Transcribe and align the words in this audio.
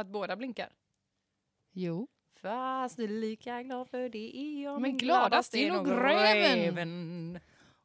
Att 0.00 0.06
båda 0.06 0.36
blinkar? 0.36 0.68
Jo. 1.72 2.08
Fast 2.42 2.98
är 2.98 3.08
lika 3.08 3.62
glad 3.62 3.88
för 3.88 4.08
det 4.08 4.36
är 4.36 4.62
jag. 4.62 4.80
Men 4.80 4.96
gladast 4.96 5.54
är 5.54 5.72
nog 5.72 5.90
räven. 5.90 7.40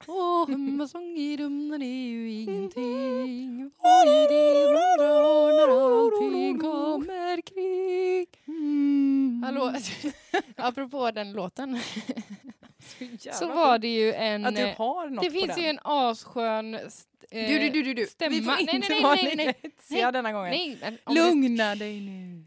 Åh, 0.08 0.50
hemmasång 0.50 1.18
i 1.18 1.38
rummen 1.38 1.82
är 1.82 2.08
ju 2.08 2.32
ingenting. 2.32 3.72
Är 3.84 4.28
det 4.30 4.72
blanda 4.72 5.14
när 5.52 5.68
allting 5.98 6.60
kommer 6.60 7.42
kring? 7.42 8.28
Hallå, 9.44 9.74
apropå 10.56 11.12
den 11.12 11.34
låten 11.34 11.80
så 13.34 13.48
var 13.48 13.80
det 13.80 13.88
ju 13.96 14.14
en... 14.14 14.46
Att 14.46 14.56
du 14.56 14.62
eh, 14.62 14.78
har 14.78 15.10
något 15.10 15.24
Det 15.24 15.30
på 15.32 15.40
finns 15.40 15.56
den. 15.56 15.64
ju 15.64 15.70
en 15.70 15.80
asskön 15.84 16.74
eh, 16.76 16.82
Du, 17.30 17.60
du, 17.60 17.70
du, 17.70 17.84
du, 17.84 17.94
du. 17.94 18.06
stämma. 18.08 18.30
Vi 18.36 18.42
får 18.42 18.52
Nej, 18.52 18.62
inte 18.62 18.78
nej, 18.78 18.88
nej, 18.90 19.04
vara 19.04 19.16
nej, 19.16 19.24
lika 19.24 19.36
nej. 19.36 19.54
hetsiga 19.64 20.12
denna 20.12 20.32
gången. 20.32 20.52
Nej, 20.52 21.00
om 21.04 21.16
du, 21.16 21.22
Lugna 21.22 21.76
dig 21.76 22.02
nu. 22.02 22.46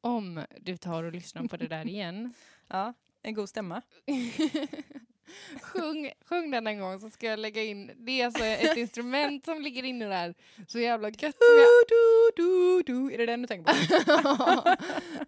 om 0.00 0.44
du 0.60 0.76
tar 0.76 1.02
och 1.04 1.12
lyssnar 1.12 1.48
på 1.48 1.56
det 1.56 1.66
där 1.66 1.88
igen. 1.88 2.34
Ja, 2.68 2.94
en 3.22 3.34
god 3.34 3.48
stämma. 3.48 3.82
sjung, 5.62 6.12
sjung 6.28 6.50
den 6.50 6.66
en 6.66 6.80
gång 6.80 7.00
så 7.00 7.10
ska 7.10 7.26
jag 7.26 7.38
lägga 7.38 7.62
in, 7.62 7.90
det 7.96 8.20
är 8.20 8.26
alltså 8.26 8.44
ett 8.44 8.76
instrument 8.76 9.44
som 9.44 9.62
ligger 9.62 9.82
inne 9.82 10.06
där. 10.08 10.34
Så 10.68 10.78
jävla 10.78 11.08
gött 11.08 11.20
jag... 11.22 11.84
Du, 11.88 12.30
du, 12.36 12.82
du. 12.86 13.14
Är 13.14 13.18
det 13.18 13.26
den 13.26 13.42
du 13.42 13.48
tänker 13.48 13.72
på? 13.72 14.76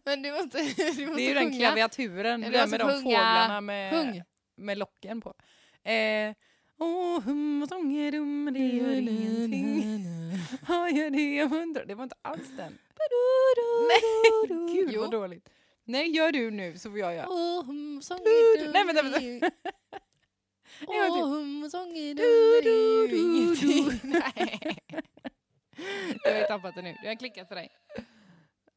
Men 0.05 0.23
du 0.23 0.33
måste, 0.33 0.59
du 0.62 1.06
måste 1.06 1.15
Det 1.16 1.23
är 1.23 1.29
ju 1.29 1.34
den 1.34 1.59
klaviaturen, 1.59 2.41
Du 2.41 2.51
den 2.51 2.61
måste 2.61 2.70
med 2.70 2.80
de 2.80 2.92
sjunga. 2.92 3.03
fåglarna 3.03 3.61
med, 3.61 4.25
med 4.56 4.79
locken 4.79 5.20
på. 5.20 5.34
Eh, 5.91 6.33
Åh, 6.80 7.20
hum 7.20 7.62
och 7.62 7.69
sånger 7.69 8.12
dum, 8.12 8.51
det 8.53 8.59
gör 8.59 8.92
ingenting. 8.92 9.98
Ja, 10.69 10.89
gör 10.91 11.11
det 11.11 11.34
jag 11.34 11.53
undrar. 11.53 11.84
Det 11.84 11.95
var 11.95 12.03
inte 12.05 12.17
alls 12.23 12.48
den. 12.56 12.78
Nej, 13.89 14.48
gud 14.75 14.91
Jo. 14.92 15.01
vad 15.01 15.11
dåligt. 15.11 15.48
Nej, 15.88 16.17
gör 16.17 16.33
du 16.33 16.50
nu 16.50 16.78
så 16.78 16.91
får 16.91 16.98
jag 16.98 17.14
göra. 17.14 17.27
Åh, 17.28 17.64
hum, 17.64 18.00
sång 18.03 18.19
Du, 18.25 18.31
är 18.31 18.67
du. 18.67 18.72
Nej, 18.72 18.84
vänta, 18.84 19.03
det 19.03 19.11
vänta. 19.41 19.50
Åh, 20.86 21.28
hum, 21.28 21.69
sång 21.70 21.97
är 21.97 22.14
Du, 22.14 22.61
det 22.62 22.70
du, 22.70 23.06
du, 23.08 23.17
ingenting. 23.17 24.00
Nej. 24.11 24.78
Du 26.25 26.30
har 26.30 26.39
ju 26.39 26.45
tappat 26.45 26.75
det 26.75 26.83
nu. 26.83 26.97
Du 27.03 27.08
har 27.08 27.14
klickat 27.14 27.48
på 27.48 27.55
dig. 27.55 27.70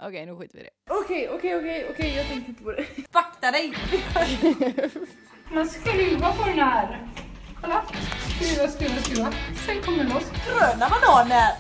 Okej, 0.04 0.26
nu 0.26 0.36
skiter 0.36 0.58
vi 0.58 0.62
i 0.62 0.64
det. 0.64 0.94
Okej, 0.94 1.30
okej, 1.30 1.56
okej, 1.56 1.88
okej, 1.90 2.16
jag 2.16 2.28
tänkte 2.28 2.50
inte 2.52 2.64
på 2.64 2.72
det. 2.72 2.86
Vakta 3.12 3.52
dig! 3.52 3.74
Man 5.54 5.70
skruvar 5.70 6.32
på 6.38 6.44
den 6.50 6.60
här. 6.60 7.08
Kolla. 7.62 7.86
Skruva, 8.36 8.68
skruva, 8.72 9.02
skruva. 9.02 9.34
Sen 9.66 9.82
kommer 9.82 9.98
den 9.98 10.10
loss. 10.14 10.32
Gröna 10.48 10.90
bananer! 10.90 11.52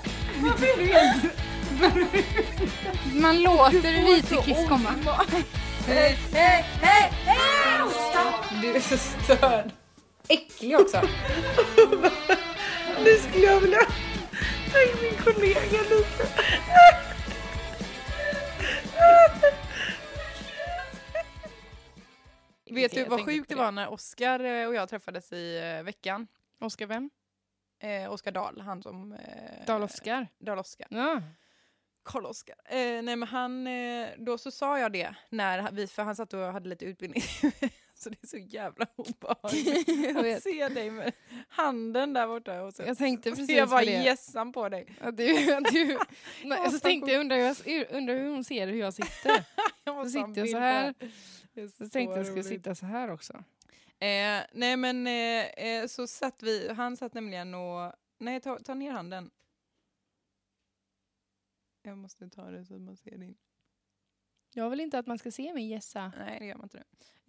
Varför 0.41 0.65
är 0.65 0.77
du 0.77 0.93
helt... 0.93 1.40
Man 3.21 3.41
låter 3.41 4.05
Vitekiss 4.05 4.67
komma. 4.69 4.89
Hej, 5.87 6.17
hej, 6.33 6.65
hej, 6.81 7.11
hej! 7.25 7.41
Du 8.61 8.75
är 8.75 8.79
så 8.79 8.97
störd. 8.97 9.71
Äcklig 10.29 10.79
också. 10.79 11.01
Nu 13.03 13.15
skulle 13.17 13.45
jag 13.45 13.59
vilja 13.59 13.79
ta 14.71 14.81
in 14.81 14.97
min 15.01 15.15
kollega 15.23 15.81
lite. 15.81 16.27
Vet 22.71 22.91
du 22.91 23.03
vad 23.05 23.25
sjukt 23.25 23.49
det 23.49 23.55
var 23.55 23.71
när 23.71 23.91
Oskar 23.91 24.39
eh, 24.39 24.67
och 24.67 24.75
jag 24.75 24.89
träffades 24.89 25.33
i 25.33 25.75
eh, 25.77 25.83
veckan? 25.83 26.27
Oskar 26.59 26.87
vem? 26.87 27.09
Eh, 27.79 28.11
Oskar 28.11 28.31
Dahl, 28.31 28.61
han 28.61 28.83
som... 28.83 29.13
Eh, 29.13 29.65
Dal-Oskar? 29.67 30.27
Dal-Oskar. 30.39 30.87
Ja. 30.89 31.21
Karl-Oskar. 32.03 32.55
Eh, 32.65 33.01
nej 33.01 33.15
men 33.15 33.23
han, 33.23 33.67
eh, 33.67 34.07
då 34.17 34.37
så 34.37 34.51
sa 34.51 34.79
jag 34.79 34.91
det 34.91 35.15
när 35.29 35.71
vi, 35.71 35.87
för 35.87 36.03
han 36.03 36.15
satt 36.15 36.33
och 36.33 36.39
hade 36.39 36.69
lite 36.69 36.85
utbildning. 36.85 37.21
så 37.95 38.09
det 38.09 38.17
är 38.23 38.27
så 38.27 38.37
jävla 38.37 38.85
obehagligt 38.95 39.87
Jag 40.15 40.29
att 40.29 40.43
se 40.43 40.67
dig 40.67 40.89
med 40.91 41.11
handen 41.49 42.13
där 42.13 42.27
borta. 42.27 42.61
Och 42.61 42.73
så, 42.73 42.83
Jag 42.83 42.97
tänkte 42.97 43.29
så 43.29 43.35
precis 43.35 43.57
jag 43.57 43.69
bara 43.69 43.79
på 43.79 43.85
det. 43.85 44.03
gässan 44.03 44.51
på 44.51 44.69
dig. 44.69 44.87
Att 45.01 45.17
du, 45.17 45.33
du, 45.71 45.97
så 46.71 46.79
tänkte 46.79 47.11
jag, 47.11 47.19
undrar 47.19 47.37
jag, 47.37 47.55
undrar 47.89 48.15
hur 48.15 48.29
hon 48.29 48.43
ser 48.43 48.67
hur 48.67 48.79
jag 48.79 48.93
sitter. 48.93 49.43
Jag 49.83 50.01
en 50.01 50.11
sitter 50.11 50.37
jag 50.37 50.49
så 50.49 50.57
här. 50.57 50.93
Så 51.77 51.89
tänkte 51.89 52.17
jag 52.17 52.25
skulle 52.25 52.43
sitta 52.43 52.75
så 52.75 52.85
här 52.85 53.11
också. 53.11 53.33
Eh, 53.99 54.41
nej 54.51 54.77
men 54.77 55.07
eh, 55.07 55.45
eh, 55.45 55.87
så 55.87 56.07
satt 56.07 56.43
vi, 56.43 56.73
han 56.73 56.97
satt 56.97 57.13
nämligen 57.13 57.53
och, 57.53 57.93
nej 58.17 58.41
ta, 58.41 58.59
ta 58.59 58.73
ner 58.73 58.91
handen. 58.91 59.29
Jag 61.83 61.97
måste 61.97 62.29
ta 62.29 62.49
det 62.51 62.65
så 62.65 62.75
att 62.75 62.81
man 62.81 62.97
ser 62.97 63.17
din. 63.17 63.35
Jag 64.53 64.69
vill 64.69 64.79
inte 64.79 64.99
att 64.99 65.07
man 65.07 65.17
ska 65.17 65.31
se 65.31 65.53
mig 65.53 65.67
gässa. 65.69 66.11
Nej 66.17 66.39
det 66.39 66.45
gör 66.45 66.55
man 66.55 66.65
inte 66.65 66.77
nu. 66.77 66.83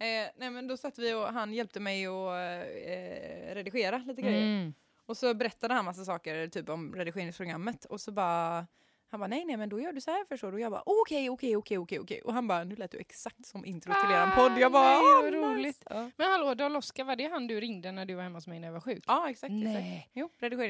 Eh, 0.05 0.29
nej 0.37 0.49
men 0.49 0.67
då 0.67 0.77
satt 0.77 0.99
vi 0.99 1.13
och 1.13 1.27
han 1.27 1.53
hjälpte 1.53 1.79
mig 1.79 2.05
att 2.05 2.33
eh, 2.33 3.55
redigera 3.55 3.97
lite 3.97 4.21
grejer. 4.21 4.41
Mm. 4.41 4.73
Och 5.05 5.17
så 5.17 5.33
berättade 5.33 5.73
han 5.73 5.85
massa 5.85 6.05
saker 6.05 6.47
typ 6.47 6.69
om 6.69 6.95
redigeringsprogrammet 6.95 7.85
och 7.85 8.01
så 8.01 8.11
bara 8.11 8.67
han 9.09 9.19
bara 9.19 9.27
nej 9.27 9.45
nej 9.45 9.57
men 9.57 9.69
då 9.69 9.79
gör 9.79 9.93
du 9.93 10.01
så 10.01 10.11
här 10.11 10.25
förstår 10.25 10.51
du 10.51 10.53
och 10.55 10.61
jag 10.61 10.71
bara 10.71 10.83
okej 10.85 11.29
okej 11.29 11.55
okej 11.57 11.77
okej 11.77 11.99
okej 11.99 12.21
och 12.21 12.33
han 12.33 12.47
bara 12.47 12.63
nu 12.63 12.75
lät 12.75 12.91
du 12.91 12.97
exakt 12.97 13.45
som 13.45 13.65
intro 13.65 13.93
till 13.93 14.11
eran 14.11 14.31
podd 14.35 14.57
jag 14.61 14.71
bara 14.71 14.83
nej, 14.89 14.97
"Ah, 14.97 15.21
vad 15.21 15.33
nice." 15.33 15.37
roligt. 15.37 15.83
Ja. 15.89 16.11
Men 16.17 16.31
hallå, 16.31 16.53
Dal-Oskar, 16.53 17.03
var 17.03 17.15
det 17.15 17.27
han 17.27 17.47
du 17.47 17.59
ringde 17.61 17.91
när 17.91 18.05
du 18.05 18.13
var 18.15 18.23
hemma 18.23 18.37
hos 18.37 18.47
mig 18.47 18.59
när 18.59 18.67
jag 18.67 18.73
var 18.73 18.81
sjuk? 18.81 19.03
ja 19.07 19.29
exakt, 19.29 19.51
Nej. 19.51 19.97
exakt. 19.97 20.11
Jo, 20.13 20.29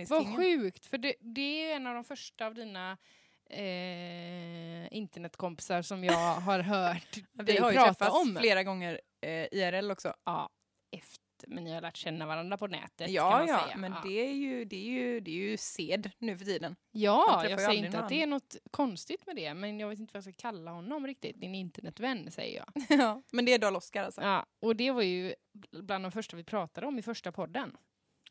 Vad 0.09 0.35
sjukt, 0.35 0.85
för 0.85 0.97
det, 0.97 1.13
det 1.19 1.72
är 1.72 1.75
en 1.75 1.88
av 1.88 1.93
de 1.95 2.03
första 2.03 2.45
av 2.45 2.53
dina 2.53 2.97
eh, 3.49 4.93
internetkompisar 4.97 5.81
som 5.81 6.03
jag 6.03 6.35
har 6.39 6.59
hört 6.59 7.17
Vi 7.31 7.43
dig 7.43 7.57
har 7.59 7.71
ju 7.71 7.77
prata 7.77 7.93
träffats 7.93 8.15
om. 8.21 8.35
flera 8.39 8.63
gånger 8.63 9.01
eh, 9.21 9.47
IRL 9.51 9.91
också. 9.91 10.13
Ja, 10.25 10.49
efter, 10.91 11.23
men 11.47 11.63
ni 11.63 11.73
har 11.73 11.81
lärt 11.81 11.97
känna 11.97 12.25
varandra 12.25 12.57
på 12.57 12.67
nätet 12.67 13.09
Ja, 13.09 13.45
ja, 13.47 13.63
säga. 13.63 13.77
men 13.77 13.91
ja. 13.91 14.01
det 14.03 14.19
är, 14.29 14.33
ju, 14.33 14.65
det, 14.65 14.75
är 14.75 14.89
ju, 14.91 15.19
det 15.19 15.31
är 15.31 15.35
ju 15.35 15.57
sed 15.57 16.11
nu 16.17 16.37
för 16.37 16.45
tiden. 16.45 16.75
Ja, 16.91 17.45
jag 17.49 17.61
säger 17.61 17.85
inte 17.85 17.99
att 17.99 18.09
det 18.09 18.23
är 18.23 18.27
något 18.27 18.55
konstigt 18.71 19.25
med 19.25 19.35
det, 19.35 19.53
men 19.53 19.79
jag 19.79 19.89
vet 19.89 19.99
inte 19.99 20.13
vad 20.13 20.17
jag 20.25 20.33
ska 20.33 20.41
kalla 20.41 20.71
honom 20.71 21.07
riktigt. 21.07 21.41
Din 21.41 21.55
internetvän, 21.55 22.31
säger 22.31 22.57
jag. 22.65 22.83
Ja, 22.99 23.21
men 23.31 23.45
det 23.45 23.53
är 23.53 23.59
Dal 23.59 23.75
Oskar 23.75 24.03
alltså. 24.03 24.21
Ja, 24.21 24.45
och 24.61 24.75
det 24.75 24.91
var 24.91 25.01
ju 25.01 25.33
bland 25.71 26.05
de 26.05 26.11
första 26.11 26.37
vi 26.37 26.43
pratade 26.43 26.87
om 26.87 26.99
i 26.99 27.01
första 27.01 27.31
podden. 27.31 27.77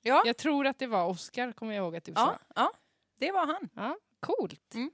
Ja, 0.03 0.23
Jag 0.27 0.37
tror 0.37 0.67
att 0.67 0.79
det 0.79 0.87
var 0.87 1.07
Oscar, 1.07 1.53
kommer 1.53 1.75
jag 1.75 1.83
ihåg 1.85 1.97
att 1.97 2.05
du 2.05 2.13
ja, 2.13 2.17
sa. 2.17 2.39
ja, 2.55 2.73
det 3.19 3.33
var 3.33 3.47
han. 3.47 3.69
Ja, 3.75 3.97
coolt. 4.21 4.75
Mm. 4.75 4.91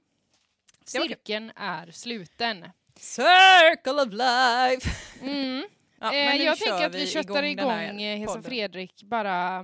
Cirkeln 0.89 1.51
är 1.55 1.91
sluten. 1.91 2.65
Circle 2.95 4.01
of 4.01 4.11
life! 4.11 4.89
Mm. 5.21 5.67
Ja, 6.01 6.13
eh, 6.13 6.35
jag 6.43 6.57
tänker 6.57 6.85
att 6.85 6.95
vi 6.95 7.07
köttar 7.07 7.43
igång, 7.43 7.69
här 7.69 7.93
eh, 7.93 8.17
Hesa. 8.17 8.41
Fredrik, 8.41 9.03
bara 9.03 9.59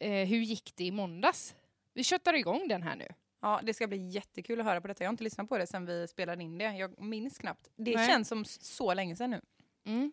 eh, 0.00 0.10
hur 0.10 0.38
gick 0.38 0.72
det 0.76 0.84
i 0.84 0.90
måndags? 0.90 1.54
Vi 1.94 2.04
köttar 2.04 2.34
igång 2.34 2.68
den 2.68 2.82
här 2.82 2.96
nu. 2.96 3.06
Ja, 3.42 3.60
det 3.62 3.74
ska 3.74 3.86
bli 3.86 4.08
jättekul 4.08 4.60
att 4.60 4.66
höra 4.66 4.80
på 4.80 4.88
detta. 4.88 5.04
Jag 5.04 5.08
har 5.08 5.12
inte 5.12 5.24
lyssnat 5.24 5.48
på 5.48 5.58
det 5.58 5.66
sen 5.66 5.86
vi 5.86 6.08
spelade 6.08 6.42
in 6.44 6.58
det. 6.58 6.64
Jag 6.76 7.00
minns 7.00 7.38
knappt. 7.38 7.70
Det 7.76 7.96
Nej. 7.96 8.08
känns 8.08 8.28
som 8.28 8.44
så 8.44 8.94
länge 8.94 9.16
sedan 9.16 9.30
nu. 9.30 9.40
Mm. 9.86 10.12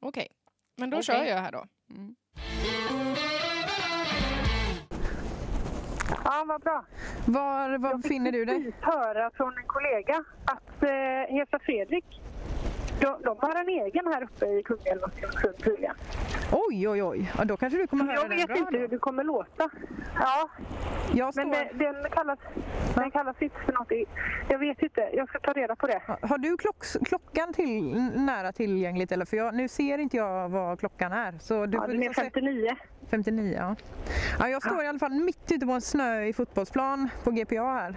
Okej, 0.00 0.28
men 0.76 0.90
då 0.90 0.96
Okej. 0.96 1.04
kör 1.04 1.24
jag 1.24 1.40
här 1.40 1.52
då. 1.52 1.66
Mm. 1.90 2.14
Ja, 6.64 6.70
bra. 6.70 6.84
Var, 7.26 7.78
var 7.78 7.94
befinner 7.94 8.32
du 8.32 8.44
dig? 8.44 8.54
Jag 8.54 8.64
fick 8.64 8.84
höra 8.84 9.30
från 9.34 9.58
en 9.58 9.66
kollega 9.66 10.24
att 10.44 10.82
eh, 10.82 11.34
Hesa 11.34 11.58
Fredrik, 11.58 12.04
de, 13.00 13.22
de 13.24 13.36
har 13.38 13.54
en 13.54 13.68
egen 13.68 14.06
här 14.06 14.22
uppe 14.22 14.46
i 14.46 14.62
Kungälv 14.62 15.02
och 15.02 15.64
tydligen. 15.64 15.94
Oj, 16.52 16.88
oj, 16.88 17.02
oj. 17.02 17.32
Ja, 17.38 17.44
då 17.44 17.56
kanske 17.56 17.78
du 17.78 17.86
kommer 17.86 18.04
höra 18.04 18.14
Jag 18.14 18.30
den 18.30 18.36
vet 18.38 18.46
bra 18.48 18.56
inte 18.56 18.70
då. 18.72 18.78
hur 18.78 18.88
det 18.88 18.98
kommer 18.98 19.24
låta. 19.24 19.70
Ja, 20.14 20.48
Jag 21.14 21.32
står... 21.34 21.44
men 21.44 21.50
det, 21.78 21.84
den, 21.84 22.10
kallas, 22.10 22.38
den 22.94 23.10
kallas 23.10 23.36
inte 23.42 23.56
för 23.66 23.72
något. 23.72 23.92
Jag 24.48 24.58
vet 24.58 24.82
inte. 24.82 25.10
Jag 25.12 25.28
ska 25.28 25.38
ta 25.40 25.52
reda 25.52 25.76
på 25.76 25.86
det. 25.86 26.00
Har 26.22 26.38
du 26.38 26.56
klock, 26.56 26.84
klockan 27.04 27.52
till, 27.52 27.94
nära 28.16 28.52
tillgängligt? 28.52 29.12
Eller? 29.12 29.24
För 29.24 29.36
jag, 29.36 29.54
nu 29.54 29.68
ser 29.68 29.98
inte 29.98 30.16
jag 30.16 30.48
vad 30.48 30.78
klockan 30.80 31.12
är. 31.12 31.38
Så 31.40 31.66
du 31.66 31.76
Ja, 31.78 31.86
den 31.86 31.96
är 31.96 32.00
liksom 32.00 32.14
säga- 32.14 32.30
59. 32.34 32.76
59, 33.10 33.54
ja. 33.58 33.76
ja. 34.38 34.48
Jag 34.48 34.62
står 34.62 34.84
i 34.84 34.86
alla 34.86 34.98
fall 34.98 35.12
mitt 35.12 35.52
ute 35.52 35.66
på 35.66 35.72
en 35.72 35.80
snöig 35.80 36.36
fotbollsplan 36.36 37.08
på 37.24 37.30
GPA 37.30 37.54
här. 37.74 37.94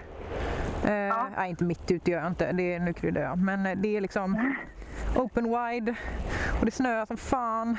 Eh, 0.83 1.15
Nej, 1.37 1.49
inte 1.49 1.63
mitt 1.63 1.91
ute 1.91 2.11
gör 2.11 2.19
jag 2.19 2.27
inte. 2.27 2.51
Det 2.51 2.73
är, 2.75 2.79
nu 2.79 2.93
kryddar 2.93 3.21
jag. 3.21 3.37
Men 3.37 3.65
eh, 3.65 3.75
det 3.77 3.97
är 3.97 4.01
liksom 4.01 4.53
open 5.15 5.43
wide 5.43 5.95
och 6.59 6.65
det 6.65 6.71
snöar 6.71 7.05
som 7.05 7.17
fan. 7.17 7.77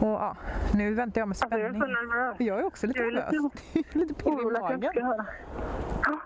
Och 0.00 0.06
ja, 0.08 0.36
nu 0.74 0.94
väntar 0.94 1.20
jag 1.20 1.28
med 1.28 1.36
Alltså, 1.40 1.58
jag 1.58 1.66
är 1.66 1.72
spänning. 1.74 1.96
så 1.96 2.14
nervös. 2.14 2.36
Jag 2.40 2.58
är 2.58 2.64
också 2.64 2.86
lite 2.86 2.98
Jag 2.98 3.08
är 3.08 3.12
nervös. 3.12 3.52
lite 3.74 3.98
lite 3.98 4.14
pirrig 4.14 4.40
i 4.40 4.60
magen. 4.60 5.04
höra. 5.04 5.26
Ja. 6.04 6.18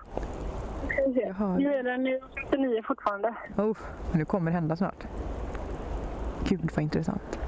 Nu 1.58 1.74
är 1.74 1.82
den 1.82 2.04
nu 2.04 2.20
59 2.50 2.82
fortfarande. 2.86 3.34
Oh, 3.56 3.76
nu 4.12 4.24
kommer 4.24 4.50
det 4.50 4.54
hända 4.54 4.76
snart. 4.76 5.06
Gud 6.48 6.70
vad 6.74 6.82
intressant. 6.82 7.38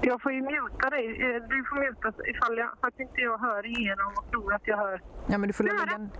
Jag 0.00 0.22
får 0.22 0.32
ju 0.32 0.42
muta 0.42 0.90
dig. 0.90 1.06
Eh, 1.06 1.42
Du 1.48 1.64
får 1.64 1.76
muta 1.76 2.12
ifall 2.30 2.58
jag, 2.58 2.68
för 2.80 2.88
att 2.88 3.00
inte 3.00 3.20
jag 3.20 3.38
hör 3.38 3.66
igenom 3.66 4.12
och 4.16 4.30
tror 4.30 4.54
att 4.54 4.66
jag 4.66 4.76
hör. 4.76 5.02
Ja 5.26 5.38
men 5.38 5.46
du 5.46 5.52
får 5.52 5.64
lägga 5.64 5.84
det. 5.86 5.94
en... 5.94 6.10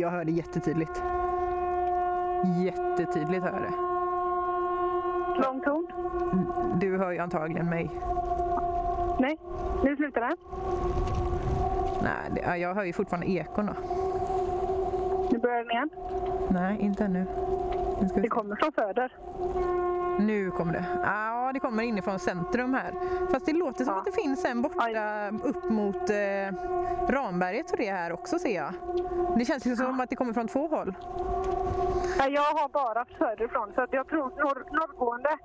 jag 0.00 0.10
hör 0.10 0.24
det 0.24 0.32
jättetydligt. 0.32 1.02
Jättetydligt 2.64 3.42
hör 3.44 3.52
jag 3.52 3.62
det. 3.62 3.97
Lång 5.36 5.60
ton? 5.60 5.86
Du 6.80 6.98
hör 6.98 7.10
ju 7.10 7.18
antagligen 7.18 7.66
mig. 7.70 7.90
Nej, 9.20 9.38
nu 9.84 9.96
slutar 9.96 10.20
det. 10.20 10.36
Nej, 12.02 12.60
jag 12.60 12.74
hör 12.74 12.84
ju 12.84 12.92
fortfarande 12.92 13.30
ekon 13.30 13.66
då. 13.66 13.72
Nu 15.32 15.38
börjar 15.38 15.58
den 15.58 15.70
igen. 15.70 15.90
Nej, 16.50 16.78
inte 16.80 17.04
ännu. 17.04 17.26
Nu, 18.00 18.22
Det 18.22 18.28
kommer 18.28 18.56
från 18.56 18.72
söder. 18.72 19.12
nu 20.20 20.50
kommer 20.50 20.72
det. 20.72 20.84
Ja, 21.48 21.52
det 21.52 21.60
kommer 21.60 21.82
inifrån 21.82 22.18
centrum 22.18 22.74
här. 22.74 22.94
Fast 23.32 23.46
det 23.46 23.52
låter 23.52 23.84
som 23.84 23.94
Ja. 23.94 23.98
att 24.00 24.04
det 24.04 24.12
finns 24.12 24.44
en 24.44 24.62
borta 24.62 25.28
upp 25.42 25.68
mot 25.68 26.10
eh, 26.10 26.54
Ramberget 27.08 27.70
och 27.70 27.76
det 27.78 27.90
här 27.90 28.12
också 28.12 28.38
ser 28.38 28.54
jag. 28.56 28.72
Det 29.38 29.44
känns 29.44 29.66
ju 29.66 29.76
som 29.76 30.00
att 30.00 30.10
det 30.10 30.16
kommer 30.16 30.32
från 30.32 30.48
två 30.48 30.68
håll. 30.68 30.94
Nej, 32.18 32.32
Jag 32.32 32.42
har 32.42 32.68
bara 32.68 33.04
söderifrån, 33.18 33.72
så 33.74 33.80
att 33.80 33.92
jag 33.92 34.08
tror 34.08 34.20
norr, 34.24 34.64
norrgående. 34.72 35.38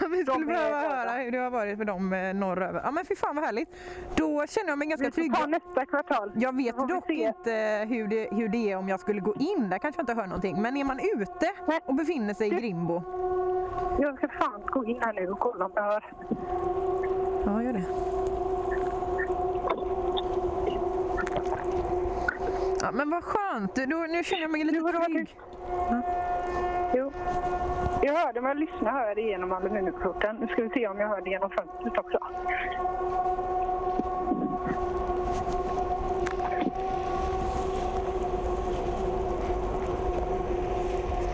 Vi 0.10 0.24
skulle 0.24 0.46
behöva 0.46 0.80
höra 0.80 1.10
hur 1.12 1.30
det 1.30 1.38
har 1.38 1.50
varit 1.50 1.78
för 1.78 1.84
dem 1.84 2.12
eh, 2.12 2.34
norröver. 2.34 2.80
Ja 2.84 2.90
men 2.90 3.04
fy 3.04 3.16
fan 3.16 3.36
vad 3.36 3.44
härligt. 3.44 3.68
Då 4.14 4.46
känner 4.46 4.68
jag 4.68 4.78
mig 4.78 4.88
ganska 4.88 5.04
Vi 5.06 5.10
får 5.12 5.20
trygg. 5.20 5.34
ta 5.34 5.46
nästa 5.46 5.86
kvartal. 5.86 6.32
Jag 6.34 6.56
vet 6.56 6.76
dock 6.76 7.06
se. 7.06 7.12
inte 7.12 7.86
hur 7.94 8.08
det, 8.08 8.28
hur 8.32 8.48
det 8.48 8.70
är 8.72 8.76
om 8.76 8.88
jag 8.88 9.00
skulle 9.00 9.20
gå 9.20 9.34
in. 9.34 9.70
Där 9.70 9.78
kanske 9.78 9.98
jag 10.00 10.02
inte 10.02 10.14
hör 10.14 10.26
någonting. 10.26 10.62
Men 10.62 10.76
är 10.76 10.84
man 10.84 10.98
ute 11.16 11.50
och 11.86 11.94
befinner 11.94 12.34
sig 12.34 12.46
i 12.46 12.50
Grimbo. 12.50 13.02
Jag 13.98 14.16
ska 14.16 14.28
fan 14.28 14.62
gå 14.66 14.84
in 14.84 15.00
här 15.00 15.12
nu 15.12 15.28
och 15.28 15.38
kolla 15.38 15.64
om 15.64 15.72
jag 15.74 15.82
hör. 15.82 16.04
Ja, 17.46 17.62
gör 17.62 17.72
det. 17.72 17.84
Ja, 22.82 22.90
men 22.92 23.10
vad 23.10 23.24
skönt. 23.24 23.74
Då, 23.74 23.96
nu 23.96 24.24
känner 24.24 24.42
jag 24.42 24.50
mig 24.50 24.64
lite 24.64 24.80
vara 24.80 25.04
trygg. 25.04 25.26
tyst. 25.26 25.40
Jo. 26.94 27.12
Jag 28.02 28.14
hörde, 28.14 28.40
men 28.40 28.48
jag 28.48 28.58
lyssnar 28.58 28.92
hör 28.92 29.06
jag 29.06 29.16
det 29.16 29.22
genom 29.22 29.52
aluminiumplåten. 29.52 30.36
Nu 30.36 30.46
ska 30.46 30.62
vi 30.62 30.68
se 30.68 30.88
om 30.88 30.98
jag 30.98 31.08
hör 31.08 31.20
det 31.20 31.30
genom 31.30 31.50
fönstret 31.50 31.98
också. 31.98 32.18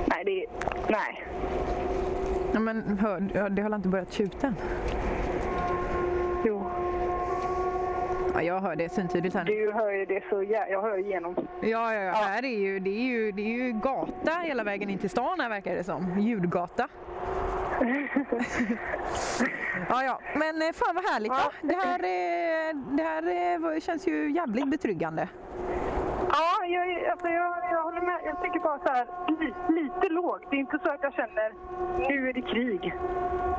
Nej, 0.06 0.24
det 0.24 0.46
Nej. 0.88 1.22
Ja, 2.56 2.60
men 2.60 2.98
hör, 2.98 3.48
det 3.50 3.62
har 3.62 3.76
inte 3.76 3.88
börjat 3.88 4.12
tjuta 4.12 4.46
än. 4.46 4.54
Jo, 6.44 6.70
Ja, 8.34 8.42
jag 8.42 8.60
hör 8.60 8.76
det 8.76 8.92
syntydligt 8.92 9.34
här 9.34 9.44
du 9.44 9.72
hör 9.72 9.92
ju 9.92 10.04
det 10.04 10.22
så 10.30 10.42
jä... 10.42 10.68
Jag 10.70 10.82
hör 10.82 10.98
igenom. 10.98 11.34
Ja, 11.60 11.94
ja, 11.94 12.02
ja. 12.02 12.12
Här 12.12 12.44
är 12.44 12.58
ju, 12.58 12.78
det, 12.78 12.90
är 12.90 13.02
ju, 13.02 13.32
det 13.32 13.42
är 13.42 13.64
ju 13.64 13.72
gata 13.72 14.32
hela 14.42 14.64
vägen 14.64 14.90
in 14.90 14.98
till 14.98 15.10
stan 15.10 15.40
här 15.40 15.48
verkar 15.48 15.74
det 15.74 15.84
som. 15.84 16.20
Ljudgata. 16.20 16.88
ja, 19.88 20.04
ja. 20.04 20.20
Men 20.34 20.62
eh, 20.62 20.72
fan 20.72 20.94
vad 20.94 21.04
härligt. 21.04 21.32
Ja. 21.32 21.52
Ja. 21.62 21.68
Det 21.68 21.74
här, 21.74 21.98
eh, 21.98 22.76
det 22.96 23.02
här 23.02 23.74
eh, 23.74 23.80
känns 23.80 24.06
ju 24.06 24.30
jävligt 24.32 24.70
betryggande. 24.70 25.28
Ja, 26.76 26.84
jag, 26.84 27.06
alltså 27.12 27.28
jag, 27.28 27.52
jag 27.72 27.82
håller 27.82 28.00
med. 28.00 28.18
Jag 28.24 28.42
tycker 28.42 28.60
bara 28.60 28.78
så 28.78 28.88
här, 28.88 29.06
li, 29.40 29.54
lite 29.80 30.08
lågt. 30.08 30.42
Det 30.50 30.56
är 30.56 30.60
inte 30.60 30.78
så 30.84 30.90
att 30.90 31.02
jag 31.02 31.14
känner 31.14 31.52
nu 32.08 32.28
är 32.28 32.32
det 32.32 32.42
krig. 32.42 32.94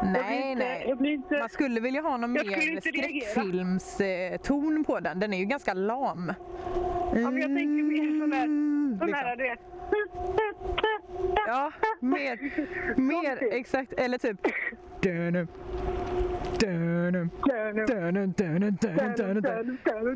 Nej, 0.03 0.51
inte, 0.51 0.65
nej. 0.65 0.95
Inte... 1.13 1.39
Man 1.39 1.49
skulle 1.49 1.79
vilja 1.79 2.01
ha 2.01 2.17
någon 2.17 2.31
mer 2.31 2.79
skräckfilmston 2.79 4.83
på 4.83 4.99
den. 4.99 5.19
Den 5.19 5.33
är 5.33 5.37
ju 5.37 5.45
ganska 5.45 5.73
lam. 5.73 6.33
Ja, 7.13 7.31
men 7.31 7.37
jag 7.37 7.55
tänker 7.55 7.83
mer 7.83 8.19
sån 8.19 8.29
där, 8.29 8.45
sån 8.45 9.07
liksom. 9.07 9.11
där 9.11 9.35
du 9.35 9.43
vet. 9.43 9.59
Ja, 11.47 11.71
mer, 11.99 12.39
mer 13.01 13.53
exakt. 13.53 13.93
Eller 13.93 14.17
typ... 14.17 14.47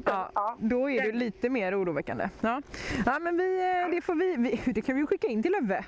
Ja, 0.05 0.31
Ja. 0.35 0.57
då 0.59 0.89
är 0.89 1.01
det 1.01 1.11
lite 1.11 1.49
mer 1.49 1.81
oroväckande. 1.81 2.29
Ja, 2.41 2.61
ja 3.05 3.19
men 3.19 3.37
vi, 3.37 3.59
eh, 3.83 3.91
det 3.95 4.01
får 4.01 4.15
vi, 4.15 4.35
vi, 4.37 4.61
det 4.73 4.81
kan 4.81 4.95
vi 4.95 5.05
skicka 5.05 5.27
in 5.27 5.43
till 5.43 5.51
Löfve 5.51 5.85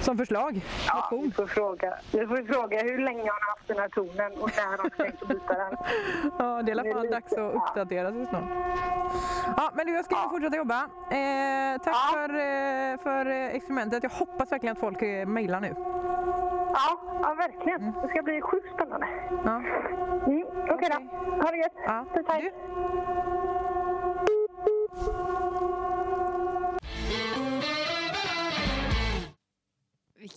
som 0.00 0.18
förslag. 0.18 0.60
Ja, 0.88 1.08
Motion. 1.10 1.32
får 1.32 1.46
fråga. 1.46 1.94
Vi 2.12 2.26
får 2.26 2.52
fråga 2.52 2.82
hur 2.82 2.98
länge 2.98 3.20
har 3.22 3.40
han 3.40 3.48
haft 3.56 3.68
den 3.68 3.78
här 3.78 3.88
tonen 3.88 4.32
och 4.42 4.50
när 4.56 4.66
har 4.70 4.78
han 4.78 4.90
tänkt 4.90 5.28
byta 5.28 5.54
den. 5.54 5.76
Ja, 6.38 6.62
det 6.62 6.72
är 6.72 6.76
i 6.76 6.80
alla 6.80 6.92
fall 6.94 7.02
lite- 7.02 7.14
dags 7.14 7.32
att 7.32 7.54
uppdatera 7.54 8.12
sig 8.12 8.26
snart. 8.26 8.44
Ja, 9.56 9.70
men 9.74 9.86
du, 9.86 9.92
jag 9.94 10.04
ska 10.04 10.14
Ja. 10.14 10.28
fortsätta 10.30 10.56
jobba. 10.56 10.80
Eh, 11.10 11.78
tack 11.84 11.94
Ja. 11.94 12.10
för, 12.12 12.28
eh, 12.34 12.98
för 13.02 13.26
eh, 13.30 13.46
experimentet. 13.56 14.02
Jag 14.02 14.10
hoppas 14.10 14.52
verkligen 14.52 14.72
att 14.72 14.78
folk 14.80 15.02
eh, 15.02 15.26
mejlar 15.26 15.60
nu. 15.60 15.74
Ja, 16.74 16.98
ja 17.22 17.34
verkligen. 17.38 17.92
Det 18.02 18.08
ska 18.08 18.22
bli 18.22 18.40
sjukt 18.40 18.74
spännande. 18.74 19.06
Ja. 19.44 19.56
Mm, 20.26 20.44
Okej 20.70 20.88
då. 20.90 21.16
Ha 21.42 21.50
det 21.50 21.56
gött. 21.56 21.72
Ja. 21.86 22.04
Du? 22.40 22.50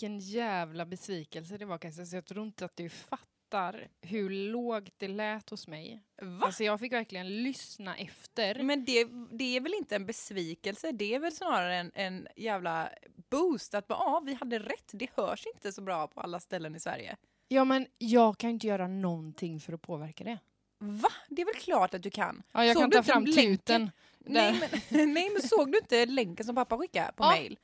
Vilken 0.03 0.19
jävla 0.19 0.85
besvikelse 0.85 1.57
det 1.57 1.65
var 1.65 1.77
Kajsa, 1.77 2.05
så 2.05 2.15
jag 2.15 2.25
tror 2.25 2.45
inte 2.45 2.65
att 2.65 2.77
du 2.77 2.89
fattar 2.89 3.87
hur 4.01 4.29
lågt 4.29 4.93
det 4.97 5.07
lät 5.07 5.49
hos 5.49 5.67
mig. 5.67 6.03
Va? 6.21 6.45
Alltså 6.45 6.63
jag 6.63 6.79
fick 6.79 6.93
verkligen 6.93 7.43
lyssna 7.43 7.95
efter. 7.95 8.63
Men 8.63 8.85
det, 8.85 9.07
det 9.31 9.57
är 9.57 9.61
väl 9.61 9.73
inte 9.73 9.95
en 9.95 10.05
besvikelse, 10.05 10.91
det 10.91 11.15
är 11.15 11.19
väl 11.19 11.31
snarare 11.31 11.75
en, 11.75 11.91
en 11.95 12.27
jävla 12.35 12.89
boost 13.29 13.73
att 13.73 13.87
bara, 13.87 13.99
ja, 13.99 14.23
vi 14.25 14.33
hade 14.33 14.59
rätt, 14.59 14.91
det 14.93 15.09
hörs 15.15 15.45
inte 15.55 15.71
så 15.71 15.81
bra 15.81 16.07
på 16.07 16.21
alla 16.21 16.39
ställen 16.39 16.75
i 16.75 16.79
Sverige. 16.79 17.17
Ja 17.47 17.65
men 17.65 17.87
jag 17.97 18.37
kan 18.37 18.49
inte 18.49 18.67
göra 18.67 18.87
någonting 18.87 19.59
för 19.59 19.73
att 19.73 19.81
påverka 19.81 20.23
det. 20.23 20.39
Va? 20.79 21.09
Det 21.29 21.41
är 21.41 21.45
väl 21.45 21.55
klart 21.55 21.93
att 21.93 22.03
du 22.03 22.09
kan. 22.09 22.43
Ja, 22.51 22.65
jag 22.65 22.73
Såg 22.73 22.81
kan 22.81 22.91
ta 22.91 23.03
fram 23.03 23.25
länken? 23.25 23.91
Nej 24.25 24.59
men, 24.59 24.69
nej 25.13 25.29
men 25.29 25.41
såg 25.41 25.71
du 25.71 25.77
inte 25.77 26.05
länken 26.05 26.45
som 26.45 26.55
pappa 26.55 26.77
skickade 26.77 27.13
på 27.15 27.23
Ja, 27.23 27.29
mail? 27.29 27.57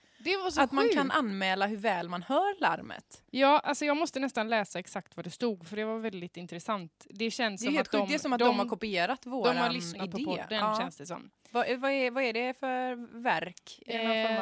Att 0.58 0.72
man 0.72 0.84
sjukt. 0.84 0.96
kan 0.96 1.12
anmäla 1.12 1.68
hur 1.68 1.78
väl 1.78 2.10
man 2.10 2.24
hör 2.24 2.62
larmet. 2.62 3.24
Ja, 3.32 3.60
alltså 3.60 3.86
jag 3.86 3.98
måste 3.98 4.20
nästan 4.20 4.50
läsa 4.50 4.80
exakt 4.80 5.16
vad 5.16 5.26
det 5.26 5.30
stod 5.32 5.68
för 5.68 5.76
det 5.76 5.86
var 5.86 6.00
väldigt 6.00 6.38
intressant. 6.38 7.08
Det 7.10 7.32
känns 7.32 7.62
Det 7.62 7.68
som 7.68 7.78
att 7.78 7.92
de, 7.92 8.08
det 8.10 8.14
är 8.14 8.20
som 8.20 8.34
att 8.34 8.40
de, 8.40 8.46
de, 8.46 8.60
har 8.60 8.66
kopierat 8.66 9.26
våran 9.26 9.56
de 9.56 9.62
har 9.62 9.70
lyssnat 9.70 10.08
idé. 10.08 10.26
på 10.26 10.32
podden 10.32 10.60
Ja. 10.60 10.78
känns 10.80 10.98
det 10.98 11.06
som. 11.06 11.30
Vad, 11.52 11.80
vad, 11.80 11.92
är, 11.92 12.12
vad 12.12 12.24
är 12.24 12.34
det 12.34 12.54
för 12.54 12.96
verk? 13.22 13.80
Eh, 13.86 14.02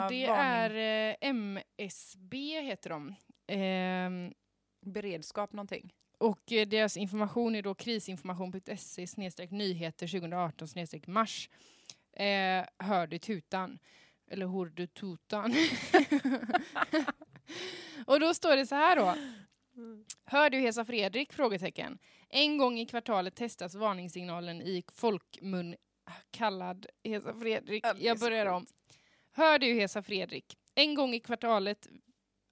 det 0.10 0.28
varning? 0.28 0.76
är 0.78 1.10
eh, 1.10 1.16
MSB 1.22 2.62
heter 2.62 2.90
de. 2.90 3.16
Ehm, 3.48 4.34
beredskap 4.86 5.54
någonting? 5.54 5.94
och 6.18 6.52
eh, 6.52 6.68
deras 6.68 6.98
information 6.98 7.56
är 7.56 7.62
då 7.62 7.76
krisinformation.se 7.76 9.48
nyheter 9.50 10.08
2018 10.08 10.68
snedstreck 10.68 11.08
mars. 11.08 11.50
Eh, 12.20 12.66
hör 12.78 13.08
du 13.08 13.18
tutan? 13.18 13.80
Eller 14.28 14.48
hör 14.48 14.66
du 14.66 14.88
tutan? 14.88 15.54
och 18.06 18.20
då 18.20 18.34
står 18.34 18.56
det 18.56 18.66
så 18.66 18.76
här 18.76 18.96
då. 18.96 19.16
Hör 20.26 20.50
du 20.50 20.58
Hesa 20.58 20.86
Fredrik? 20.86 21.34
Frågetecken. 21.34 22.00
En 22.30 22.58
gång 22.58 22.80
i 22.80 22.86
kvartalet 22.86 23.36
testas 23.36 23.76
varningssignalen 23.76 24.62
i 24.62 24.84
folkmun 24.94 25.76
kallad 26.32 26.86
Hesa 27.04 27.34
Fredrik. 27.34 27.86
Jag 27.98 28.20
börjar 28.20 28.46
om. 28.46 28.66
Hör 29.32 29.60
du 29.60 29.74
Hesa 29.74 30.04
Fredrik? 30.04 30.58
En 30.76 30.96
gång 30.96 31.14
i 31.14 31.20
kvartalet... 31.20 31.88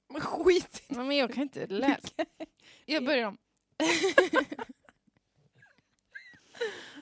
Men 0.09 0.21
skit 0.21 0.83
Men 0.87 1.11
jag 1.11 1.33
kan 1.33 1.43
inte 1.43 1.67
läsa. 1.67 2.25
Jag 2.85 3.05
börjar 3.05 3.27
om. 3.27 3.37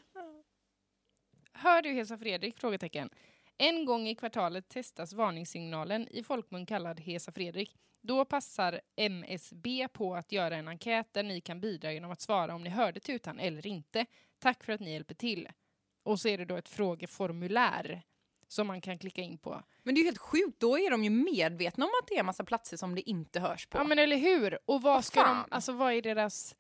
Hör 1.63 1.81
du 1.81 1.89
Hesa 1.89 2.17
Fredrik? 2.17 2.59
Frågetecken. 2.59 3.09
En 3.57 3.85
gång 3.85 4.07
i 4.07 4.15
kvartalet 4.15 4.69
testas 4.69 5.13
varningssignalen 5.13 6.07
i 6.11 6.23
folkmun 6.23 6.65
kallad 6.65 6.99
Hesa 6.99 7.31
Fredrik. 7.31 7.75
Då 8.01 8.25
passar 8.25 8.81
MSB 8.95 9.87
på 9.93 10.15
att 10.15 10.31
göra 10.31 10.55
en 10.55 10.67
enkät 10.67 11.13
där 11.13 11.23
ni 11.23 11.41
kan 11.41 11.59
bidra 11.61 11.93
genom 11.93 12.11
att 12.11 12.21
svara 12.21 12.55
om 12.55 12.63
ni 12.63 12.69
hörde 12.69 12.99
tutan 12.99 13.39
eller 13.39 13.67
inte. 13.67 14.05
Tack 14.39 14.63
för 14.63 14.73
att 14.73 14.79
ni 14.79 14.93
hjälper 14.93 15.15
till. 15.15 15.49
Och 16.03 16.19
så 16.19 16.27
är 16.27 16.37
det 16.37 16.45
då 16.45 16.55
ett 16.55 16.69
frågeformulär 16.69 18.01
som 18.47 18.67
man 18.67 18.81
kan 18.81 18.97
klicka 18.97 19.21
in 19.21 19.37
på. 19.37 19.63
Men 19.83 19.95
det 19.95 19.99
är 19.99 20.03
ju 20.03 20.07
helt 20.07 20.17
sjukt, 20.17 20.59
då 20.59 20.79
är 20.79 20.91
de 20.91 21.03
ju 21.03 21.09
medvetna 21.09 21.85
om 21.85 21.91
att 22.01 22.07
det 22.07 22.17
är 22.17 22.23
massa 22.23 22.43
platser 22.43 22.77
som 22.77 22.95
det 22.95 23.09
inte 23.09 23.39
hörs 23.39 23.65
på. 23.65 23.77
Ja 23.77 23.83
men 23.83 23.99
eller 23.99 24.17
hur? 24.17 24.59
Och 24.65 24.81
vad 24.81 24.93
Vad 24.93 25.05
ska 25.05 25.19
de, 25.19 25.25
fan? 25.25 25.47
alltså 25.51 25.71
vad 25.71 25.93
är 25.93 26.01
deras, 26.01 26.55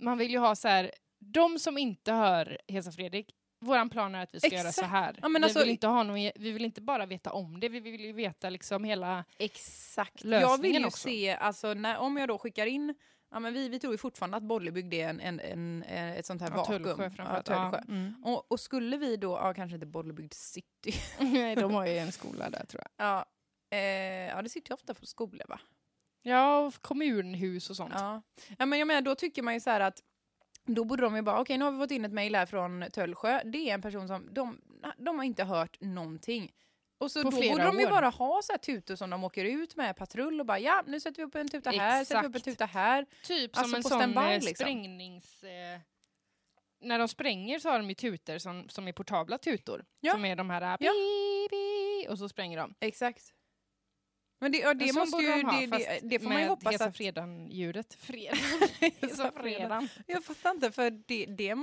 man 0.00 0.18
vill 0.18 0.30
ju 0.30 0.38
ha 0.38 0.56
så 0.56 0.68
här, 0.68 0.92
de 1.18 1.58
som 1.58 1.78
inte 1.78 2.12
hör 2.12 2.58
Hesa 2.68 2.92
Fredrik, 2.92 3.34
våran 3.64 3.90
plan 3.90 4.14
är 4.14 4.22
att 4.22 4.34
vi 4.34 4.40
ska 4.40 4.48
göra 4.48 4.62
så 4.62 4.68
Exakt. 4.68 4.90
här. 4.90 5.18
Ja, 5.22 5.28
vi, 5.28 5.44
alltså- 5.44 5.58
vill 5.58 5.70
inte 5.70 5.86
ha 5.86 6.02
någon, 6.02 6.14
vi 6.14 6.52
vill 6.52 6.64
inte 6.64 6.80
bara 6.80 7.06
veta 7.06 7.32
om 7.32 7.60
det, 7.60 7.68
vi 7.68 7.80
vill 7.80 8.00
ju 8.00 8.12
veta 8.12 8.50
liksom 8.50 8.84
hela... 8.84 9.24
Exakt. 9.38 10.24
lösningen 10.24 10.50
Jag 10.50 10.62
vill 10.62 10.80
ju 10.80 10.86
också. 10.86 11.08
se, 11.08 11.30
alltså, 11.36 11.74
när, 11.74 11.98
om 11.98 12.16
jag 12.16 12.28
då 12.28 12.38
skickar 12.38 12.66
in, 12.66 12.94
ja, 13.30 13.40
men 13.40 13.52
vi, 13.54 13.68
vi 13.68 13.78
tror 13.78 13.94
ju 13.94 13.98
fortfarande 13.98 14.36
att 14.36 14.42
Bollebygd 14.42 14.94
är 14.94 15.08
en, 15.08 15.20
en, 15.20 15.40
en, 15.40 15.82
ett 15.82 16.26
sånt 16.26 16.42
här 16.42 16.50
Ja, 16.50 16.56
vakuum. 16.56 16.82
Tullsjö 16.82 17.04
Ja, 17.04 17.10
framförallt. 17.10 17.46
Tullsjö. 17.46 17.60
Ja, 17.72 17.78
mm. 17.88 18.14
Och, 18.24 18.52
och 18.52 18.60
skulle 18.60 18.96
vi 18.96 19.16
då, 19.16 19.32
ja 19.32 19.54
kanske 19.54 19.74
inte 19.74 19.86
Bollebygd 19.86 20.32
city, 20.32 20.94
Nej, 21.18 21.56
de 21.56 21.74
har 21.74 21.86
ju 21.86 21.98
en 21.98 22.12
skola 22.12 22.50
där 22.50 22.64
tror 22.66 22.82
jag. 22.96 23.06
ja, 23.06 23.24
Eh, 23.70 23.80
ja, 24.28 24.42
det 24.42 24.48
sitter 24.48 24.70
ju 24.70 24.74
ofta 24.74 24.94
på 24.94 25.06
skolor 25.06 25.44
va? 25.48 25.60
Ja, 26.22 26.58
och 26.58 26.74
kommunhus 26.82 27.70
och 27.70 27.76
sånt. 27.76 27.92
Ja. 27.96 28.22
ja, 28.58 28.66
men 28.66 28.78
jag 28.78 28.88
menar 28.88 29.00
då 29.00 29.14
tycker 29.14 29.42
man 29.42 29.54
ju 29.54 29.60
så 29.60 29.70
här 29.70 29.80
att 29.80 30.00
då 30.64 30.84
borde 30.84 31.02
de 31.02 31.16
ju 31.16 31.22
bara, 31.22 31.40
okej 31.40 31.58
nu 31.58 31.64
har 31.64 31.72
vi 31.72 31.78
fått 31.78 31.90
in 31.90 32.04
ett 32.04 32.12
mejl 32.12 32.34
här 32.34 32.46
från 32.46 32.84
Töllsjö. 32.92 33.42
Det 33.44 33.70
är 33.70 33.74
en 33.74 33.82
person 33.82 34.08
som, 34.08 34.34
de, 34.34 34.60
de 34.98 35.18
har 35.18 35.24
inte 35.24 35.44
hört 35.44 35.80
någonting. 35.80 36.52
Och 36.98 37.10
så 37.10 37.22
då 37.22 37.30
borde 37.30 37.62
de 37.64 37.80
ju 37.80 37.86
år. 37.86 37.90
bara 37.90 38.08
ha 38.08 38.42
så 38.42 38.52
här 38.52 38.58
tutor 38.58 38.96
som 38.96 39.10
de 39.10 39.24
åker 39.24 39.44
ut 39.44 39.76
med 39.76 39.96
patrull 39.96 40.40
och 40.40 40.46
bara 40.46 40.58
ja, 40.58 40.82
nu 40.86 41.00
sätter 41.00 41.16
vi 41.16 41.22
upp 41.22 41.34
en 41.34 41.48
tuta 41.48 41.70
här, 41.70 42.04
sätter 42.04 42.22
vi 42.22 42.28
upp 42.28 42.34
en 42.34 42.40
tuta 42.40 42.66
här. 42.66 43.06
Typ 43.22 43.58
Alltså 43.58 43.82
som 43.82 44.00
en 44.00 44.12
sån 44.12 44.24
eh, 44.24 44.32
liksom. 44.32 44.54
sprängnings... 44.54 45.44
Eh, 45.44 45.80
när 46.80 46.98
de 46.98 47.08
spränger 47.08 47.58
så 47.58 47.68
har 47.70 47.78
de 47.78 47.88
ju 47.88 47.94
tutor 47.94 48.38
som, 48.38 48.68
som 48.68 48.88
är 48.88 48.92
portabla 48.92 49.38
tutor. 49.38 49.84
Ja. 50.00 50.12
Som 50.12 50.24
är 50.24 50.36
de 50.36 50.50
här 50.50 50.62
Ja. 50.80 50.92
bi, 50.92 51.48
bi, 51.50 52.06
och 52.08 52.18
så 52.18 52.28
spränger 52.28 52.58
de. 52.58 52.74
Exakt. 52.80 53.34
Men 54.44 54.52
det, 54.52 54.58
ja, 54.58 54.74
det 54.74 54.84
En 54.84 54.94
sån 54.94 55.00
måste 55.00 55.22
ju, 55.22 55.30
de 55.32 55.42
ha, 55.44 55.60
det, 55.60 55.66
det, 55.66 56.00
det 56.02 56.18
får 56.18 56.28
man 56.28 56.42
ju 56.42 56.48
hoppas 56.48 56.72
Hesa 56.72 56.84
att... 56.84 56.96
fredan-ljudet. 56.96 57.94
Fredan. 58.00 58.38
Hesa 59.00 59.32
fredan. 59.36 59.88
Jag 60.06 60.24
fattar 60.24 60.50
inte, 60.50 60.72
för 60.72 60.90
det, 60.90 61.26
det, 61.26 61.54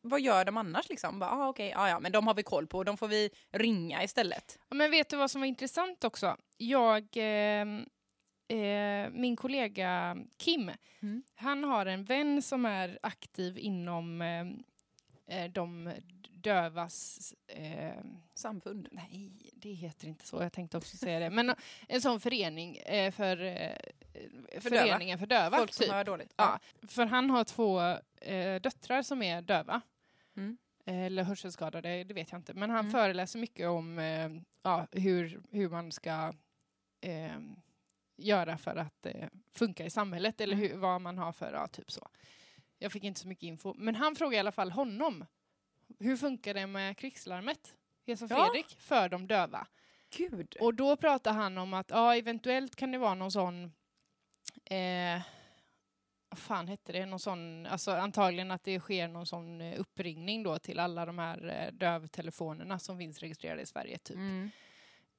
vad 0.00 0.20
gör 0.20 0.44
de 0.44 0.56
annars 0.56 0.88
liksom? 0.88 1.18
Bara, 1.18 1.30
ah, 1.30 1.48
okej, 1.48 1.72
ah, 1.76 1.88
ja, 1.88 2.00
men 2.00 2.12
de 2.12 2.26
har 2.26 2.34
vi 2.34 2.42
koll 2.42 2.66
på, 2.66 2.84
de 2.84 2.96
får 2.96 3.08
vi 3.08 3.30
ringa 3.52 4.04
istället. 4.04 4.58
Ja, 4.68 4.74
Men 4.76 4.90
vet 4.90 5.08
du 5.08 5.16
vad 5.16 5.30
som 5.30 5.40
var 5.40 5.46
intressant 5.46 6.04
också? 6.04 6.36
Jag, 6.56 7.16
eh, 7.16 7.66
eh, 8.58 9.10
min 9.10 9.36
kollega 9.36 10.16
Kim, 10.36 10.70
Mm. 11.02 11.22
han 11.34 11.64
har 11.64 11.86
en 11.86 12.04
vän 12.04 12.42
som 12.42 12.64
är 12.66 12.98
aktiv 13.02 13.58
inom 13.58 14.22
eh, 14.22 14.44
eh, 15.28 15.50
de 15.50 15.92
dövas... 16.30 17.34
Eh, 17.46 17.92
Samfund. 18.34 18.88
nej, 18.92 19.32
det 19.54 19.72
heter 19.72 20.08
inte 20.08 20.26
så. 20.26 20.42
Jag 20.42 20.52
tänkte 20.52 20.76
också 20.76 20.96
säga 20.96 21.18
det. 21.20 21.30
Men 21.30 21.48
eh, 21.50 21.56
en 21.88 22.00
sån 22.02 22.20
förening 22.20 22.76
eh, 22.76 23.12
för, 23.12 23.42
eh, 23.42 23.72
För 24.60 24.70
döva. 24.70 24.82
föreningen 24.86 25.18
för 25.18 25.26
döva. 25.26 25.56
Folk 25.58 25.72
som 25.74 25.84
typ. 25.84 25.92
hör 25.92 26.04
dåligt. 26.04 26.34
Ja, 26.36 26.58
för 26.88 27.06
han 27.06 27.30
har 27.30 27.44
två 27.44 27.80
döttrar 28.60 29.02
som 29.02 29.22
är 29.22 29.42
döva. 29.42 29.80
Mm. 30.36 30.58
Eller 30.86 31.22
hörselskadade, 31.22 32.04
det 32.04 32.14
vet 32.14 32.32
jag 32.32 32.38
inte. 32.38 32.54
Men 32.54 32.70
han 32.70 32.80
Mm. 32.80 32.92
föreläser 32.92 33.38
mycket 33.38 33.68
om 33.68 33.98
ja, 34.62 34.86
hur, 34.92 35.40
hur 35.50 35.68
man 35.68 35.92
ska 35.92 36.32
göra 38.16 38.58
för 38.58 38.76
att 38.76 39.06
eh, 39.06 39.28
funka 39.54 39.84
i 39.84 39.90
samhället. 39.90 40.40
Eller 40.40 40.56
Mm. 40.56 40.68
hur, 40.68 40.76
vad 40.76 41.00
man 41.00 41.18
har 41.18 41.32
för, 41.32 41.52
ja, 41.52 41.66
typ 41.66 41.90
så. 41.90 42.08
Jag 42.78 42.92
fick 42.92 43.04
inte 43.04 43.20
så 43.20 43.28
mycket 43.28 43.42
info. 43.42 43.74
Men 43.76 43.94
han 43.94 44.16
frågade 44.16 44.36
i 44.36 44.40
alla 44.40 44.52
fall 44.52 44.70
honom. 44.70 45.26
Hur 45.98 46.16
funkar 46.16 46.54
det 46.54 46.66
med 46.66 46.96
krigslarmet? 46.96 47.74
Hesa 48.06 48.26
Ja. 48.30 48.36
Fredrik, 48.36 48.76
för 48.80 49.08
de 49.08 49.26
döva. 49.26 49.66
Gud. 50.16 50.56
Och 50.60 50.74
då 50.74 50.96
pratar 50.96 51.32
han 51.32 51.58
om 51.58 51.74
att 51.74 51.90
ja, 51.90 52.16
eventuellt 52.16 52.76
kan 52.76 52.92
det 52.92 52.98
vara 52.98 53.14
någon 53.14 53.32
sån... 53.32 53.64
Eh, 54.64 55.22
vad 56.30 56.38
fan 56.38 56.68
hette 56.68 56.92
det? 56.92 57.06
Någon 57.06 57.20
sån, 57.20 57.66
alltså 57.66 57.90
antagligen 57.90 58.50
att 58.50 58.64
det 58.64 58.80
sker 58.80 59.08
någon 59.08 59.26
sån 59.26 59.60
eh, 59.60 59.80
uppringning 59.80 60.42
då 60.42 60.58
till 60.58 60.78
alla 60.78 61.06
de 61.06 61.18
här 61.18 61.48
eh, 61.48 61.72
dövtelefonerna 61.72 62.78
som 62.78 62.98
finns 62.98 63.18
registrerade 63.18 63.62
i 63.62 63.66
Sverige. 63.66 63.98
Typ. 63.98 64.16
Mm. 64.16 64.50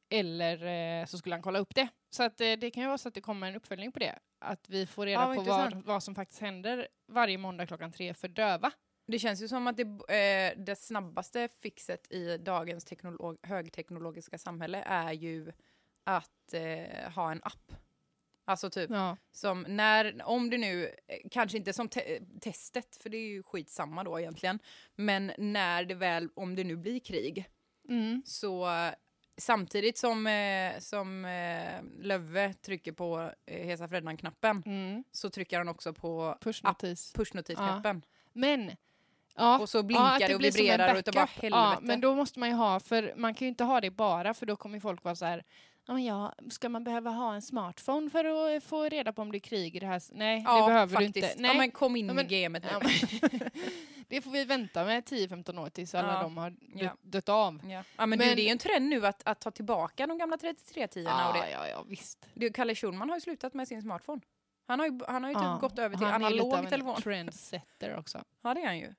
Eller 0.10 0.66
eh, 1.02 1.06
så 1.06 1.18
skulle 1.18 1.36
han 1.36 1.42
kolla 1.42 1.60
upp 1.60 1.76
det. 1.76 1.88
Så 2.10 2.24
att, 2.24 2.42
eh, 2.42 2.52
det 2.52 2.72
kan 2.72 2.84
ju 2.84 2.88
vara 2.88 2.98
så 2.98 3.08
att 3.08 3.14
det 3.14 3.22
kommer 3.22 3.48
en 3.48 3.56
uppföljning 3.56 3.92
på 3.92 4.00
det. 4.00 4.20
Att 4.40 4.70
vi 4.70 4.86
får 4.86 5.06
reda 5.06 5.22
Ja, 5.22 5.36
på 5.36 5.42
vad, 5.42 5.84
vad 5.86 6.04
som 6.04 6.16
faktiskt 6.16 6.42
händer 6.42 6.88
varje 7.08 7.38
måndag 7.38 7.66
klockan 7.68 7.92
tre 7.92 8.14
för 8.14 8.28
döva. 8.28 8.72
Det 9.08 9.20
känns 9.20 9.42
ju 9.44 9.48
som 9.48 9.68
att 9.68 9.78
det, 9.78 9.84
eh, 10.16 10.64
det 10.66 10.76
snabbaste 10.76 11.48
fixet 11.62 12.12
i 12.12 12.38
dagens 12.38 12.86
teknolog, 12.86 13.38
högteknologiska 13.44 14.38
samhälle 14.38 14.84
är 14.86 15.14
ju 15.14 15.52
att 16.04 16.54
eh, 16.54 17.12
ha 17.12 17.32
en 17.32 17.42
app. 17.44 17.72
Alltså 18.46 18.70
typ 18.70 18.90
Ja. 18.90 19.18
som 19.32 19.62
när, 19.62 20.22
om 20.26 20.50
det 20.50 20.58
nu, 20.58 20.86
eh, 20.86 21.18
kanske 21.32 21.58
inte 21.58 21.74
som 21.74 21.90
te 21.90 22.20
testet, 22.42 22.96
för 22.96 23.10
det 23.10 23.18
är 23.18 23.30
ju 23.30 23.44
skitsamma 23.44 24.04
då 24.04 24.20
egentligen, 24.20 24.60
men 24.96 25.32
när 25.38 25.84
det 25.86 25.96
väl, 25.96 26.30
om 26.36 26.56
det 26.56 26.64
nu 26.64 26.76
blir 26.76 27.00
krig, 27.00 27.46
Mm. 27.90 28.22
så 28.26 28.68
samtidigt 29.40 29.98
som, 29.98 30.28
eh, 30.28 30.80
som 30.80 31.26
eh, 31.26 31.84
Löve 32.06 32.54
trycker 32.54 32.92
på 32.92 33.32
eh, 33.46 33.66
Hesa 33.66 33.88
Freddan-knappen 33.88 34.64
Mm. 34.66 35.04
så 35.12 35.30
trycker 35.30 35.58
han 35.58 35.68
också 35.68 35.94
på 35.94 36.38
Pushnotis. 36.42 37.14
pushnotis-knappen. 37.14 38.02
Men 38.34 38.72
Ja, 39.36 39.60
Och 39.60 39.70
så 39.70 39.78
ja, 39.78 39.84
blinkar 39.84 40.06
att 40.14 40.20
det 40.20 40.36
och 40.36 40.44
vibrerar 40.44 40.94
och 40.94 41.00
utav 41.00 41.14
bara 41.14 41.26
helvete. 41.26 41.48
Ja, 41.58 41.78
men 41.82 42.02
då 42.02 42.16
måste 42.16 42.40
man 42.40 42.50
ju 42.50 42.56
ha, 42.56 42.80
för 42.80 43.14
man 43.16 43.34
kan 43.34 43.46
ju 43.46 43.50
inte 43.50 43.64
ha 43.64 43.82
det 43.82 43.92
bara 43.92 44.34
för 44.34 44.46
då 44.46 44.56
kommer 44.56 44.80
folk 44.80 45.04
vara 45.04 45.16
så 45.16 45.26
här 45.26 45.44
Ja, 45.90 45.94
men 45.94 46.04
ja, 46.04 46.34
ska 46.50 46.70
man 46.70 46.84
behöva 46.84 47.10
ha 47.10 47.34
en 47.36 47.42
smartphone 47.42 48.10
för 48.10 48.26
att 48.26 48.64
eh, 48.64 48.68
få 48.68 48.84
reda 48.90 49.14
på 49.14 49.22
om 49.22 49.32
det 49.32 49.38
är 49.38 49.40
krig 49.40 49.76
i 49.76 49.80
det 49.80 49.86
här? 49.88 49.98
s-" 49.98 50.12
Nej, 50.14 50.44
ja, 50.46 50.62
det 50.62 50.68
behöver 50.68 50.94
faktiskt. 50.96 51.14
du 51.14 51.20
inte. 51.20 51.42
Nej, 51.42 51.52
Ja, 51.52 51.58
men 51.58 51.72
kom 51.72 51.96
in 51.96 52.08
Ja, 52.08 52.14
men- 52.14 52.26
i 52.34 52.42
gamet 52.44 52.64
nu. 52.64 52.70
Ja, 52.72 52.80
men- 53.32 53.50
det 54.08 54.22
får 54.22 54.32
vi 54.32 54.46
vänta 54.46 54.86
med 54.86 55.04
10-15 55.04 55.60
år 55.60 55.70
tills 55.70 55.96
alla 55.96 56.14
Ja. 56.14 56.22
de 56.22 56.38
har 56.38 56.56
Ja. 56.76 56.96
dött 57.02 57.30
av. 57.30 57.62
Ja. 57.64 57.70
ja, 57.70 57.84
men, 57.98 58.10
Men- 58.10 58.20
Du, 58.20 58.36
det 58.36 58.42
är 58.42 58.44
ju 58.44 58.50
en 58.50 58.58
trend 58.58 58.90
nu 58.90 59.06
att, 59.06 59.22
att 59.28 59.40
ta 59.42 59.52
tillbaka 59.52 60.08
de 60.08 60.18
gamla 60.18 60.38
3310 60.38 61.00
och 61.28 61.34
det. 61.44 61.50
ja, 61.52 61.68
ja, 61.68 61.84
visst. 61.88 62.26
Du, 62.34 62.50
Kalle 62.52 62.76
Schulman 62.76 63.10
har 63.10 63.18
ju 63.18 63.22
slutat 63.22 63.54
med 63.54 63.68
sin 63.68 63.82
smartphone. 63.82 64.22
Han 64.68 64.80
har 64.80 64.88
ju, 64.88 65.00
han 65.08 65.24
har 65.24 65.30
ju 65.32 65.36
typ 65.36 65.44
Ja, 65.44 65.58
gått 65.62 65.80
över 65.80 65.98
till 65.98 66.08
Han 66.08 66.24
är 66.24 66.30
lite 66.30 66.42
av 66.44 66.48
analog 66.48 66.64
en 66.66 66.70
telefon. 66.70 67.02
trendsetter 67.02 67.98
också. 67.98 68.24
Ja, 68.42 68.54
det 68.54 68.62
är 68.62 68.66
han 68.66 68.78
ju. 68.78 68.94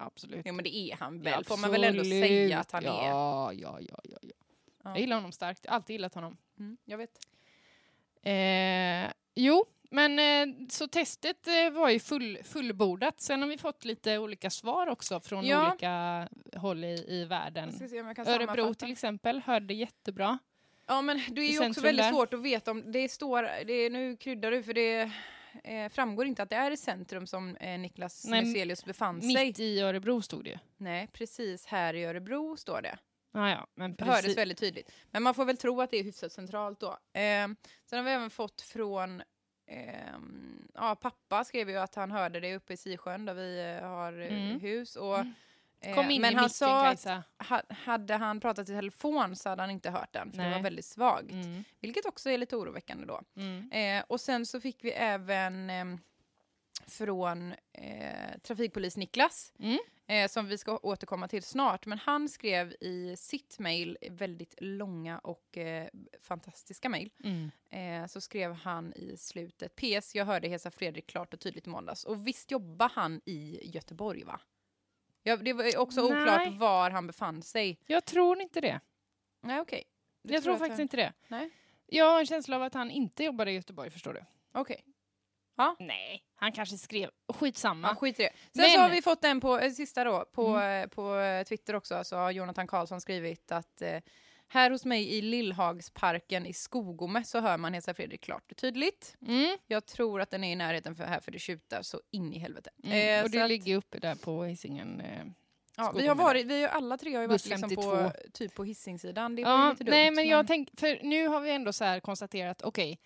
Absolut. 0.00 0.42
Jo, 0.46 0.54
men 0.54 0.62
det 0.64 0.76
är 0.76 0.96
han 0.96 1.20
väl, 1.22 1.44
får 1.44 1.56
man 1.56 1.70
väl 1.70 1.84
ändå 1.84 2.04
säga 2.04 2.58
att 2.58 2.72
han 2.72 2.84
ja, 2.84 3.02
är. 3.02 3.08
Ja, 3.08 3.52
ja, 3.52 3.78
ja, 3.80 3.98
ja. 4.22 4.32
Ja. 4.88 4.94
Jag 4.94 5.00
gillar 5.00 5.16
honom 5.16 5.32
starkt. 5.32 5.60
Jag 5.64 5.70
har 5.72 5.76
alltid 5.76 5.94
gillat 5.94 6.14
honom. 6.14 6.36
Mm, 6.58 6.76
jag 6.84 6.98
vet. 6.98 7.18
Eh, 8.22 9.12
jo, 9.34 9.64
men 9.90 10.18
eh, 10.18 10.54
så 10.68 10.88
testet 10.88 11.46
eh, 11.48 11.70
var 11.70 11.90
ju 11.90 11.98
full, 12.00 12.38
fullbordat. 12.44 13.20
Sen 13.20 13.42
har 13.42 13.48
vi 13.48 13.58
fått 13.58 13.84
lite 13.84 14.18
olika 14.18 14.50
svar 14.50 14.86
också 14.86 15.20
från 15.20 15.46
Ja. 15.46 15.68
olika 15.70 16.28
håll 16.56 16.84
i, 16.84 17.04
i 17.08 17.24
världen. 17.24 17.70
Örebro 18.26 18.74
till 18.74 18.92
exempel 18.92 19.40
hörde 19.40 19.74
jättebra. 19.74 20.38
Ja, 20.86 21.02
men 21.02 21.20
det 21.30 21.40
är 21.40 21.52
ju 21.52 21.68
också 21.68 21.80
väldigt 21.80 22.04
där. 22.04 22.10
svårt 22.12 22.34
att 22.34 22.42
veta 22.42 22.70
om 22.70 22.92
det 22.92 23.08
står, 23.08 23.42
det 23.42 23.72
är, 23.72 23.90
nu 23.90 24.16
kryddar 24.16 24.50
du 24.50 24.62
för 24.62 24.74
det 24.74 25.10
eh, 25.64 25.88
framgår 25.88 26.26
inte 26.26 26.42
att 26.42 26.50
det 26.50 26.56
är 26.56 26.70
i 26.70 26.76
centrum 26.76 27.26
som 27.26 27.56
eh, 27.56 27.78
Niklas 27.78 28.26
Muselius 28.26 28.84
befann 28.84 29.22
sig. 29.22 29.46
Mitt 29.46 29.60
i 29.60 29.80
Örebro 29.80 30.22
stod 30.22 30.44
det 30.44 30.50
ju. 30.50 30.58
Nej, 30.76 31.08
precis 31.12 31.66
här 31.66 31.94
i 31.94 32.04
Örebro 32.04 32.56
står 32.56 32.82
det. 32.82 32.98
Ah, 33.32 33.48
ja, 33.50 33.66
men 33.74 33.94
Det 33.94 34.04
hördes 34.04 34.22
precis. 34.22 34.38
väldigt 34.38 34.58
tydligt. 34.58 34.92
Men 35.10 35.22
man 35.22 35.34
får 35.34 35.44
väl 35.44 35.56
tro 35.56 35.80
att 35.80 35.90
det 35.90 35.96
är 35.98 36.04
hyfsat 36.04 36.32
centralt 36.32 36.80
då. 36.80 36.90
Eh, 37.12 37.48
sen 37.84 37.98
har 37.98 38.02
vi 38.02 38.10
även 38.10 38.30
fått 38.30 38.60
från 38.60 39.22
ehm, 39.66 40.68
ja, 40.74 40.94
pappa 40.96 41.44
skrev 41.44 41.70
ju 41.70 41.76
att 41.76 41.94
han 41.94 42.10
hörde 42.10 42.40
det 42.40 42.54
uppe 42.56 42.72
i 42.72 42.76
Sisjön 42.76 43.24
där 43.24 43.34
vi 43.34 43.76
eh, 43.80 43.88
har 43.88 44.12
eh, 44.20 44.26
Mm. 44.48 44.60
hus. 44.60 44.96
Och, 44.96 45.18
eh, 45.80 45.94
Kom 45.94 46.10
in 46.10 46.20
men 46.22 46.32
i 46.32 46.34
han 46.34 46.42
micken 46.44 46.50
sa 46.50 46.78
att 46.80 46.84
Kajsa. 46.86 47.22
ha, 47.48 47.62
hade 47.68 48.14
han 48.14 48.40
pratat 48.40 48.68
i 48.68 48.72
telefon 48.72 49.36
så 49.36 49.48
hade 49.48 49.62
han 49.62 49.70
inte 49.70 49.90
hört 49.90 50.12
den, 50.12 50.30
för 50.30 50.38
det 50.38 50.44
Nej. 50.44 50.52
var 50.54 50.62
väldigt 50.62 50.84
svagt. 50.84 51.30
Mm, 51.30 51.64
Vilket 51.80 52.06
också 52.06 52.30
är 52.30 52.38
lite 52.38 52.56
oroväckande 52.56 53.06
då. 53.06 53.20
mm. 53.36 53.70
Eh, 53.72 54.04
och 54.08 54.20
sen 54.20 54.46
så 54.46 54.60
fick 54.60 54.84
vi 54.84 54.90
även 54.92 55.70
ehm, 55.70 55.98
från 56.86 57.52
eh, 57.72 58.38
trafikpolis-Niklas, 58.42 59.52
Mm. 59.58 59.78
Eh, 60.08 60.28
som 60.28 60.46
vi 60.46 60.58
ska 60.58 60.78
återkomma 60.82 61.28
till 61.28 61.42
snart. 61.42 61.86
Men 61.86 61.98
han 61.98 62.28
skrev 62.28 62.74
i 62.80 63.14
sitt 63.16 63.58
mejl, 63.58 63.98
väldigt 64.10 64.54
långa 64.58 65.18
och 65.18 65.58
eh, 65.58 65.88
fantastiska 66.20 66.88
mejl, 66.88 67.10
Mm. 67.24 67.50
eh, 68.02 68.06
så 68.06 68.20
skrev 68.20 68.52
han 68.52 68.92
i 68.92 69.16
slutet, 69.16 69.76
PS, 69.76 70.14
jag 70.14 70.24
hörde 70.24 70.48
Hesa 70.48 70.70
Fredrik 70.70 71.06
klart 71.06 71.34
och 71.34 71.40
tydligt 71.40 71.66
i 71.66 71.70
måndags. 71.70 72.04
Och 72.04 72.26
visst 72.26 72.50
jobbar 72.50 72.88
han 72.94 73.20
i 73.24 73.60
Göteborg, 73.70 74.24
va? 74.24 74.40
Ja, 75.22 75.36
det 75.36 75.52
var 75.52 75.78
också 75.78 76.00
Nej. 76.08 76.22
oklart 76.22 76.48
var 76.58 76.90
han 76.90 77.06
befann 77.06 77.42
sig. 77.42 77.78
Jag 77.86 78.04
tror 78.04 78.40
inte 78.40 78.60
det. 78.60 78.80
Nej, 79.40 79.60
okej. 79.60 79.84
Det 80.22 80.34
jag 80.34 80.42
tror 80.42 80.52
att 80.52 80.58
faktiskt 80.58 80.78
jag- 80.78 80.84
inte 80.84 80.96
det. 80.96 81.12
Nej. 81.28 81.50
Jag 81.86 82.04
har 82.10 82.20
en 82.20 82.26
känsla 82.26 82.56
av 82.56 82.62
att 82.62 82.74
han 82.74 82.90
inte 82.90 83.24
jobbar 83.24 83.46
i 83.46 83.52
Göteborg, 83.52 83.90
förstår 83.90 84.12
du. 84.12 84.24
Okej, 84.52 84.84
Nej, 85.78 86.22
han 86.36 86.52
kanske 86.52 86.78
skrev... 86.78 87.10
Skitsamma. 87.28 87.88
ja, 87.88 87.94
skit 87.94 88.20
i 88.20 88.22
det. 88.22 88.30
Sen 88.52 88.62
Men- 88.62 88.70
så 88.70 88.78
har 88.80 88.90
vi 88.90 89.02
fått 89.02 89.24
en 89.24 89.40
på, 89.40 89.58
eh, 89.58 89.70
sista 89.72 90.04
då, 90.04 90.24
på, 90.32 90.46
Mm. 90.46 90.82
eh, 90.82 90.88
på 90.88 91.16
eh, 91.16 91.44
Twitter 91.44 91.74
också, 91.76 92.04
så 92.04 92.16
har 92.16 92.30
Jonathan 92.30 92.66
Karlsson 92.66 93.00
skrivit 93.00 93.52
att 93.52 93.82
eh, 93.82 94.00
här 94.48 94.70
hos 94.70 94.84
mig 94.84 95.14
i 95.14 95.20
Lillhagsparken 95.22 96.46
i 96.46 96.52
Skogome 96.52 97.24
så 97.24 97.40
hör 97.40 97.56
man 97.58 97.74
Hesa 97.74 97.94
Fredrik 97.94 98.20
klart 98.20 98.50
och 98.50 98.56
tydligt. 98.56 99.16
Mm. 99.26 99.56
Jag 99.66 99.86
tror 99.86 100.20
att 100.20 100.30
den 100.30 100.44
är 100.44 100.52
i 100.52 100.56
närheten 100.56 100.96
för 100.96 101.04
här 101.04 101.20
för 101.20 101.32
det 101.32 101.38
tjutar 101.38 101.82
så 101.82 102.00
in 102.10 102.32
i 102.32 102.38
helvete. 102.38 102.70
Mm. 102.84 103.18
Eh, 103.18 103.24
och 103.24 103.30
det 103.30 103.40
att- 103.42 103.48
ligger 103.48 103.76
uppe 103.76 103.98
där 103.98 104.14
på 104.14 104.44
Hisingen. 104.44 105.02
Ja, 105.76 105.92
vi 105.96 106.06
har 106.06 106.14
varit, 106.14 106.46
vi 106.46 106.64
alla 106.64 106.98
tre 106.98 107.14
har 107.14 107.20
ju 107.22 107.28
varit 107.28 107.46
liksom 107.46 107.70
på, 107.76 107.82
52. 107.82 108.10
typ 108.32 108.54
på 108.54 108.64
Hisingssidan. 108.64 109.36
Det 109.36 109.42
Ja, 109.42 109.70
lite 109.70 109.84
dumt. 109.84 109.90
nej, 109.90 110.10
men 110.10 110.26
jag 110.28 110.46
tänk, 110.46 110.68
för 110.80 110.98
nu 111.02 111.26
har 111.28 111.40
vi 111.40 111.50
ändå 111.50 111.72
så 111.72 112.00
konstaterat, 112.02 112.62
okej, 112.62 112.98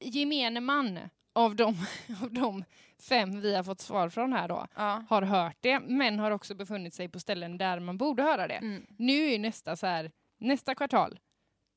gemene 0.00 0.60
man 0.60 0.98
av 1.32 1.56
de, 1.56 1.86
av 2.22 2.32
de 2.32 2.64
fem 3.02 3.40
vi 3.40 3.54
har 3.54 3.62
fått 3.62 3.80
svar 3.80 4.08
från 4.08 4.32
här 4.32 4.48
då, 4.48 4.66
ja. 4.74 5.04
har 5.08 5.22
hört 5.22 5.56
det, 5.60 5.80
men 5.80 6.18
har 6.18 6.30
också 6.30 6.54
befunnit 6.54 6.94
sig 6.94 7.08
på 7.08 7.20
ställen 7.20 7.58
där 7.58 7.80
man 7.80 7.98
borde 7.98 8.22
höra 8.22 8.48
det. 8.48 8.54
Mm. 8.54 8.86
Nu 8.98 9.32
är 9.32 9.38
nästa 9.38 9.76
så 9.76 9.86
här, 9.86 10.10
nästa 10.38 10.74
kvartal, 10.74 11.20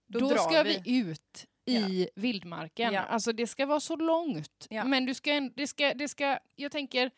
Då, 0.08 0.20
då, 0.20 0.38
ska 0.38 0.64
vi. 0.64 0.82
vi, 0.86 0.98
ut 0.98 1.48
i 1.66 2.10
vildmarken. 2.16 2.94
Ja. 2.94 3.02
Alltså 3.02 3.34
det 3.34 3.48
ska 3.48 3.66
vara 3.66 3.80
så 3.80 3.96
långt. 3.96 4.68
Ja. 4.70 4.84
Men 4.84 5.06
du 5.06 5.14
ska, 5.14 5.50
det 5.56 5.68
ska, 5.68 5.94
det 5.94 6.08
ska, 6.08 6.40
jag 6.56 6.72
tänker, 6.72 7.12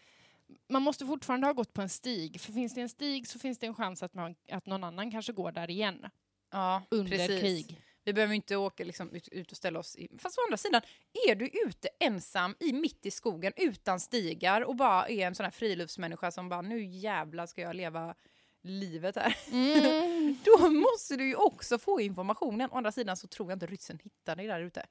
man 0.70 0.82
måste 0.82 1.06
fortfarande 1.06 1.48
ha 1.48 1.54
gått 1.54 1.74
på 1.74 1.82
en 1.82 1.90
stig. 1.90 2.42
För 2.42 2.54
finns 2.54 2.74
det 2.74 2.82
en 2.82 2.90
stig 2.90 3.28
så 3.28 3.40
finns 3.40 3.60
det 3.60 3.68
en 3.68 3.76
chans 3.76 4.04
att, 4.04 4.14
man, 4.14 4.36
att 4.52 4.66
någon 4.66 4.84
annan 4.84 5.12
kanske 5.12 5.34
går 5.34 5.52
där 5.52 5.70
igen 5.70 6.06
Ja, 6.52 6.82
under 6.90 7.18
precis. 7.18 7.42
krig. 7.42 7.82
Vi 8.06 8.14
behöver 8.14 8.34
inte 8.34 8.56
åka 8.56 8.84
liksom 8.84 9.12
ut, 9.12 9.28
ut 9.28 9.52
och 9.52 9.58
ställa 9.58 9.80
oss 9.80 9.96
i... 9.96 10.10
Fast 10.18 10.38
å 10.38 10.42
andra 10.48 10.58
sidan, 10.58 10.82
är 11.28 11.36
du 11.36 11.46
ute 11.48 11.90
ensam 12.00 12.56
i 12.60 12.74
mitt 12.74 13.06
i 13.06 13.12
skogen 13.12 13.54
utan 13.56 14.00
stigar 14.00 14.62
och 14.62 14.76
bara 14.76 15.08
är 15.08 15.28
en 15.28 15.36
sån 15.36 15.44
här 15.44 15.52
friluftsmänniska 15.52 16.32
som 16.32 16.50
bara 16.50 16.62
nu 16.62 16.86
jävlar 16.86 17.46
ska 17.46 17.62
jag 17.62 17.76
leva 17.76 18.16
livet 18.62 19.16
här. 19.16 19.38
Mm. 19.52 20.38
Då 20.46 20.70
måste 20.70 21.16
du 21.16 21.28
ju 21.28 21.36
också 21.36 21.78
få 21.78 22.02
informationen. 22.02 22.70
Å 22.72 22.78
andra 22.78 22.92
sidan 22.92 23.18
så 23.18 23.28
tror 23.28 23.52
jag 23.52 23.56
inte 23.56 23.66
ryssen 23.66 24.00
hittar 24.04 24.36
dig 24.36 24.48
där 24.48 24.62
ute. 24.62 24.86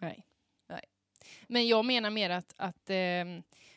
Nej. 0.00 0.26
Nej. 0.66 0.84
Men 1.46 1.68
jag 1.68 1.84
menar 1.84 2.10
mer 2.10 2.30
att, 2.30 2.54
att 2.56 2.90
eh, 2.90 3.24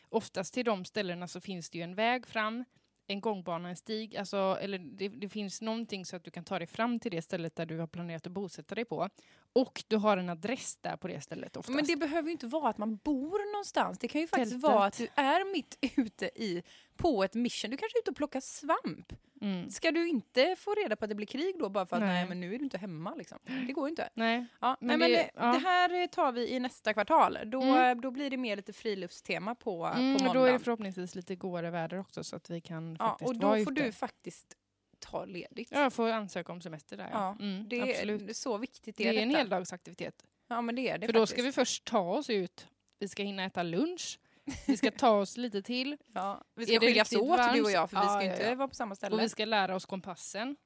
oftast 0.08 0.54
till 0.54 0.64
de 0.64 0.84
ställena 0.84 1.28
så 1.28 1.40
finns 1.40 1.70
det 1.70 1.78
ju 1.78 1.84
en 1.84 1.94
väg 1.94 2.26
fram, 2.26 2.64
en 3.12 3.20
gångbana, 3.20 3.68
en 3.68 3.76
stig, 3.76 4.16
alltså, 4.16 4.58
eller 4.60 4.78
det, 4.78 5.08
det 5.08 5.28
finns 5.28 5.60
någonting 5.60 6.06
så 6.06 6.16
att 6.16 6.24
du 6.24 6.30
kan 6.30 6.44
ta 6.44 6.58
dig 6.58 6.66
fram 6.66 6.98
till 6.98 7.10
det 7.10 7.22
stället 7.22 7.56
där 7.56 7.66
du 7.66 7.78
har 7.78 7.86
planerat 7.86 8.26
att 8.26 8.32
bosätta 8.32 8.74
dig 8.74 8.84
på. 8.84 9.08
Och 9.52 9.84
du 9.88 9.96
har 9.96 10.16
en 10.16 10.28
adress 10.28 10.78
där 10.80 10.96
på 10.96 11.08
det 11.08 11.20
stället 11.20 11.56
oftast. 11.56 11.76
Men 11.76 11.84
det 11.84 11.96
behöver 11.96 12.28
ju 12.28 12.32
inte 12.32 12.46
vara 12.46 12.68
att 12.68 12.78
man 12.78 12.96
bor 12.96 13.52
någonstans. 13.52 13.98
Det 13.98 14.08
kan 14.08 14.20
ju 14.20 14.26
faktiskt 14.26 14.52
Tältet. 14.52 14.70
vara 14.70 14.84
att 14.84 14.98
du 14.98 15.08
är 15.14 15.52
mitt 15.52 15.78
ute 15.96 16.26
i 16.26 16.62
på 16.96 17.24
ett 17.24 17.34
mission. 17.34 17.70
Du 17.70 17.76
kanske 17.76 17.98
är 17.98 18.00
ute 18.02 18.10
och 18.10 18.16
plockar 18.16 18.40
svamp. 18.40 19.12
mm. 19.40 19.70
Ska 19.70 19.90
du 19.90 20.08
inte 20.08 20.56
få 20.58 20.74
reda 20.74 20.96
på 20.96 21.04
att 21.04 21.08
det 21.08 21.14
blir 21.14 21.26
krig 21.26 21.54
då 21.58 21.68
bara 21.68 21.86
för 21.86 21.96
att 21.96 22.02
nej, 22.02 22.12
Nej. 22.14 22.28
men 22.28 22.40
nu 22.40 22.54
är 22.54 22.58
du 22.58 22.64
inte 22.64 22.78
hemma 22.78 23.14
liksom. 23.14 23.38
Det 23.66 23.72
går 23.72 23.86
ju 23.88 23.90
inte. 23.90 24.08
Nej. 24.14 24.46
Ja, 24.60 24.76
Men 24.80 24.86
men, 24.86 24.98
men 24.98 25.10
det- 25.10 25.16
det, 25.16 25.30
ja. 25.34 25.52
det 25.52 25.58
här 25.58 26.06
tar 26.06 26.32
vi 26.32 26.48
i 26.50 26.60
nästa 26.60 26.92
kvartal. 26.94 27.38
Då, 27.46 27.62
Mm. 27.62 28.00
då 28.00 28.10
blir 28.10 28.30
det 28.30 28.36
mer 28.36 28.56
lite 28.56 28.72
friluftstema 28.72 29.54
på, 29.54 29.84
Mm, 29.86 30.18
på 30.18 30.24
och 30.28 30.34
då 30.34 30.44
är 30.44 30.52
det 30.52 30.58
förhoppningsvis 30.58 31.14
lite 31.14 31.36
godare 31.36 31.70
väder 31.70 31.98
också 31.98 32.24
så 32.24 32.36
att 32.36 32.50
vi 32.50 32.60
kan 32.60 32.96
ja, 33.00 33.08
faktiskt 33.08 33.28
och 33.28 33.36
då 33.36 33.48
får 33.48 33.58
ute. 33.72 33.84
du 33.84 33.92
faktiskt 33.92 34.56
ta 34.98 35.24
ledigt. 35.24 35.68
Ja, 35.72 35.80
jag 35.82 35.92
får 35.92 36.08
ansöka 36.10 36.52
om 36.52 36.60
semester 36.60 36.96
där. 36.96 37.08
Ja. 37.12 37.36
Ja, 37.38 37.44
Mm, 37.44 37.68
det, 37.68 37.78
är, 37.80 37.90
absolut. 37.90 38.26
det 38.26 38.32
är 38.32 38.34
så 38.34 38.58
viktigt. 38.58 38.96
Det 38.96 39.08
är 39.08 39.14
en 39.22 39.28
detta. 39.28 39.38
heldagsaktivitet. 39.38 40.24
Ja, 40.48 40.60
men 40.60 40.74
det 40.74 40.88
är 40.88 40.98
det 40.98 41.06
För 41.06 41.12
då 41.12 41.20
faktiskt. 41.20 41.32
ska 41.38 41.42
vi 41.42 41.52
först 41.52 41.84
ta 41.84 42.00
oss 42.00 42.30
ut. 42.30 42.66
Vi 42.98 43.08
ska 43.08 43.22
hinna 43.22 43.44
äta 43.44 43.62
lunch. 43.62 44.18
Vi 44.66 44.76
ska 44.76 44.90
ta 44.90 45.10
oss 45.10 45.36
lite 45.36 45.62
till. 45.62 45.96
Ja, 46.14 46.44
vi 46.54 46.66
ska 46.66 46.80
skiljas 46.80 47.12
åt 47.12 47.18
du 47.18 47.20
och 47.20 47.28
varmt? 47.28 47.72
jag 47.72 47.90
för 47.90 47.96
vi 48.00 48.06
Ja, 48.06 48.08
ska 48.08 48.24
ja, 48.24 48.30
inte 48.32 48.42
ja. 48.42 48.54
vara 48.54 48.68
på 48.68 48.74
samma 48.74 48.94
ställe. 48.94 49.16
Och 49.16 49.22
vi 49.22 49.28
ska 49.28 49.44
lära 49.44 49.74
oss 49.74 49.86
kompassen 49.86 50.56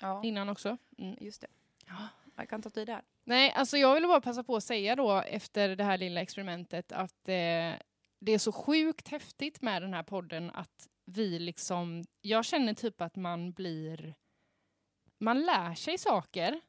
ja, 0.00 0.20
innan 0.24 0.48
också. 0.48 0.76
Mm. 0.98 1.16
just 1.20 1.40
det. 1.40 1.46
Jag 2.36 2.48
kan 2.48 2.62
ta 2.62 2.70
tid 2.70 2.86
där. 2.86 3.02
Nej, 3.24 3.52
alltså 3.52 3.76
jag 3.76 3.94
vill 3.94 4.06
bara 4.06 4.20
passa 4.20 4.44
på 4.44 4.56
att 4.56 4.64
säga 4.64 4.96
då 4.96 5.12
efter 5.12 5.76
det 5.76 5.84
här 5.84 5.98
lilla 5.98 6.20
experimentet 6.20 6.92
att 6.92 7.28
eh, 7.28 7.72
det 8.18 8.32
är 8.32 8.38
så 8.38 8.52
sjukt 8.52 9.08
häftigt 9.08 9.62
med 9.62 9.82
den 9.82 9.94
här 9.94 10.02
podden 10.02 10.50
att 10.50 10.88
vi 11.04 11.38
liksom, 11.38 12.04
jag 12.20 12.44
känner 12.44 12.74
typ 12.74 13.00
att 13.00 13.16
man 13.16 13.52
blir, 13.52 14.14
man 15.18 15.40
lär 15.42 15.74
sig 15.74 15.98
saker 15.98 16.60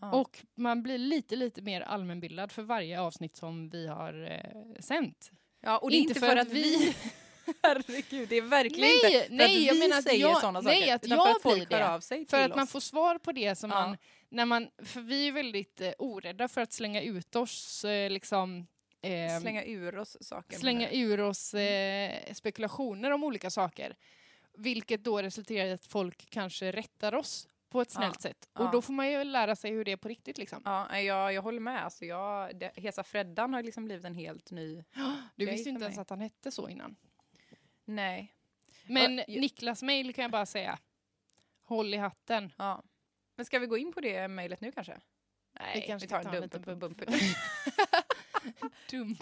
Ja. 0.00 0.12
och 0.12 0.44
man 0.54 0.82
blir 0.82 0.98
lite, 0.98 1.36
lite 1.36 1.62
mer 1.62 1.80
allmänbildad 1.80 2.52
för 2.52 2.62
varje 2.62 3.00
avsnitt 3.00 3.36
som 3.36 3.68
vi 3.68 3.86
har 3.86 4.22
eh, 4.30 4.80
sänt. 4.80 5.30
Ja, 5.60 5.78
och 5.78 5.90
inte 5.90 6.20
för, 6.20 6.36
att 6.36 6.48
vi... 6.48 6.94
Herregud, 7.62 8.28
det 8.28 8.36
är 8.36 8.42
verkligen 8.42 8.80
Nej, 8.80 8.94
inte 8.94 9.28
för 9.28 9.34
nej, 9.34 9.56
att 9.56 9.62
jag 9.66 9.74
vi 9.74 9.80
menar 9.80 9.98
att 9.98 10.04
säger 10.04 10.20
jag- 10.20 10.40
sådana 10.40 10.60
nej, 10.60 10.80
saker. 10.80 10.94
att 10.94 11.04
utan 11.04 11.18
jag 11.18 11.26
för 11.26 11.36
att 11.36 11.42
folk 11.42 11.72
hör 11.72 11.80
av 11.94 12.00
sig 12.00 12.18
För 12.26 12.36
till 12.36 12.50
att 12.50 12.56
man 12.56 12.64
oss. 12.64 12.70
får 12.72 12.80
svar 12.80 13.18
på 13.18 13.32
det 13.32 13.54
som 13.58 13.70
Ja. 13.70 13.76
man, 13.86 13.96
när 14.28 14.44
man, 14.44 14.68
för 14.84 15.00
vi 15.00 15.28
är 15.28 15.32
väldigt 15.32 15.80
eh, 15.80 15.92
orädda 15.98 16.48
för 16.48 16.60
att 16.60 16.72
slänga 16.72 17.02
ut 17.02 17.36
oss 17.36 17.84
eh, 17.84 18.10
liksom 18.10 18.66
eh, 19.02 19.40
Slänga 19.40 19.64
ur 19.64 19.98
oss 19.98 20.16
saker. 20.20 20.58
slänga 20.58 20.90
ur 20.90 21.20
oss 21.20 21.54
eh, 21.54 22.32
spekulationer 22.32 23.10
om 23.10 23.24
olika 23.24 23.50
saker. 23.50 23.96
Vilket 24.56 25.04
då 25.04 25.22
resulterar 25.22 25.66
i 25.66 25.72
att 25.72 25.86
folk 25.86 26.30
kanske 26.30 26.72
rättar 26.72 27.14
oss 27.14 27.48
på 27.68 27.80
ett 27.80 27.88
Ja, 27.94 27.98
snällt 28.00 28.22
sätt. 28.22 28.48
ja. 28.54 28.64
Och 28.66 28.70
då 28.72 28.82
får 28.82 28.92
man 28.92 29.10
ju 29.10 29.24
lära 29.24 29.56
sig 29.56 29.70
hur 29.70 29.84
det 29.84 29.92
är 29.92 29.96
på 29.96 30.08
riktigt. 30.08 30.38
Liksom. 30.38 30.62
Ja, 30.64 30.98
jag, 31.00 31.32
jag 31.32 31.42
håller 31.42 31.60
med. 31.60 31.84
Alltså 31.84 32.04
jag, 32.04 32.58
det, 32.58 32.72
Hesa 32.76 33.04
Freddan 33.04 33.54
har 33.54 33.62
liksom 33.62 33.84
blivit 33.84 34.04
en 34.04 34.14
helt 34.14 34.50
ny... 34.50 34.84
Du 35.36 35.46
visste 35.46 35.70
inte 35.70 35.84
ens 35.84 35.98
att 35.98 36.10
han 36.10 36.20
hette 36.20 36.50
så 36.50 36.68
innan. 36.68 36.96
Nej. 37.84 38.34
Men 38.86 39.18
Ja, 39.18 39.24
ju- 39.28 39.40
Niklas 39.40 39.82
mail 39.82 40.14
kan 40.14 40.22
jag 40.22 40.30
bara 40.30 40.46
säga. 40.46 40.78
Håll 41.62 41.94
i 41.94 41.96
hatten. 41.96 42.52
Ja. 42.58 42.82
Men 43.36 43.46
ska 43.46 43.58
vi 43.58 43.66
gå 43.66 43.78
in 43.78 43.92
på 43.92 44.00
det 44.00 44.28
mejlet 44.28 44.60
nu 44.60 44.72
kanske? 44.72 45.00
Nej, 45.60 45.84
kanske 45.86 46.06
vi 46.06 46.10
tar 46.10 46.20
en 46.20 46.26
en 46.26 46.40
dumper 46.48 46.58
på 46.58 46.76
bumper. 46.76 47.06
Dumt. 48.90 49.16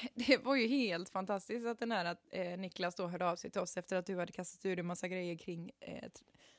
Det 0.14 0.36
var 0.44 0.56
ju 0.56 0.66
helt 0.66 1.08
fantastiskt 1.08 1.66
att 1.66 1.78
den 1.78 1.92
här 1.92 2.04
att, 2.04 2.18
eh, 2.30 2.58
Niklas 2.58 2.94
då 2.94 3.06
hörde 3.06 3.30
av 3.30 3.36
sig 3.36 3.50
till 3.50 3.60
oss 3.60 3.76
efter 3.76 3.96
att 3.96 4.06
du 4.06 4.18
hade 4.18 4.32
kastat 4.32 4.66
ur 4.66 4.78
en 4.78 4.86
massa 4.86 5.08
grejer 5.08 5.36
kring... 5.38 5.70
Eh, 5.80 6.08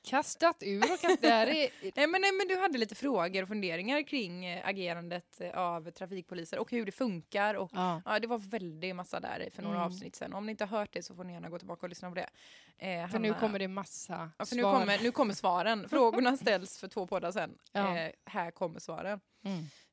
Kastat 0.04 0.58
ur 0.64 0.84
och 0.94 1.00
kastat. 1.00 1.24
Är... 1.24 1.46
nej, 1.96 2.08
men, 2.08 2.22
nej, 2.22 2.32
men 2.32 2.48
du 2.48 2.56
hade 2.58 2.78
lite 2.78 2.96
frågor 2.96 3.42
och 3.42 3.48
funderingar 3.48 4.08
kring 4.08 4.46
eh, 4.46 4.68
agerandet 4.68 5.42
eh, 5.42 5.58
av 5.58 5.92
trafikpoliser 5.92 6.60
och 6.60 6.72
hur 6.72 6.86
det 6.86 6.92
funkar. 6.92 7.56
Och, 7.56 7.70
Ja. 7.74 8.02
ja, 8.06 8.20
det 8.20 8.28
var 8.28 8.38
väldigt 8.38 8.96
massa 8.96 9.20
där 9.20 9.50
för 9.56 9.62
några 9.64 9.76
Mm. 9.78 9.88
avsnitt 9.88 10.16
sen. 10.16 10.34
Om 10.34 10.46
ni 10.46 10.52
inte 10.52 10.66
har 10.66 10.78
hört 10.80 10.90
det 10.94 11.04
så 11.04 11.16
får 11.16 11.24
ni 11.24 11.34
gärna 11.34 11.50
gå 11.50 11.58
tillbaka 11.60 11.86
och 11.86 11.90
lyssna 11.90 12.10
på 12.10 12.16
det. 12.16 12.30
Eh, 12.78 13.08
För 13.10 13.20
nu 13.20 13.28
Hanna- 13.30 13.40
kommer 13.40 13.60
det 13.60 13.68
massa 13.68 14.32
Ja, 14.38 14.46
för 14.46 14.56
nu 14.56 14.62
svar. 14.62 14.80
kommer, 14.80 15.00
nu 15.04 15.12
kommer 15.12 15.34
svaren. 15.34 15.90
Frågorna 15.90 16.38
ställs 16.38 16.78
för 16.80 16.88
två 16.88 17.08
poddar 17.08 17.32
sen. 17.32 17.58
Ja. 17.72 17.98
Eh, 17.98 18.12
här 18.26 18.52
kommer 18.52 18.80
svaren. 18.80 19.20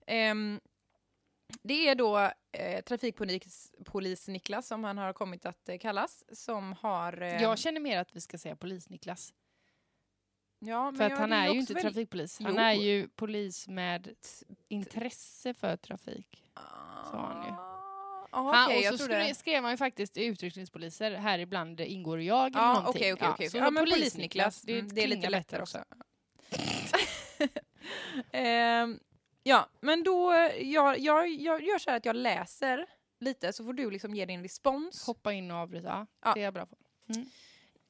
Mm. 0.06 0.60
Det 1.62 1.88
är 1.88 1.94
då 1.94 2.18
eh, 2.52 2.80
trafikpolis 2.84 3.72
polis 3.84 4.28
Niklas, 4.28 4.66
som 4.66 4.84
han 4.84 4.98
har 4.98 5.12
kommit 5.12 5.46
att 5.46 5.68
eh, 5.68 5.78
kallas, 5.78 6.24
som 6.32 6.72
har... 6.72 7.22
Eh, 7.22 7.42
Jag 7.42 7.58
känner 7.58 7.80
mer 7.80 7.98
att 7.98 8.16
vi 8.16 8.20
ska 8.20 8.38
säga 8.38 8.56
polis-Niklas. 8.56 9.32
ja, 10.58 10.92
För 10.96 11.04
att 11.04 11.18
han 11.18 11.32
är 11.32 11.44
ju 11.44 11.48
också 11.50 11.58
inte 11.60 11.74
väldigt- 11.74 11.92
trafikpolis. 11.94 12.40
Han 12.40 12.54
Jo. 12.54 12.60
är 12.60 12.72
ju 12.72 13.08
polis 13.08 13.68
med 13.68 14.08
intresse 14.68 15.54
för 15.54 15.76
trafik. 15.76 16.44
Ah, 16.54 16.60
sa 17.10 17.16
han 17.32 17.42
ju. 17.46 17.50
Ja, 18.32 18.52
Han- 18.52 18.66
okej, 18.66 18.78
och 18.78 18.82
jag 18.84 18.98
så 18.98 19.04
skrev, 19.04 19.34
skrev 19.34 19.62
han 19.62 19.72
ju 19.72 19.76
faktiskt 19.76 20.16
utryckningspoliser, 20.16 21.10
här 21.12 21.38
ibland 21.38 21.80
ingår 21.80 22.20
jag 22.22 22.46
eller 22.46 22.58
Ja, 22.60 22.74
någonting. 22.74 23.12
okej, 23.14 23.28
okej. 23.30 23.50
så 23.50 23.56
Ja, 23.56 23.64
då 23.64 23.70
men 23.70 23.84
polis-Niklas, 23.86 24.62
det, 24.66 24.72
mm, 24.78 24.88
det 24.94 25.02
är 25.04 25.08
lite 25.08 25.30
lättare 25.30 25.60
bättre 25.60 25.62
också. 25.62 25.84
Ehm, 28.32 29.00
ja, 29.48 29.68
men 29.80 30.02
då, 30.02 30.32
jag, 30.58 30.98
jag, 30.98 31.28
jag 31.28 31.62
gör 31.62 31.78
så 31.78 31.90
här 31.90 31.96
att 31.96 32.04
jag 32.04 32.16
läser 32.16 32.86
lite 33.20 33.52
så 33.52 33.64
får 33.64 33.72
du 33.72 33.90
liksom 33.90 34.14
ge 34.14 34.26
din 34.26 34.42
respons. 34.42 35.06
Hoppa 35.06 35.32
in 35.32 35.50
och 35.50 35.56
avbryta, 35.56 36.06
ja, 36.24 36.34
det 36.34 36.40
är 36.40 36.44
jag 36.44 36.54
bra 36.54 36.66
på. 36.66 36.76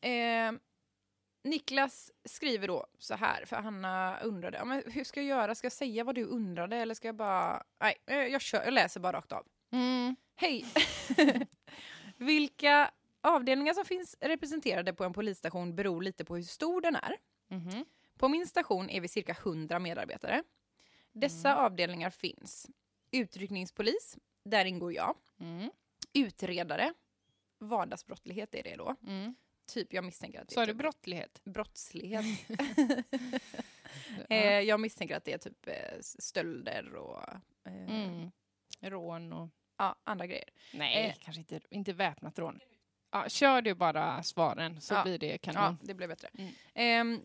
Eh, 0.09 0.53
Niklas 1.45 2.13
skriver 2.25 2.69
då 2.69 2.87
så 2.99 3.15
här, 3.15 3.45
för 3.45 3.57
Hanna 3.57 4.21
undrade, 4.21 4.65
men 4.65 4.83
hur 4.87 5.05
ska 5.05 5.21
jag 5.21 5.29
göra? 5.29 5.55
Ska 5.55 5.65
jag 5.65 5.73
säga 5.73 6.05
vad 6.05 6.15
du 6.15 6.25
undrade 6.25 6.77
eller 6.77 6.95
ska 6.95 7.09
jag 7.09 7.15
bara... 7.15 7.63
Nej, 7.81 7.95
eh, 8.07 8.17
jag, 8.17 8.41
kör, 8.41 8.65
jag 8.65 8.75
läser 8.75 9.01
bara 9.01 9.13
rakt 9.13 9.33
av. 9.33 9.47
Mm. 9.73 10.17
Hej! 10.37 10.67
Vilka 12.17 12.91
avdelningar 13.21 13.75
som 13.75 13.85
finns 13.85 14.17
representerade 14.21 14.93
på 14.93 15.05
en 15.05 15.13
polisstation 15.13 15.77
beror 15.77 16.03
lite 16.03 16.25
på 16.25 16.37
hur 16.37 16.43
stor 16.43 16.81
den 16.81 16.97
är. 16.97 17.17
Mhm. 17.49 17.85
På 18.19 18.29
min 18.29 18.47
station 18.47 18.91
är 18.91 19.01
vi 19.01 19.09
cirka 19.09 19.33
100 19.33 19.79
medarbetare. 19.79 20.43
Dessa 21.21 21.57
avdelningar 21.57 22.11
finns 22.11 22.67
utryckningspolis, 23.11 24.17
där 24.45 24.65
ingår 24.65 24.93
jag. 24.93 25.17
Mm. 25.41 25.71
Utredare, 26.13 26.95
vardagsbrottslighet 27.59 28.55
är 28.55 28.63
det 28.63 28.77
då. 28.77 28.97
Mm. 29.07 29.35
Typ, 29.67 29.93
jag 29.93 30.05
misstänker 30.05 30.41
att 30.41 30.49
det 30.49 30.55
Sa 30.55 30.63
är 30.63 30.67
du 30.67 30.73
typ 30.73 30.79
brottslighet? 30.79 31.41
brottslighet. 31.45 32.25
Ja. 34.29 34.37
eh, 34.37 34.61
jag 34.61 34.81
misstänker 34.81 35.17
att 35.17 35.25
det 35.25 35.33
är 35.33 35.39
typ 35.39 35.67
eh, 35.69 35.99
stölder 36.01 36.95
och 36.95 37.23
eh, 37.29 37.39
Mm. 37.89 38.31
Rån 38.81 39.33
och... 39.33 39.49
ja, 39.77 39.97
andra 40.05 40.27
grejer. 40.27 40.49
Nej, 40.75 41.07
Eh. 41.07 41.15
kanske 41.21 41.41
inte, 41.41 41.61
inte 41.71 41.93
väpnat 41.93 42.39
rån. 42.39 42.61
Ja, 43.11 43.29
kör 43.29 43.63
du 43.63 43.75
bara 43.75 44.23
svaren 44.23 44.81
så 44.81 44.95
Ja. 44.95 45.03
blir 45.03 45.19
det 45.19 45.27
Ja, 45.33 45.39
kanon. 45.39 45.79
det 45.83 45.95
blev 45.95 46.09
bättre. 46.09 46.29
Mm. 46.35 46.53
Ehm, 46.75 47.21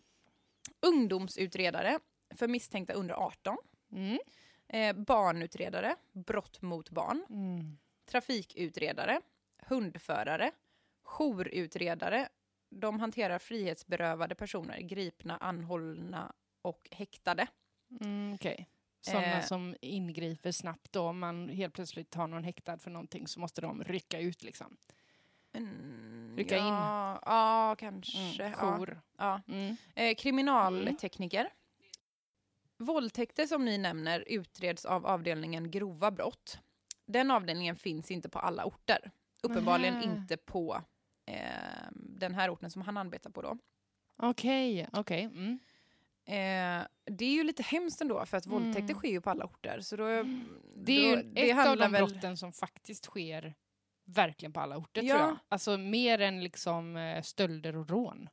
ungdomsutredare 0.79 1.99
för 2.35 2.47
misstänkta 2.47 2.93
under 2.93 3.15
18. 3.15 3.57
Mm. 3.93 4.19
Eh, 4.67 4.95
barnutredare, 4.95 5.95
brott 6.11 6.61
mot 6.61 6.89
barn. 6.89 7.25
Mm. 7.29 7.77
Trafikutredare, 8.05 9.21
hundförare, 9.57 10.51
jourutredare. 11.03 12.29
De 12.69 12.99
hanterar 12.99 13.39
frihetsberövade 13.39 14.35
personer, 14.35 14.79
gripna, 14.79 15.37
anhållna 15.37 16.33
och 16.61 16.87
häktade. 16.91 17.47
Mm, 18.01 18.33
Okej. 18.33 18.67
Sådana 19.01 19.25
Eh. 19.37 19.43
som 19.43 19.75
ingriper 19.81 20.51
snabbt 20.51 20.91
då. 20.93 21.01
Om 21.01 21.19
man 21.19 21.49
helt 21.49 21.73
plötsligt 21.73 22.13
har 22.15 22.27
någon 22.27 22.43
häktad 22.43 22.77
för 22.77 22.91
någonting 22.91 23.27
så 23.27 23.39
måste 23.39 23.61
de 23.61 23.83
rycka 23.83 24.19
ut 24.19 24.43
liksom. 24.43 24.77
Mm, 25.53 26.33
Rycka 26.37 26.57
in. 26.57 26.63
ja, 26.65 27.19
Ja, 27.25 27.75
kanske. 27.79 28.17
Mm, 28.41 28.51
ja. 28.59 28.77
jour. 28.77 29.01
Ja. 29.17 29.41
Mm. 29.47 29.75
Eh, 29.95 30.15
kriminaltekniker. 30.15 31.49
Våldtäkter 32.77 33.45
som 33.45 33.65
ni 33.65 33.77
nämner 33.77 34.23
utreds 34.27 34.85
av 34.85 35.05
avdelningen 35.05 35.71
grova 35.71 36.11
brott. 36.11 36.57
Den 37.05 37.31
avdelningen 37.31 37.75
finns 37.75 38.11
inte 38.11 38.29
på 38.29 38.39
alla 38.39 38.65
orter. 38.65 39.11
Uppenbarligen 39.43 39.93
Nähä. 39.93 40.03
inte 40.05 40.37
på 40.37 40.81
eh, 41.25 41.87
den 41.93 42.33
här 42.35 42.49
orten 42.53 42.71
som 42.71 42.81
han 42.81 42.97
arbetar 42.97 43.29
på 43.29 43.41
då. 43.41 43.57
Okej, 44.17 44.87
okej. 44.93 45.23
Mm. 45.23 45.59
Eh, 46.25 46.87
det 47.05 47.25
är 47.25 47.33
ju 47.33 47.43
lite 47.43 47.63
hemskt 47.63 48.01
ändå 48.01 48.25
för 48.25 48.37
att 48.37 48.45
våldtäkter 48.47 48.81
Mm. 48.81 48.95
sker 48.95 49.09
ju 49.09 49.21
på 49.21 49.29
alla 49.29 49.45
orter. 49.45 49.79
Så 49.81 49.95
då, 49.95 50.05
Det 50.75 50.91
är 50.93 51.09
ju 51.09 51.15
då, 51.15 51.29
det 51.33 51.49
ett 51.51 51.67
av 51.67 51.77
de 51.77 51.91
väl- 51.91 52.05
brotten 52.05 52.37
som 52.37 52.53
faktiskt 52.53 53.05
sker 53.05 53.53
verkligen 54.05 54.53
på 54.53 54.59
alla 54.59 54.77
orter 54.77 55.01
Ja. 55.03 55.15
tror 55.17 55.27
jag. 55.29 55.37
Alltså 55.49 55.77
mer 55.77 56.21
än 56.21 56.43
liksom 56.43 56.95
eh, 56.97 57.21
stölder 57.21 57.75
och 57.75 57.89
rån. 57.89 58.29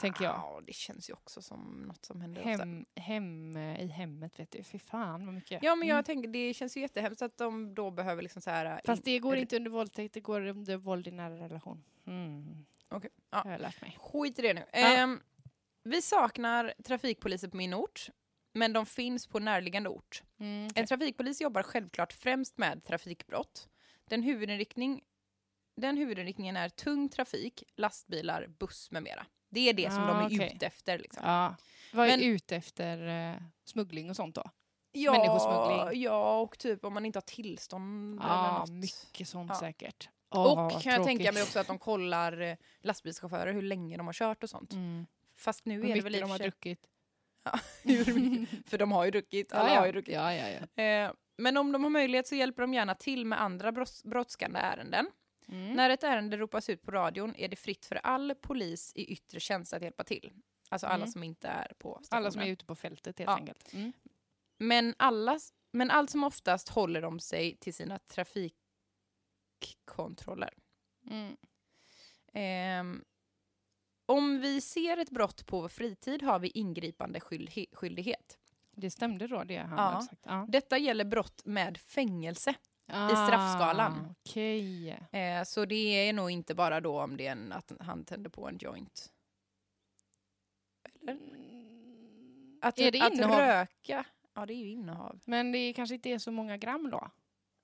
Tänker 0.00 0.24
jag. 0.24 0.34
Ja, 0.34 0.60
det 0.66 0.72
känns 0.72 1.10
ju 1.10 1.14
också 1.14 1.42
som 1.42 1.82
något 1.82 2.04
som 2.04 2.20
händer 2.20 2.40
ofta. 2.40 2.50
Hem, 2.64 2.86
hem 2.96 3.56
eh, 3.56 3.80
i 3.80 3.86
hemmet 3.86 4.40
vet 4.40 4.50
du. 4.50 4.62
Fy 4.62 4.78
fan 4.78 5.26
vad 5.26 5.34
mycket. 5.34 5.62
Ja, 5.62 5.74
men 5.74 5.88
jag 5.88 5.94
Mm. 5.94 6.04
tänker 6.04 6.28
det 6.28 6.54
känns 6.54 6.76
ju 6.76 6.80
jättehemskt 6.80 7.22
att 7.22 7.38
de 7.38 7.74
då 7.74 7.90
behöver 7.90 8.22
liksom 8.22 8.42
så 8.42 8.50
här... 8.50 8.80
Fast 8.86 9.04
det 9.04 9.18
går 9.18 9.36
in- 9.36 9.40
inte 9.42 9.56
under 9.56 9.70
våldtäkt, 9.70 10.14
det 10.14 10.20
går 10.20 10.46
under 10.46 10.76
våld 10.76 11.06
i 11.08 11.10
nära 11.10 11.36
relation. 11.38 11.84
Mm. 12.06 12.66
Okej, 12.88 13.10
ja. 13.30 13.36
Det 13.42 13.48
har 13.48 13.52
jag 13.52 13.60
lärt 13.60 13.80
mig. 13.80 13.96
Skit 14.00 14.38
i 14.38 14.42
det 14.42 14.54
nu. 14.54 14.64
Ja. 14.72 14.78
Ehm, 14.78 15.20
vi 15.82 16.02
saknar 16.02 16.74
trafikpoliser 16.84 17.48
på 17.48 17.56
min 17.56 17.74
ort, 17.74 18.10
men 18.52 18.72
de 18.72 18.86
finns 18.86 19.26
på 19.26 19.38
närliggande 19.38 19.88
ort. 19.88 20.22
Mm. 20.38 20.68
En 20.74 20.86
trafikpolis 20.86 21.40
jobbar 21.40 21.62
självklart 21.62 22.12
främst 22.12 22.58
med 22.58 22.84
trafikbrott. 22.84 23.68
Den, 24.04 24.22
huvudinriktning, 24.22 25.02
den 25.76 25.96
huvudinriktningen 25.96 26.56
är 26.56 26.68
tung 26.68 27.08
trafik, 27.08 27.62
lastbilar, 27.76 28.46
buss 28.58 28.90
med 28.90 29.02
mera. 29.02 29.26
Det 29.48 29.68
är 29.68 29.72
det 29.74 29.90
som 29.92 30.02
Ah, 30.02 30.06
de 30.06 30.20
är 30.20 30.26
okej. 30.26 30.52
ute 30.54 30.66
efter. 30.66 30.98
Liksom. 30.98 31.22
Ja. 31.26 31.54
Vad 31.92 32.06
är 32.08 32.10
Men- 32.16 32.20
ute 32.26 32.56
efter 32.56 33.06
eh, 33.32 33.36
smuggling 33.64 34.10
och 34.10 34.16
sånt 34.16 34.34
då? 34.34 34.44
Ja, 34.92 35.12
Människosmuggling. 35.12 36.02
ja, 36.02 36.40
och 36.40 36.58
typ 36.58 36.84
om 36.84 36.94
man 36.94 37.04
inte 37.06 37.16
har 37.16 37.22
tillstånd 37.22 38.20
Ja, 38.22 38.58
något. 38.58 38.70
mycket 38.70 39.28
sånt 39.28 39.50
Ja. 39.54 39.60
säkert. 39.60 40.08
Och 40.28 40.52
Åh, 40.52 40.80
kan 40.80 40.92
jag 40.92 41.04
tänka 41.04 41.22
tråkigt. 41.24 41.34
mig 41.34 41.42
också 41.42 41.58
att 41.58 41.66
de 41.66 41.78
kollar 41.78 42.40
eh, 42.40 42.56
lastbilschaufförer 42.80 43.52
hur 43.52 43.62
länge 43.62 43.96
de 43.96 44.06
har 44.06 44.12
kört 44.14 44.42
och 44.42 44.50
sånt. 44.50 44.72
Mm. 44.72 45.06
Fast 45.34 45.64
nu 45.64 45.74
Hur 45.82 45.90
är 45.90 45.94
det 45.94 46.00
väl 46.00 46.14
i 46.14 46.18
de 46.18 46.24
och 46.24 46.30
har 46.30 46.38
druckit. 46.38 46.86
För 48.66 48.78
de 48.78 48.92
har 48.92 49.04
ju 49.04 49.10
druckit, 49.10 49.52
alla 49.52 49.68
ja, 49.74 49.78
har 49.78 49.86
ju 49.86 49.92
druckit. 49.92 50.14
Ja, 50.14 50.34
ja, 50.34 50.48
ja. 50.76 50.82
Eh, 50.82 51.12
men 51.38 51.56
om 51.56 51.72
de 51.72 51.82
har 51.82 51.90
möjlighet 51.90 52.26
så 52.26 52.34
hjälper 52.34 52.62
de 52.62 52.74
gärna 52.74 52.94
till 52.94 53.26
med 53.26 53.42
andra 53.42 53.70
bros- 53.72 54.08
brådskande 54.08 54.58
ärenden. 54.60 55.06
Mm. 55.48 55.72
När 55.72 55.90
ett 55.90 56.02
ärende 56.04 56.36
ropas 56.36 56.68
ut 56.70 56.82
på 56.82 56.90
radion 56.90 57.34
är 57.36 57.48
det 57.48 57.56
fritt 57.56 57.86
för 57.86 57.96
all 57.96 58.34
polis 58.34 58.92
i 58.94 59.04
yttre 59.12 59.40
tjänst 59.40 59.72
att 59.72 59.82
hjälpa 59.82 60.04
till. 60.04 60.32
Alltså 60.68 60.86
alla 60.86 60.96
Mm. 60.96 61.08
som 61.08 61.22
inte 61.22 61.48
är 61.48 61.72
på 61.78 61.98
stationen. 62.02 62.22
Alla 62.24 62.30
som 62.30 62.40
är 62.40 62.46
ute 62.46 62.64
på 62.64 62.74
fältet 62.74 63.18
helt 63.18 63.30
Ja. 63.30 63.36
enkelt. 63.36 63.72
Mm. 63.74 63.92
Men, 64.58 64.94
alla, 64.98 65.38
men 65.72 65.90
allt 65.90 66.10
som 66.10 66.24
oftast 66.24 66.68
håller 66.68 67.02
de 67.02 67.20
sig 67.20 67.56
till 67.56 67.74
sina 67.74 67.98
trafikkontroller. 67.98 70.54
Mm. 71.10 71.36
Ehm, 72.32 73.04
om 74.06 74.40
vi 74.40 74.60
ser 74.60 74.96
ett 74.96 75.10
brott 75.10 75.46
på 75.46 75.60
vår 75.60 75.68
fritid 75.68 76.22
har 76.22 76.38
vi 76.38 76.48
ingripande 76.48 77.18
skyldighe- 77.18 77.74
skyldighet. 77.76 78.38
Det 78.72 78.90
stämde 78.90 79.26
då 79.26 79.44
det 79.44 79.56
han 79.56 79.78
Ja. 79.78 79.84
hade 79.84 80.06
sagt? 80.06 80.22
Ja. 80.24 80.46
Detta 80.48 80.78
gäller 80.78 81.04
brott 81.04 81.42
med 81.44 81.78
fängelse. 81.78 82.54
Straffskalan. 82.92 83.92
Ah, 83.92 84.14
Okej. 84.20 84.90
Eh, 85.12 85.42
så 85.44 85.64
det 85.64 86.08
är 86.08 86.12
nog 86.12 86.30
inte 86.30 86.54
bara 86.54 86.80
då 86.80 87.00
om 87.00 87.16
det 87.16 87.26
är 87.26 87.32
en, 87.32 87.52
att 87.52 87.72
han 87.80 88.04
tänder 88.04 88.30
på 88.30 88.48
en 88.48 88.58
joint. 88.60 89.12
Eller? 91.02 91.16
Att, 92.62 92.78
Är 92.78 92.90
det 92.90 93.00
att 93.00 93.12
innehav? 93.12 93.40
röka, 93.40 94.04
ja 94.34 94.46
det 94.46 94.52
är 94.52 94.56
ju 94.56 94.70
innehav. 94.70 95.20
Men 95.24 95.52
det 95.52 95.72
kanske 95.72 95.94
inte 95.94 96.10
är 96.10 96.18
så 96.18 96.30
många 96.30 96.56
gram 96.56 96.90
då? 96.90 97.10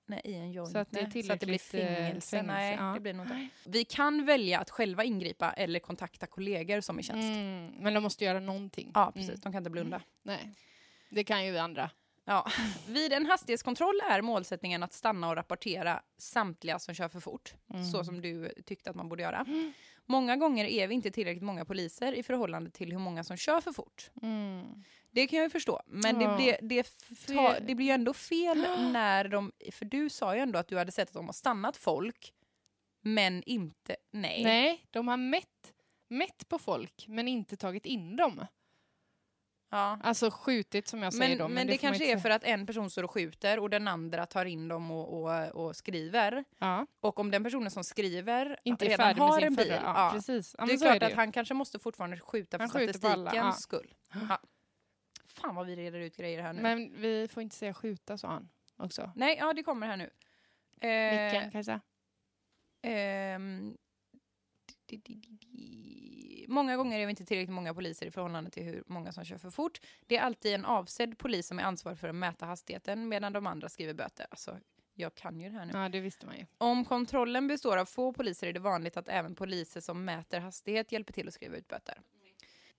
Nej, 0.05 0.21
i 0.23 0.33
en 0.33 0.51
joint. 0.51 0.71
Så 0.71 0.77
att 0.77 0.91
det 0.91 0.99
är 0.99 1.23
så 1.23 1.33
att 1.33 1.39
det 1.39 1.45
blir 1.45 1.55
eh, 1.55 1.59
fängelse. 1.59 2.29
fängelse, 2.29 2.41
Nej, 2.41 2.75
ja. 2.79 2.93
det 2.93 2.99
blir 2.99 3.13
nog 3.13 3.25
inte. 3.25 3.49
Vi 3.65 3.85
kan 3.85 4.25
välja 4.25 4.59
att 4.59 4.69
själva 4.69 5.03
ingripa 5.03 5.53
eller 5.53 5.79
kontakta 5.79 6.27
kollegor 6.27 6.81
som 6.81 6.97
är 6.97 6.99
i 6.99 7.03
tjänst. 7.03 7.23
Mm. 7.23 7.71
Men 7.79 7.93
de 7.93 8.03
måste 8.03 8.25
göra 8.25 8.39
någonting. 8.39 8.91
Ja, 8.93 9.11
precis. 9.13 9.29
Mm. 9.29 9.39
De 9.43 9.51
kan 9.51 9.57
inte 9.59 9.69
blunda. 9.69 10.01
Nej. 10.23 10.53
Det 11.09 11.23
kan 11.23 11.45
ju 11.45 11.51
vi 11.51 11.57
andra. 11.57 11.89
Ja. 12.25 12.47
Vid 12.87 13.13
en 13.13 13.25
hastighetskontroll 13.25 14.01
är 14.09 14.21
målsättningen 14.21 14.83
att 14.83 14.93
stanna 14.93 15.29
och 15.29 15.35
rapportera 15.35 16.01
samtliga 16.17 16.79
som 16.79 16.95
kör 16.95 17.07
för 17.07 17.19
fort. 17.19 17.53
Mm. 17.69 17.85
Så 17.85 18.03
som 18.03 18.21
du 18.21 18.53
tyckte 18.65 18.89
att 18.89 18.95
man 18.95 19.09
borde 19.09 19.23
göra. 19.23 19.45
Många 20.05 20.35
gånger 20.35 20.65
är 20.65 20.87
vi 20.87 20.95
inte 20.95 21.11
tillräckligt 21.11 21.43
många 21.43 21.65
poliser 21.65 22.13
i 22.13 22.23
förhållande 22.23 22.69
till 22.69 22.91
hur 22.91 22.99
många 22.99 23.23
som 23.23 23.37
kör 23.37 23.61
för 23.61 23.71
fort. 23.71 24.11
Mm. 24.21 24.83
Det 25.11 25.27
kan 25.27 25.37
jag 25.37 25.45
ju 25.45 25.49
förstå. 25.49 25.81
Men 25.85 26.19
det, 26.19 26.35
blir, 26.35 26.57
det, 26.61 26.87
ta, 27.27 27.59
det 27.59 27.75
blir 27.75 27.85
ju 27.85 27.91
ändå 27.91 28.13
fel 28.13 28.57
när 28.91 29.27
de... 29.27 29.51
För 29.71 29.85
du 29.85 30.09
sa 30.09 30.35
ju 30.35 30.41
ändå 30.41 30.59
att 30.59 30.67
du 30.67 30.77
hade 30.77 30.91
sett 30.91 31.09
att 31.09 31.13
de 31.13 31.25
har 31.25 31.33
stannat 31.33 31.77
folk, 31.77 32.33
men 33.01 33.43
inte... 33.43 33.95
Nej. 34.11 34.43
Nej, 34.43 34.85
de 34.91 35.07
har 35.07 35.17
mätt, 35.17 35.73
mätt 36.07 36.49
på 36.49 36.59
folk 36.59 37.05
men 37.07 37.27
inte 37.27 37.57
tagit 37.57 37.85
in 37.85 38.15
dem. 38.15 38.45
Ja. 39.73 39.99
Alltså 40.03 40.31
skjutit 40.31 40.87
som 40.87 41.03
jag 41.03 41.13
säger 41.13 41.29
Men, 41.29 41.37
då. 41.37 41.47
men, 41.47 41.67
det, 41.67 41.77
får 41.77 41.87
man 41.87 41.91
kanske 41.91 42.11
är 42.13 42.17
för 42.17 42.29
att 42.29 42.43
en 42.43 42.65
person 42.65 42.89
står 42.89 43.03
och 43.03 43.11
skjuter 43.11 43.59
och 43.59 43.69
den 43.69 43.87
andra 43.87 44.25
tar 44.25 44.45
in 44.45 44.67
dem 44.67 44.91
och, 44.91 45.23
och, 45.23 45.65
och 45.65 45.75
skriver. 45.75 46.43
Ja, 46.57 46.87
Och 46.99 47.19
om 47.19 47.31
den 47.31 47.43
personen 47.43 47.71
som 47.71 47.83
skriver 47.83 48.59
inte 48.63 48.85
är 48.85 48.89
redan 48.89 49.17
har 49.19 49.41
en 49.41 49.55
bil, 49.55 49.65
förra. 49.65 49.75
Ja, 49.75 50.09
precis. 50.13 50.55
Ja, 50.57 50.65
det 50.65 50.67
men 50.67 50.75
är 50.75 50.79
klart 50.85 50.99
det 50.99 51.05
att 51.05 51.11
ju. 51.11 51.15
han 51.15 51.31
kanske 51.31 51.53
måste 51.53 51.79
fortfarande 51.79 52.17
skjuta 52.19 52.57
för 52.57 52.59
Han 52.59 52.69
statistikens 52.69 53.33
ja. 53.35 53.51
skull. 53.51 53.93
Ja. 54.29 54.41
Fan 55.25 55.55
vad 55.55 55.65
vi 55.65 55.75
reder 55.75 55.99
ut 55.99 56.17
grejer 56.17 56.41
här 56.41 56.53
nu. 56.53 56.61
Men 56.61 57.01
vi 57.01 57.27
får 57.27 57.43
inte 57.43 57.55
säga 57.55 57.73
skjuta 57.73 58.17
sa 58.17 58.27
han 58.27 58.49
också. 58.77 59.11
Nej, 59.15 59.37
ja 59.39 59.53
det 59.53 59.63
kommer 59.63 59.87
här 59.87 59.97
nu. 59.97 60.09
Eh, 60.89 61.31
Vilken 61.31 61.51
di- 64.85 64.97
di- 64.97 65.15
di- 65.15 65.37
di- 65.41 66.02
Många 66.47 66.77
gånger 66.77 66.99
är 66.99 67.05
vi 67.05 67.09
inte 67.09 67.25
tillräckligt 67.25 67.53
många 67.55 67.73
poliser 67.73 68.05
i 68.05 68.11
förhållande 68.11 68.49
till 68.49 68.63
hur 68.63 68.83
många 68.87 69.11
som 69.11 69.25
kör 69.25 69.37
för 69.37 69.49
fort. 69.49 69.81
Det 70.07 70.17
är 70.17 70.21
alltid 70.21 70.53
en 70.53 70.65
avsedd 70.65 71.17
polis 71.17 71.47
som 71.47 71.59
är 71.59 71.63
ansvarig 71.63 71.99
för 71.99 72.09
att 72.09 72.15
mäta 72.15 72.45
hastigheten 72.45 73.09
medan 73.09 73.33
de 73.33 73.47
andra 73.47 73.69
skriver 73.69 73.93
böter. 73.93 74.27
Alltså, 74.29 74.59
jag 74.93 75.15
kan 75.15 75.39
ju 75.39 75.49
det 75.49 75.55
här 75.55 75.65
nu. 75.65 75.71
Ja, 75.73 75.89
det 75.89 75.99
visste 75.99 76.25
man 76.25 76.37
ju. 76.37 76.45
Om 76.57 76.85
kontrollen 76.85 77.47
består 77.47 77.77
av 77.77 77.85
få 77.85 78.13
poliser 78.13 78.47
är 78.47 78.53
det 78.53 78.59
vanligt 78.59 78.97
att 78.97 79.07
även 79.07 79.35
poliser 79.35 79.81
som 79.81 80.05
mäter 80.05 80.39
hastighet 80.39 80.91
hjälper 80.91 81.13
till 81.13 81.27
att 81.27 81.33
skriva 81.33 81.57
ut 81.57 81.67
böter. 81.67 82.01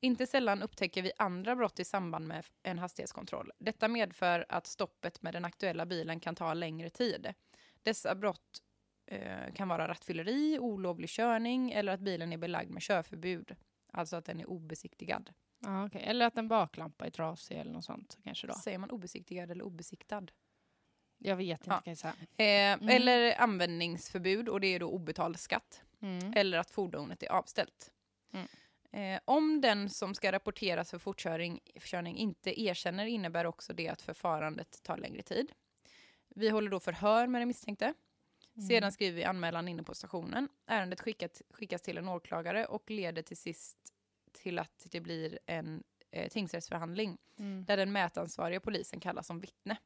Inte 0.00 0.26
sällan 0.26 0.62
upptäcker 0.62 1.02
vi 1.02 1.12
andra 1.18 1.56
brott 1.56 1.80
i 1.80 1.84
samband 1.84 2.26
med 2.26 2.44
en 2.62 2.78
hastighetskontroll. 2.78 3.52
Detta 3.58 3.88
medför 3.88 4.46
att 4.48 4.66
stoppet 4.66 5.22
med 5.22 5.34
den 5.34 5.44
aktuella 5.44 5.86
bilen 5.86 6.20
kan 6.20 6.34
ta 6.34 6.54
längre 6.54 6.90
tid. 6.90 7.34
Dessa 7.82 8.14
brott 8.14 8.62
kan 9.54 9.68
vara 9.68 9.88
rattfylleri, 9.88 10.58
olovlig 10.58 11.08
körning 11.10 11.72
eller 11.72 11.92
att 11.92 12.00
bilen 12.00 12.32
är 12.32 12.36
belagd 12.36 12.70
med 12.70 12.82
körförbud. 12.82 13.56
Alltså 13.92 14.16
att 14.16 14.24
den 14.24 14.40
är 14.40 14.50
obesiktigad. 14.50 15.30
Ja, 15.58 15.86
okej. 15.86 16.02
Eller 16.04 16.26
att 16.26 16.38
en 16.38 16.48
baklampa 16.48 17.06
är 17.06 17.10
trasig 17.10 17.58
eller 17.58 17.72
något 17.72 17.84
sånt 17.84 18.18
kanske 18.24 18.46
då. 18.46 18.54
Säger 18.54 18.78
man 18.78 18.90
obesiktigad 18.90 19.50
eller 19.50 19.64
obesiktad? 19.64 20.26
Jag 21.18 21.36
vet 21.36 21.60
inte 21.60 21.70
Ja. 21.70 21.80
Kajsa. 21.80 22.08
Eh, 22.36 22.94
Eller 22.96 23.40
användningsförbud 23.40 24.48
och 24.48 24.60
det 24.60 24.66
är 24.66 24.80
då 24.80 24.88
obetald 24.88 25.38
skatt. 25.38 25.82
Mm. 26.02 26.32
eller 26.36 26.58
att 26.58 26.70
fordonet 26.70 27.22
är 27.22 27.32
avställt. 27.32 27.92
Mm. 28.32 28.46
Eh, 28.92 29.20
om 29.24 29.60
den 29.60 29.90
som 29.90 30.14
ska 30.14 30.32
rapporteras 30.32 30.90
för 30.90 30.98
fortkörning 30.98 31.60
körning 31.80 32.16
inte 32.16 32.60
erkänner 32.60 33.06
innebär 33.06 33.44
också 33.46 33.72
det 33.72 33.88
att 33.88 34.02
förfarandet 34.02 34.82
tar 34.82 34.96
längre 34.96 35.22
tid. 35.22 35.52
Vi 36.28 36.48
håller 36.48 36.70
då 36.70 36.80
förhör 36.80 37.26
med 37.26 37.40
den 37.40 37.48
misstänkte. 37.48 37.94
Mm. 38.56 38.68
Sedan 38.68 38.92
skriver 38.92 39.16
vi 39.16 39.24
anmälan 39.24 39.68
inne 39.68 39.82
på 39.82 39.94
stationen. 39.94 40.48
Ärendet 40.66 41.00
skickat, 41.00 41.42
skickas 41.50 41.82
till 41.82 41.98
en 41.98 42.08
åklagare 42.08 42.66
och 42.66 42.90
leder 42.90 43.22
till 43.22 43.36
sist 43.36 43.76
till 44.32 44.58
att 44.58 44.86
det 44.90 45.00
blir 45.00 45.38
en 45.46 45.82
eh, 46.10 46.28
tingsrättsförhandling 46.28 47.18
Mm. 47.38 47.64
där 47.64 47.76
den 47.76 47.92
mätansvariga 47.92 48.60
polisen 48.60 49.00
kallas 49.00 49.26
som 49.26 49.40
vittne. 49.40 49.76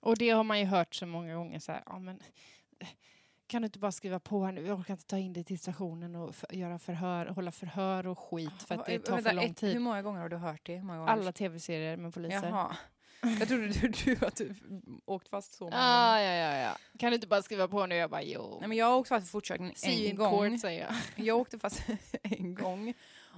Och 0.00 0.16
det 0.18 0.30
har 0.30 0.44
man 0.44 0.58
ju 0.60 0.64
hört 0.64 0.94
så 0.94 1.06
många 1.06 1.34
gånger 1.34 1.58
så 1.58 1.72
här, 1.72 1.82
ja 1.86 1.98
men 1.98 2.20
eh, 2.78 2.88
kan 3.46 3.62
du 3.62 3.66
inte 3.66 3.78
bara 3.78 3.92
skriva 3.92 4.20
på 4.20 4.44
här 4.44 4.52
nu? 4.52 4.66
Jag 4.66 4.78
orkar 4.78 4.94
inte 4.94 5.06
ta 5.06 5.18
in 5.18 5.32
dig 5.32 5.44
till 5.44 5.58
stationen 5.58 6.14
och 6.16 6.30
f- 6.30 6.44
göra 6.50 6.78
förhör, 6.78 7.26
hålla 7.26 7.52
förhör 7.52 8.06
och 8.06 8.18
skit 8.18 8.62
för 8.62 8.74
att 8.74 8.86
det 8.86 8.98
tar 8.98 9.14
Vänta, 9.14 9.30
för 9.30 9.36
lång 9.36 9.54
tid. 9.54 9.72
Hur 9.72 9.80
många 9.80 10.02
gånger 10.02 10.20
har 10.20 10.28
du 10.28 10.36
hört 10.36 10.66
det? 10.66 10.78
Alla 11.08 11.32
tv-serier 11.32 11.96
med 11.96 12.14
poliser. 12.14 12.48
Jaha. 12.48 12.76
Jag 13.22 13.48
trodde 13.48 13.68
du, 13.68 13.88
du 14.04 14.26
att 14.26 14.36
du 14.36 14.54
åkt 15.06 15.28
fast 15.28 15.52
så 15.52 15.64
många 15.64 15.76
Ah, 15.78 16.20
ja, 16.20 16.32
ja, 16.32 16.58
ja. 16.58 16.76
Kan 16.98 17.10
du 17.10 17.14
inte 17.14 17.26
bara 17.26 17.42
skriva 17.42 17.68
på 17.68 17.86
nu? 17.86 17.94
Jag 17.94 18.10
bara, 18.10 18.22
jo. 18.22 18.56
Nej, 18.60 18.68
men 18.68 18.78
jag 18.78 18.86
har 18.86 18.96
åkt 18.96 19.08
fast 19.08 19.26
för 19.26 19.30
fortkörning 19.30 19.74
en 19.82 20.16
gång. 20.16 20.30
court, 20.50 20.60
säger 20.60 20.80
jag. 20.80 20.94
Jag 21.26 21.38
åkte 21.38 21.58
fast 21.58 21.82
en 22.22 22.54
gång. 22.54 22.94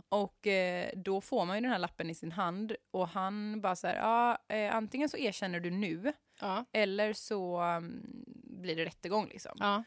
Och 0.08 0.46
eh, 0.46 0.90
då 0.96 1.20
får 1.20 1.44
man 1.44 1.56
ju 1.56 1.60
den 1.62 1.70
här 1.70 1.78
lappen 1.78 2.10
i 2.10 2.14
sin 2.14 2.32
hand. 2.32 2.72
Och 2.90 3.08
han 3.08 3.60
bara 3.60 3.76
så 3.76 3.86
här, 3.86 3.96
ja, 3.96 4.38
eh, 4.56 4.74
antingen 4.76 5.08
så 5.08 5.16
erkänner 5.16 5.60
du 5.60 5.70
nu. 5.70 6.12
Ja. 6.40 6.64
Eller 6.72 7.12
så 7.12 7.58
mm, 7.60 8.02
blir 8.44 8.76
det 8.76 8.84
rättegång 8.84 9.28
liksom. 9.28 9.52
ja. 9.58 9.84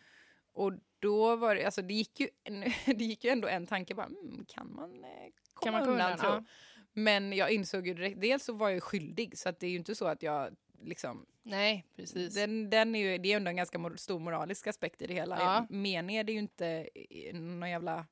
Och 0.56 0.74
då 1.00 1.36
var 1.36 1.56
det, 1.56 1.66
alltså 1.66 1.82
det 1.82 1.94
gick 1.94 2.20
ju, 2.20 2.28
en, 2.44 2.60
det 2.86 3.06
gick 3.06 3.24
ju 3.24 3.30
ändå 3.30 3.48
en 3.48 3.68
tanke 3.68 3.96
bara, 3.96 4.06
mm, 4.06 4.46
kan 4.48 4.74
man 4.74 5.04
eh, 5.04 5.10
komma 5.54 5.64
Kan 5.64 5.74
man 5.74 5.82
komma 5.82 5.94
undan, 5.94 6.12
undan? 6.12 6.46
tro? 6.46 6.46
Men 6.94 7.34
jag 7.34 7.52
insåg 7.52 7.88
ju 7.88 7.94
direkt, 7.94 8.22
dels 8.22 8.44
så 8.44 8.54
var 8.54 8.70
jag 8.70 8.84
skyldig 8.84 9.38
så 9.38 9.50
att 9.50 9.60
det 9.60 9.68
är 9.68 9.72
ju 9.72 9.78
inte 9.78 9.96
så 9.96 10.08
att 10.08 10.24
jag 10.24 10.56
liksom, 10.82 11.26
Nej, 11.44 11.86
precis. 11.96 12.34
den, 12.34 12.70
den 12.70 12.96
är 12.96 13.00
ju, 13.00 13.18
det 13.18 13.28
är 13.28 13.30
ju 13.30 13.38
ändå 13.38 13.50
en 13.50 13.56
ganska 13.56 13.98
stor 13.98 14.20
moralisk 14.20 14.68
aspekt 14.68 15.02
i 15.02 15.08
det 15.08 15.14
hela. 15.14 15.40
Ja. 15.40 15.68
Meningen 15.70 16.20
är 16.20 16.24
det 16.24 16.32
ju 16.32 16.40
inte 16.40 16.90
någon 17.34 17.70
jävla 17.70 18.06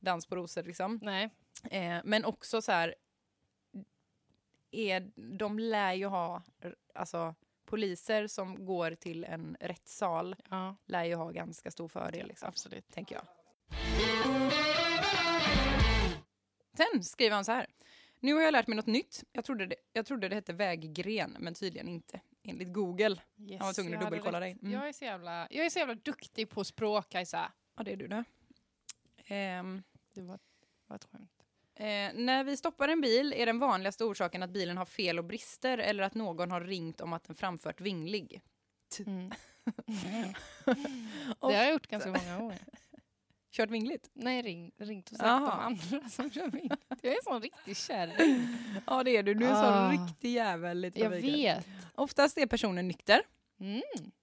dans 0.00 0.26
på 0.26 0.36
rosor 0.36 0.62
liksom. 0.62 1.00
Nej. 1.02 1.30
Eh, 1.70 1.96
men 2.04 2.24
också 2.24 2.62
så 2.62 2.72
här, 2.72 2.94
är, 4.70 5.10
de 5.38 5.58
lär 5.58 5.92
ju 5.92 6.06
ha, 6.06 6.42
alltså 6.94 7.34
poliser 7.64 8.26
som 8.26 8.66
går 8.66 8.94
till 8.94 9.24
en 9.24 9.56
rättssal 9.60 10.36
Ja, 10.50 10.76
lär 10.86 11.04
ju 11.04 11.14
ha 11.14 11.30
ganska 11.30 11.70
stor 11.70 11.88
fördel 11.88 12.28
liksom, 12.28 12.48
absolut. 12.48 12.88
tänker 12.92 13.14
jag. 13.14 13.24
Sen 16.76 17.04
skriver 17.04 17.34
han 17.34 17.44
så 17.44 17.52
här. 17.52 17.66
Nu 18.20 18.34
har 18.34 18.42
jag 18.42 18.52
lärt 18.52 18.66
mig 18.66 18.76
något 18.76 18.86
nytt. 18.86 19.24
Jag 19.32 19.44
trodde 19.44 19.66
det, 19.66 19.76
jag 19.92 20.06
trodde 20.06 20.28
det 20.28 20.34
hette 20.34 20.52
väggren, 20.52 21.36
men 21.38 21.54
tydligen 21.54 21.88
inte. 21.88 22.20
Enligt 22.42 22.72
Google. 22.72 23.20
Yes, 23.38 23.60
var 23.60 23.72
tvungen 23.72 23.94
att 23.94 24.00
jag 24.02 24.06
dubbelkolla 24.06 24.40
dig. 24.40 24.58
Mm. 24.62 24.72
Jag, 24.72 24.88
är 24.88 24.92
så 24.92 25.04
jävla, 25.04 25.46
jag 25.50 25.66
är 25.66 25.70
så 25.70 25.78
jävla 25.78 25.94
duktig 25.94 26.50
på 26.50 26.64
språk, 26.64 27.08
Kajsa. 27.08 27.52
Ja, 27.76 27.82
det 27.82 27.92
är 27.92 27.96
du 27.96 28.08
det. 28.08 28.24
Ehm, 29.26 29.82
Det 30.14 30.22
var, 30.22 30.38
var 30.86 30.96
ett 30.96 31.04
skämt. 31.04 31.30
Eh, 31.74 31.84
när 32.14 32.44
vi 32.44 32.56
stoppar 32.56 32.88
en 32.88 33.00
bil 33.00 33.34
är 33.36 33.46
den 33.46 33.58
vanligaste 33.58 34.04
orsaken 34.04 34.42
att 34.42 34.50
bilen 34.50 34.76
har 34.76 34.84
fel 34.84 35.18
och 35.18 35.24
brister 35.24 35.78
eller 35.78 36.02
att 36.02 36.14
någon 36.14 36.50
har 36.50 36.60
ringt 36.60 37.00
om 37.00 37.12
att 37.12 37.24
den 37.24 37.36
framfört 37.36 37.80
vinglig. 37.80 38.42
Mm. 39.06 39.28
det 40.64 40.74
har 41.40 41.52
jag 41.52 41.70
gjort 41.70 41.86
ganska 41.86 42.10
många 42.10 42.38
gånger. 42.38 42.58
Kört 43.50 43.70
vingligt? 43.70 44.10
Nej, 44.12 44.42
ring, 44.42 44.72
ringt 44.78 45.10
och 45.10 45.16
sagt 45.16 45.26
Jaha. 45.28 45.52
om 45.52 45.60
andra 45.60 46.08
som 46.08 46.30
kör 46.30 46.48
bil. 46.50 46.72
Jag 47.02 47.12
är 47.12 47.16
en 47.16 47.22
sån 47.24 47.42
riktig 47.42 47.76
kärring. 47.76 48.48
Ja, 48.86 49.02
det 49.04 49.16
är 49.16 49.22
du. 49.22 49.34
Du 49.34 49.44
är 49.44 49.50
en 49.50 49.56
Ah. 49.56 49.90
sån 49.92 50.06
riktig 50.06 50.32
jävel 50.32 50.84
i 50.84 50.92
Jag 50.94 51.10
vet. 51.10 51.66
Oftast 51.94 52.38
är 52.38 52.46
personen 52.46 52.88
nykter. 52.88 53.22
Mm. 53.60 53.82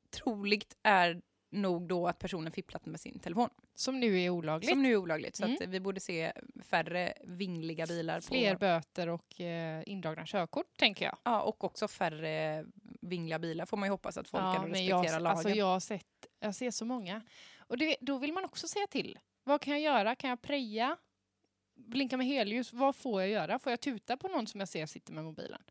Troligt 0.10 0.78
är 0.84 1.22
nog 1.50 1.88
då 1.88 2.08
att 2.08 2.20
personen 2.20 2.52
fipplat 2.52 2.86
med 2.86 3.00
sin 3.00 3.20
telefon. 3.20 3.50
Som 3.76 4.00
nu 4.00 4.22
är 4.22 4.30
olagligt. 4.30 4.70
Som 4.70 4.84
nu 4.84 4.92
är 4.92 4.98
olagligt. 4.98 5.36
Så 5.36 5.44
Mm. 5.46 5.58
vi 5.68 5.80
borde 5.80 6.00
se 6.00 6.32
färre 6.64 7.14
vingliga 7.24 7.86
bilar. 7.86 8.20
Fler 8.22 8.54
på, 8.54 8.60
böter 8.60 9.10
och 9.10 9.42
eh, 9.42 9.84
indragna 9.86 10.26
körkort, 10.26 10.78
tänker 10.78 11.06
jag. 11.06 11.18
ja, 11.24 11.42
och 11.42 11.64
också 11.64 11.88
färre 11.88 12.66
vingliga 13.02 13.40
bilar 13.40 13.66
får 13.66 13.78
man 13.78 13.88
ju 13.88 13.92
hoppas 13.92 14.18
att 14.18 14.28
folk 14.30 14.44
ändå 14.44 14.62
men 14.62 14.70
respekterar 14.70 15.04
jag, 15.04 15.22
lagen. 15.22 15.28
alltså 15.38 15.50
jag, 15.50 15.66
har 15.66 15.80
sett, 15.80 16.06
jag 16.40 16.56
ser 16.56 16.72
så 16.72 16.86
många. 16.86 17.22
Och 17.68 17.78
det, 17.78 17.98
då 18.02 18.18
vill 18.18 18.34
man 18.34 18.46
också 18.46 18.68
säga 18.68 18.88
till. 18.88 19.20
Vad 19.44 19.62
kan 19.62 19.74
jag 19.74 19.82
göra? 19.82 20.16
Kan 20.16 20.30
jag 20.30 20.42
preja? 20.42 20.98
Blinka 21.76 22.18
med 22.18 22.28
helljus? 22.28 22.74
Vad 22.74 22.96
får 22.96 23.22
jag 23.22 23.30
göra? 23.30 23.60
Får 23.60 23.72
jag 23.72 23.80
tuta 23.80 24.18
på 24.18 24.28
någon 24.28 24.48
som 24.48 24.60
jag 24.60 24.70
ser 24.70 24.86
sitter 24.86 25.14
med 25.14 25.24
mobilen? 25.24 25.62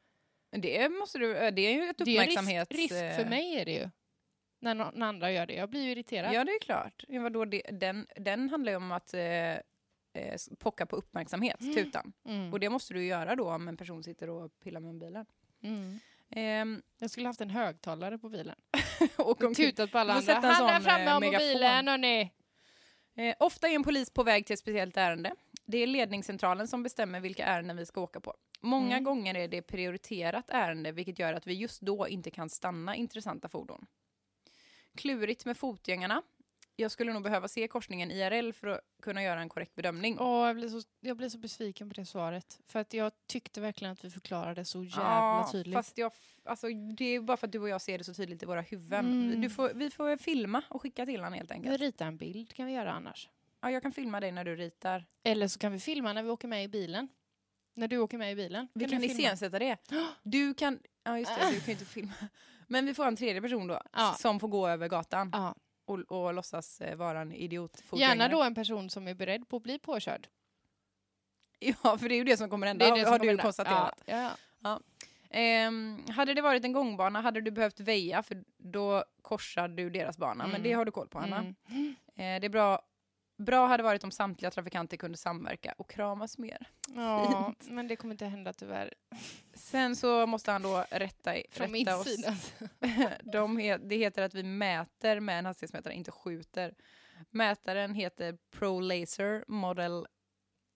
det, 0.51 0.89
måste 0.89 1.19
du, 1.19 1.35
det 1.35 1.63
är 1.63 1.75
ju 1.75 1.89
ett 1.91 1.99
Det 1.99 2.11
är 2.11 2.23
uppmärksamhets... 2.23 2.71
risk, 2.71 2.93
risk 2.93 3.15
för 3.17 3.23
eh, 3.23 3.29
mig 3.29 3.55
är 3.61 3.65
det 3.65 3.73
ju. 3.73 3.91
När, 4.59 4.75
nå- 4.75 4.91
när 4.95 5.07
andra 5.07 5.33
gör 5.33 5.47
det. 5.47 5.55
Jag 5.55 5.71
blir 5.71 5.83
ju 5.83 5.91
irriterad. 5.91 6.35
Ja, 6.35 6.45
det 6.45 6.53
är 6.53 6.61
klart. 6.61 7.05
Ja, 7.09 7.23
vadå, 7.23 7.45
det, 7.45 7.63
den, 7.73 8.07
den 8.17 8.49
handlar 8.51 8.73
ju 8.73 8.77
om 8.77 8.93
att 8.93 9.15
eh, 9.15 9.23
eh, 9.23 9.61
pocka 10.59 10.87
på 10.87 10.97
uppmärksamhet, 10.97 11.59
tutan. 11.75 12.13
Mm. 12.25 12.53
Och 12.53 12.61
det 12.61 12.71
måste 12.71 12.95
du 12.95 13.05
göra 13.05 13.37
då 13.37 13.51
om 13.51 13.69
en 13.69 13.77
person 13.77 14.03
sitter 14.03 14.31
och 14.31 14.61
pillar 14.61 14.81
med 14.81 14.95
mobilen. 14.95 15.27
Mm. 15.63 15.99
Ehm, 16.31 16.83
Jag 16.99 17.11
skulle 17.11 17.27
haft 17.27 17.41
en 17.41 17.51
högtalare 17.51 18.19
på 18.19 18.29
bilen. 18.29 18.57
och 19.17 19.45
om, 19.45 19.55
Tutat 19.55 19.91
på 19.93 19.99
alla 19.99 20.13
andra. 20.13 20.27
sätta 20.27 20.49
en 20.49 20.55
Han 20.55 20.67
där 20.67 20.75
sån, 20.75 20.83
framme 20.83 21.05
eh, 21.05 21.13
har 21.13 21.21
mobilen, 21.21 21.89
hörni! 21.89 22.31
eh, 23.17 23.35
ofta 23.41 23.69
är 23.69 23.75
en 23.75 23.83
polis 23.85 24.11
på 24.11 24.23
väg 24.23 24.47
till 24.47 24.55
ett 24.55 24.61
speciellt 24.61 24.97
ärende. 24.97 25.35
Det 25.67 25.79
är 25.79 25.87
ledningscentralen 25.87 26.69
som 26.69 26.83
bestämmer 26.83 27.21
vilka 27.21 27.45
ärenden 27.45 27.77
vi 27.77 27.87
ska 27.87 28.01
åka 28.01 28.21
på. 28.21 28.35
Många 28.61 28.93
Mm. 28.97 29.05
gånger 29.05 29.35
är 29.37 29.49
det 29.49 29.63
prioriterat 29.63 30.51
ärende, 30.51 30.93
vilket 30.93 31.19
gör 31.19 31.33
att 31.33 31.47
vi 31.47 31.55
just 31.55 31.81
då 31.81 32.09
inte 32.09 32.31
kan 32.31 32.51
stanna 32.51 32.97
intressanta 32.97 33.49
fordon. 33.49 33.87
Klurigt 34.97 35.45
med 35.45 35.57
fotgängarna. 35.57 36.23
Jag 36.77 36.91
skulle 36.91 37.13
nog 37.13 37.23
behöva 37.23 37.49
se 37.49 37.69
korsningen 37.69 38.11
IRL 38.11 38.53
för 38.53 38.67
att 38.67 38.81
kunna 39.03 39.23
göra 39.23 39.41
en 39.41 39.49
korrekt 39.49 39.75
bedömning. 39.75 40.19
Åh, 40.21 40.47
jag, 40.47 40.57
blir 40.57 40.69
så, 40.69 40.81
jag 41.01 41.17
blir 41.17 41.29
så 41.29 41.39
besviken 41.39 41.89
på 41.89 41.95
det 41.95 42.07
svaret. 42.07 42.61
För 42.69 42.79
att 42.81 42.93
jag 42.95 43.13
tyckte 43.27 43.61
verkligen 43.61 43.93
att 43.93 44.05
vi 44.05 44.11
förklarade 44.11 44.65
så 44.65 44.85
jävla 44.85 45.05
Ja, 45.05 45.49
tydligt. 45.53 45.75
Fast 45.75 45.99
jag, 45.99 46.13
alltså, 46.45 46.67
det 46.69 47.05
är 47.05 47.21
bara 47.21 47.37
för 47.37 47.47
att 47.47 47.53
du 47.53 47.59
och 47.59 47.69
jag 47.69 47.81
ser 47.83 47.99
det 47.99 48.05
så 48.05 48.15
tydligt 48.15 48.43
i 48.43 48.47
våra 48.47 48.61
huvuden. 48.61 49.05
Mm. 49.27 49.41
Du 49.41 49.51
får, 49.51 49.71
vi 49.75 49.91
får 49.91 50.17
filma 50.17 50.63
och 50.71 50.83
skicka 50.83 51.07
till 51.07 51.21
honom 51.21 51.33
helt 51.35 51.51
Vi 51.51 51.55
enkelt. 51.55 51.81
ritar 51.81 52.07
en 52.07 52.17
bild 52.17 52.53
kan 52.55 52.67
vi 52.67 52.73
göra 52.73 52.93
annars. 52.93 53.29
Ja, 53.61 53.71
jag 53.71 53.83
kan 53.83 53.93
filma 53.93 54.21
dig 54.21 54.33
när 54.33 54.45
du 54.45 54.57
ritar. 54.57 55.05
Eller 55.25 55.49
så 55.49 55.59
kan 55.59 55.73
vi 55.73 55.79
filma 55.81 56.13
när 56.13 56.23
vi 56.23 56.31
åker 56.31 56.49
med 56.49 56.65
i 56.65 56.69
bilen. 56.69 57.09
När 57.77 57.89
du 57.89 57.99
åker 57.99 58.19
med 58.19 58.33
i 58.33 58.35
bilen. 58.35 58.69
Vi 58.75 58.85
kan 58.89 59.01
filma. 59.01 59.13
iscensätta 59.15 59.59
det. 59.59 59.77
Du 60.23 60.55
kan, 60.55 60.79
ja 61.05 61.19
just 61.19 61.35
det, 61.39 61.51
du 61.51 61.57
kan 61.61 61.67
ju 61.67 61.73
inte 61.73 61.85
filma. 61.95 62.13
Men 62.69 62.87
vi 62.87 62.95
får 62.95 63.07
en 63.07 63.17
tredje 63.17 63.43
person 63.43 63.67
då, 63.67 63.81
Ja. 63.93 64.15
som 64.19 64.41
får 64.41 64.49
gå 64.49 64.69
över 64.69 64.89
gatan 64.89 65.31
Ja. 65.33 65.55
Och, 65.85 65.99
och 65.99 66.35
låtsas 66.35 66.81
eh, 66.81 66.97
vara 66.97 67.21
en 67.21 67.33
idiot. 67.33 67.83
Gärna 67.93 68.29
då 68.29 68.43
en 68.43 68.55
person 68.55 68.91
som 68.91 69.09
är 69.09 69.15
beredd 69.15 69.49
på 69.49 69.57
att 69.57 69.63
bli 69.63 69.79
påkörd. 69.79 70.29
Ja, 71.59 71.99
för 71.99 72.09
det 72.09 72.15
är 72.15 72.17
ju 72.17 72.25
det 72.25 72.37
som 72.37 72.51
kommer 72.51 72.67
hända, 72.67 72.85
Det 72.85 72.91
det 72.91 72.99
har 72.99 73.05
kommer 73.07 73.19
du 73.19 73.27
hända. 73.29 73.43
konstaterat. 73.43 74.03
Ja, 74.07 74.31
ja. 74.63 74.81
Ehm, 75.31 76.05
hade 76.11 76.35
det 76.35 76.43
varit 76.43 76.65
en 76.65 76.73
gångbana 76.73 77.21
hade 77.21 77.41
du 77.41 77.51
behövt 77.51 77.81
väja, 77.81 78.23
för 78.23 78.45
då 78.59 79.05
korsar 79.23 79.69
du 79.69 79.91
deras 79.91 80.19
bana. 80.19 80.45
Men 80.45 80.51
Mm. 80.51 80.63
det 80.63 80.73
har 80.73 80.85
du 80.85 80.91
koll 80.91 81.09
på, 81.09 81.19
Anna. 81.19 81.37
Mm. 81.39 81.95
Eh, 82.09 82.41
det 82.41 82.47
är 82.47 82.49
bra. 82.49 82.83
Bra 83.37 83.67
hade 83.67 83.83
varit 83.83 84.05
om 84.05 84.11
samtliga 84.11 84.51
trafikanter 84.51 84.97
kunde 84.97 85.19
samverka 85.19 85.75
och 85.79 85.91
kramas 85.91 86.39
mer. 86.39 86.67
ja 86.95 87.55
men 87.61 87.89
det 87.89 87.97
kommer 87.97 88.15
inte 88.15 88.27
hända 88.27 88.53
tyvärr. 88.53 88.95
Sen 89.55 89.97
så 89.97 90.27
måste 90.27 90.53
han 90.53 90.63
då 90.63 90.85
rätta, 90.91 91.35
Från 91.51 91.75
rätta 91.75 91.97
oss. 91.99 92.05
sida. 92.05 92.37
De 93.33 93.57
he, 93.59 93.77
det 93.77 93.97
heter 93.97 94.23
att 94.23 94.35
vi 94.35 94.43
mäter 94.43 95.21
med 95.21 95.39
en 95.39 95.47
hastighetsmätare, 95.47 95.95
inte 95.95 96.11
skjuter. 96.11 96.75
Mätaren 97.31 97.95
heter 97.95 98.39
Pro 98.51 98.81
Laser 98.81 99.45
Model 99.49 100.07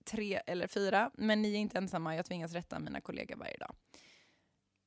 3 0.04 0.40
eller 0.46 0.66
4, 0.66 1.10
men 1.14 1.42
ni 1.42 1.54
är 1.54 1.58
inte 1.58 1.78
ensamma. 1.78 2.16
Jag 2.16 2.26
tvingas 2.26 2.52
rätta 2.52 2.78
mina 2.78 3.00
kollegor 3.00 3.36
varje 3.36 3.56
dag. 3.56 3.74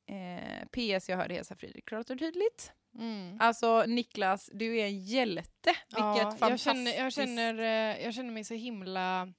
Eh, 0.05 0.65
PS, 0.71 1.09
jag 1.09 1.17
hörde 1.17 1.33
Hesa 1.33 1.55
Fridrik 1.55 1.85
klart 1.85 2.09
och 2.09 2.19
tydligt. 2.19 2.73
Mm. 2.99 3.37
Alltså 3.39 3.85
Niklas, 3.87 4.49
du 4.53 4.77
är 4.79 4.85
en 4.85 4.99
hjälte. 4.99 5.49
Vilket 5.63 5.97
Ja, 5.97 6.17
jag, 6.17 6.39
fantastiskt... 6.39 6.63
känner, 6.63 6.91
jag, 6.91 7.13
känner, 7.13 7.59
eh, 7.59 8.03
jag 8.03 8.13
känner 8.13 8.31
mig 8.31 8.43
så 8.43 8.53
himla 8.53 9.33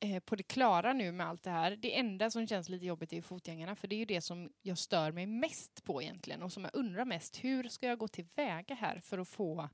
eh, 0.00 0.20
på 0.20 0.36
det 0.36 0.42
klara 0.42 0.92
nu 0.92 1.12
med 1.12 1.26
allt 1.26 1.42
det 1.42 1.50
här. 1.50 1.76
Det 1.76 1.98
enda 1.98 2.30
som 2.30 2.46
känns 2.46 2.68
lite 2.68 2.86
jobbigt 2.86 3.12
är 3.12 3.22
fotgängarna, 3.22 3.76
för 3.76 3.88
det 3.88 3.94
är 3.94 3.98
ju 3.98 4.04
det 4.04 4.20
som 4.20 4.52
jag 4.62 4.78
stör 4.78 5.12
mig 5.12 5.26
mest 5.26 5.84
på 5.84 6.02
egentligen 6.02 6.42
och 6.42 6.52
som 6.52 6.64
jag 6.64 6.74
undrar 6.74 7.04
mest. 7.04 7.44
Hur 7.44 7.68
ska 7.68 7.86
jag 7.86 7.98
gå 7.98 8.08
tillväga 8.08 8.74
här 8.74 9.00
för 9.00 9.18
att 9.18 9.28
få 9.28 9.68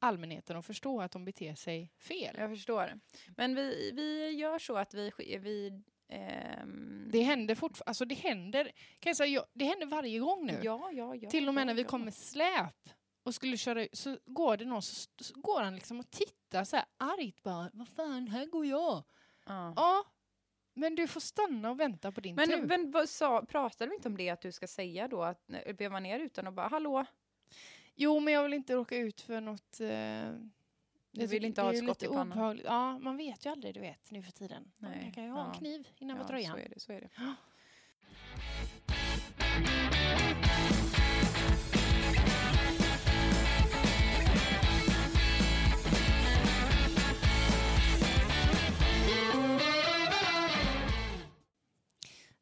allmänheten 0.00 0.56
att 0.56 0.66
förstå 0.66 1.00
att 1.00 1.12
de 1.12 1.24
beter 1.24 1.54
sig 1.54 1.92
fel? 1.98 2.36
Jag 2.38 2.50
förstår. 2.50 3.00
Men 3.36 3.54
vi, 3.54 3.90
vi 3.94 4.30
gör 4.30 4.58
så 4.58 4.76
att 4.76 4.94
vi... 4.94 5.10
vi 5.18 5.82
ehm, 6.08 7.08
Det 7.12 7.22
händer 7.22 7.54
fortfarande, 7.54 7.88
alltså 7.90 8.04
det 8.04 8.14
händer, 8.14 8.64
kan 8.98 9.10
jag 9.10 9.16
säga, 9.16 9.28
jag, 9.28 9.44
det 9.52 9.64
händer 9.64 9.86
varje 9.86 10.18
gång 10.18 10.46
nu. 10.46 10.60
Ja, 10.62 10.90
ja, 10.92 11.14
ja. 11.14 11.30
Till 11.30 11.48
och 11.48 11.54
med 11.54 11.66
när 11.66 11.74
vi 11.74 11.84
kommer 11.84 12.10
släp 12.10 12.90
och 13.22 13.34
skulle 13.34 13.56
köra 13.56 13.84
ut, 13.84 13.98
så 13.98 14.18
går 14.26 14.56
det 14.56 14.64
någon 14.64 14.82
så, 14.82 15.10
så 15.20 15.40
går 15.40 15.60
han 15.60 15.74
liksom 15.74 16.00
och 16.00 16.10
tittar 16.10 16.64
så 16.64 16.76
här 16.76 16.84
argt 16.96 17.42
bara, 17.42 17.70
vad 17.72 17.88
fan, 17.88 18.28
här 18.28 18.46
går 18.46 18.66
jag. 18.66 19.04
Ja. 19.46 19.72
Ja, 19.76 20.04
men 20.74 20.94
du 20.94 21.06
får 21.06 21.20
stanna 21.20 21.70
och 21.70 21.80
vänta 21.80 22.12
på 22.12 22.20
din 22.20 22.36
tur. 22.36 22.46
Men, 22.46 22.66
men 22.66 22.90
vad 22.90 23.08
sa, 23.08 23.42
pratade 23.42 23.88
vi 23.90 23.96
inte 23.96 24.08
om 24.08 24.16
det 24.16 24.30
att 24.30 24.40
du 24.40 24.52
ska 24.52 24.66
säga 24.66 25.08
då 25.08 25.22
att 25.22 25.50
eh, 25.50 25.76
veva 25.76 26.00
ner 26.00 26.20
utan 26.20 26.46
och 26.46 26.52
bara 26.52 26.68
hallå? 26.68 27.04
Jo, 27.94 28.20
men 28.20 28.34
jag 28.34 28.42
vill 28.42 28.54
inte 28.54 28.74
råka 28.74 28.96
ut 28.96 29.20
för 29.20 29.40
något... 29.40 29.80
Eh, 29.80 30.32
Du 31.18 31.24
jag 31.24 31.28
vill 31.28 31.44
inte 31.44 31.62
ha 31.62 31.72
ett 31.72 31.78
skott 31.84 32.02
i 32.02 32.06
pannan? 32.06 32.32
obehagligt. 32.32 32.66
Ja, 32.66 32.98
man 32.98 33.16
vet 33.16 33.46
ju 33.46 33.50
aldrig, 33.50 33.74
du 33.74 33.80
vet, 33.80 34.10
nu 34.10 34.22
för 34.22 34.32
tiden. 34.32 34.70
Man 34.78 34.90
Nej, 34.90 35.12
kan 35.14 35.24
ju 35.24 35.30
ha 35.30 35.40
en 35.40 35.50
ja. 35.52 35.58
kniv 35.58 35.88
innanför 35.96 36.24
Ja, 36.24 36.28
tröjan. 36.28 36.52
så 36.52 36.58
är 36.58 36.68
det. 36.68 36.80
Så 36.80 36.92
är 36.92 37.00
det. 37.00 37.08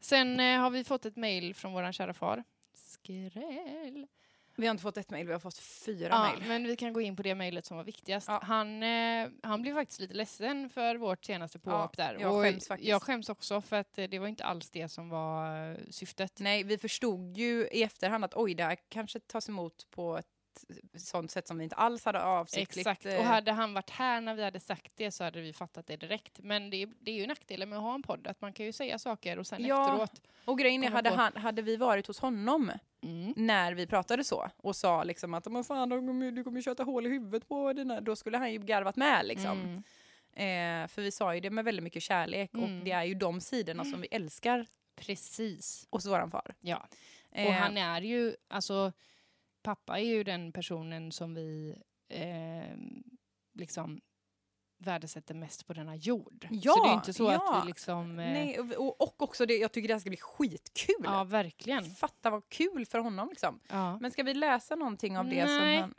Sen 0.00 0.40
eh, 0.40 0.60
har 0.60 0.70
vi 0.70 0.84
fått 0.84 1.06
ett 1.06 1.16
mejl 1.16 1.54
från 1.54 1.72
vår 1.72 1.92
kära 1.92 2.14
far. 2.14 2.44
Skräll. 2.74 4.06
Vi 4.56 4.66
har 4.66 4.70
inte 4.70 4.82
fått 4.82 4.96
ett 4.96 5.10
mejl, 5.10 5.26
vi 5.26 5.32
har 5.32 5.40
fått 5.40 5.58
fyra 5.58 6.08
Ja, 6.08 6.22
mejl. 6.22 6.48
men 6.48 6.64
vi 6.64 6.76
kan 6.76 6.92
gå 6.92 7.00
in 7.00 7.16
på 7.16 7.22
det 7.22 7.34
mejlet 7.34 7.66
som 7.66 7.76
var 7.76 7.84
viktigast. 7.84 8.28
Ja. 8.28 8.40
Han, 8.42 8.82
eh, 8.82 9.28
han 9.42 9.62
blev 9.62 9.74
faktiskt 9.74 10.00
lite 10.00 10.14
ledsen 10.14 10.70
för 10.70 10.96
vårt 10.96 11.24
senaste 11.24 11.58
påhopp 11.58 11.96
där. 11.96 12.16
jag 12.20 12.34
Och 12.34 12.42
skäms 12.42 12.68
faktiskt. 12.68 12.88
Jag 12.88 13.02
skäms 13.02 13.28
också 13.28 13.60
för 13.60 13.76
att 13.76 13.94
det 13.94 14.18
var 14.18 14.26
inte 14.26 14.44
alls 14.44 14.70
det 14.70 14.88
som 14.88 15.08
var 15.08 15.70
eh, 15.70 15.76
syftet. 15.90 16.40
Nej, 16.40 16.62
vi 16.64 16.78
förstod 16.78 17.36
ju 17.36 17.68
i 17.72 17.82
efterhand 17.82 18.24
att 18.24 18.34
oj, 18.36 18.54
det 18.54 18.64
här 18.64 18.76
kanske 18.88 19.20
tas 19.20 19.48
emot 19.48 19.90
på 19.90 20.16
ett 20.18 20.26
ett 20.94 21.00
sånt 21.00 21.30
sätt 21.30 21.46
som 21.48 21.58
vi 21.58 21.64
inte 21.64 21.76
alls 21.76 22.04
hade 22.04 22.22
avsiktligt. 22.22 22.86
Exakt, 22.86 23.06
eh, 23.06 23.18
och 23.18 23.24
hade 23.24 23.52
han 23.52 23.74
varit 23.74 23.90
här 23.90 24.20
när 24.20 24.34
vi 24.34 24.44
hade 24.44 24.60
sagt 24.60 24.92
det 24.96 25.10
så 25.10 25.24
hade 25.24 25.40
vi 25.40 25.52
fattat 25.52 25.86
det 25.86 25.96
direkt. 25.96 26.38
Men 26.42 26.70
det 26.70 26.82
är, 26.82 26.88
det 27.00 27.10
är 27.10 27.14
ju 27.14 27.26
nackdelen 27.26 27.68
med 27.68 27.78
att 27.78 27.82
ha 27.84 27.94
en 27.94 28.02
podd, 28.02 28.26
att 28.26 28.40
man 28.40 28.52
kan 28.52 28.66
ju 28.66 28.72
säga 28.72 28.98
saker 28.98 29.38
och 29.38 29.46
sen 29.46 29.64
Ja. 29.64 29.84
efteråt... 29.92 30.22
Och 30.44 30.58
grejen 30.58 30.84
är, 30.84 30.90
hade, 30.90 31.10
han, 31.10 31.32
hade 31.36 31.62
vi 31.62 31.76
varit 31.76 32.06
hos 32.06 32.18
honom 32.20 32.72
Mm. 33.02 33.32
när 33.36 33.72
vi 33.74 33.86
pratade 33.86 34.24
så 34.24 34.50
och 34.56 34.76
sa 34.76 35.04
liksom 35.04 35.34
att 35.34 35.46
men 35.52 35.64
fan, 35.64 35.90
kommer, 35.90 36.30
du 36.30 36.44
kommer 36.44 36.56
ju 36.58 36.62
köta 36.62 36.82
hål 36.82 37.06
i 37.06 37.08
huvudet 37.08 37.48
på 37.48 37.72
dina, 37.72 38.00
då 38.00 38.16
skulle 38.16 38.38
han 38.38 38.52
ju 38.52 38.58
garvat 38.58 38.96
med 38.96 39.26
liksom. 39.26 39.82
Mm. 40.32 40.82
Eh, 40.84 40.88
för 40.88 41.02
vi 41.02 41.10
sa 41.10 41.34
ju 41.34 41.40
det 41.40 41.50
med 41.50 41.64
väldigt 41.64 41.82
mycket 41.82 42.02
kärlek 42.02 42.54
Mm. 42.54 42.64
och 42.78 42.84
det 42.84 42.90
är 42.90 43.04
ju 43.04 43.14
de 43.14 43.40
sidorna 43.40 43.84
som 43.84 44.00
vi 44.00 44.08
älskar 44.10 44.66
Precis. 44.96 45.86
hos 45.90 46.06
våran 46.06 46.30
far. 46.30 46.54
Ja. 46.60 46.88
Eh, 47.32 47.46
Och 47.46 47.52
han 47.52 47.76
är 47.76 48.00
ju, 48.00 48.36
alltså 48.48 48.92
pappa 49.66 49.98
är 49.98 50.04
ju 50.04 50.24
den 50.24 50.52
personen 50.52 51.12
som 51.12 51.34
vi 51.34 51.76
eh, 52.08 52.76
liksom 53.54 54.00
värdesätter 54.78 55.34
mest 55.34 55.66
på 55.66 55.72
denna 55.72 55.96
jord. 55.96 56.48
Ja, 56.50 56.72
så 56.72 56.84
det 56.84 56.90
är 56.90 56.94
inte 56.94 57.12
så 57.12 57.24
ja. 57.24 57.58
att 57.58 57.64
vi 57.64 57.68
liksom... 57.68 58.18
Eh, 58.18 58.32
Nej, 58.32 58.60
och, 58.60 59.00
och- 59.02 59.22
också 59.22 59.46
det, 59.46 59.56
jag 59.56 59.72
tycker 59.72 59.88
det 59.88 59.94
här 59.94 60.00
ska 60.00 60.10
bli 60.10 60.16
skitkul. 60.16 61.04
Ja, 61.04 61.24
verkligen. 61.24 61.84
Fatta 61.84 62.30
vad 62.30 62.48
kul 62.48 62.86
för 62.86 62.98
honom 62.98 63.28
liksom. 63.28 63.60
Ja. 63.68 63.98
Men 63.98 64.10
ska 64.10 64.22
vi 64.22 64.34
läsa 64.34 64.74
någonting 64.74 65.18
av 65.18 65.24
det 65.24 65.44
Nej. 65.44 65.76
som 65.76 65.82
han... 65.82 65.94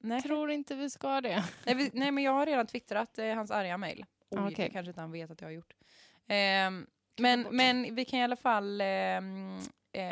Nej. 0.00 0.22
Tror 0.22 0.50
inte 0.50 0.74
vi 0.74 0.90
ska 0.90 1.20
det. 1.20 1.44
Nej, 1.66 1.74
vi, 1.74 1.90
nej 1.92 2.10
men 2.10 2.24
jag 2.24 2.32
har 2.32 2.46
redan 2.46 2.66
twittrat 2.66 3.18
eh, 3.18 3.34
hans 3.34 3.50
arga 3.50 3.78
mejl. 3.78 4.04
Oj, 4.30 4.38
okej. 4.38 4.54
det 4.56 4.70
kanske 4.70 4.90
inte 4.90 5.00
han 5.00 5.12
vet 5.12 5.30
att 5.30 5.40
jag 5.40 5.48
har 5.48 5.52
gjort. 5.52 5.74
Ehm, 6.26 6.86
men, 7.18 7.46
men 7.50 7.94
vi 7.94 8.04
kan 8.04 8.18
i 8.18 8.24
alla 8.24 8.36
fall 8.36 8.80
ehm, 8.80 9.56
eh, 9.56 9.62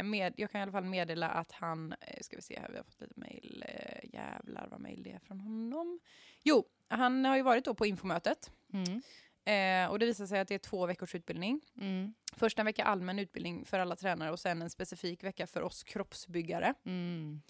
med, 0.04 0.34
jag 0.36 0.50
kan 0.50 0.58
i 0.58 0.62
alla 0.62 0.72
fall 0.72 0.84
meddela 0.84 1.28
att 1.28 1.52
han, 1.52 1.92
eh, 2.00 2.20
ska 2.20 2.36
vi 2.36 2.42
se 2.42 2.60
här, 2.60 2.68
vi 2.70 2.76
har 2.76 2.84
fått 2.84 3.00
lite 3.00 3.14
mejl, 3.20 3.64
eh, 3.68 4.10
jävlar 4.14 4.68
vad 4.70 4.80
mejl 4.80 5.02
det 5.02 5.10
är 5.10 5.18
från 5.18 5.40
honom. 5.40 6.00
Jo, 6.42 6.64
han 6.88 7.24
har 7.24 7.36
ju 7.36 7.42
varit 7.42 7.64
då 7.64 7.74
på 7.74 7.86
infomötet 7.86 8.50
Mm. 8.72 9.02
eh, 9.84 9.90
och 9.90 9.98
det 9.98 10.06
visar 10.06 10.26
sig 10.26 10.40
att 10.40 10.48
det 10.48 10.54
är 10.54 10.58
två 10.58 10.86
veckors 10.86 11.14
utbildning. 11.14 11.60
Mm. 11.80 12.14
Först 12.36 12.58
en 12.58 12.66
vecka 12.66 12.84
allmän 12.84 13.18
utbildning 13.18 13.64
för 13.64 13.78
alla 13.78 13.96
tränare 13.96 14.30
och 14.30 14.40
sen 14.40 14.62
en 14.62 14.70
specifik 14.70 15.24
vecka 15.24 15.46
för 15.46 15.62
oss 15.62 15.82
kroppsbyggare. 15.84 16.74
Mm. 16.84 17.42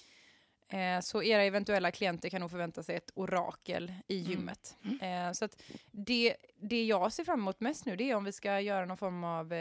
Eh, 0.68 1.00
så 1.00 1.22
era 1.22 1.42
eventuella 1.42 1.90
klienter 1.90 2.28
kan 2.28 2.40
nog 2.40 2.50
förvänta 2.50 2.82
sig 2.82 2.96
ett 2.96 3.10
orakel 3.14 3.92
i 4.08 4.18
Mm. 4.20 4.30
gymmet. 4.30 4.76
Eh, 5.00 5.32
så 5.32 5.48
det, 5.90 6.36
det 6.56 6.84
jag 6.84 7.12
ser 7.12 7.24
fram 7.24 7.40
emot 7.40 7.60
mest 7.60 7.86
nu 7.86 7.96
det 7.96 8.10
är 8.10 8.14
om 8.14 8.24
vi 8.24 8.32
ska 8.32 8.60
göra 8.60 8.84
någon 8.86 8.96
form 8.96 9.24
av... 9.24 9.52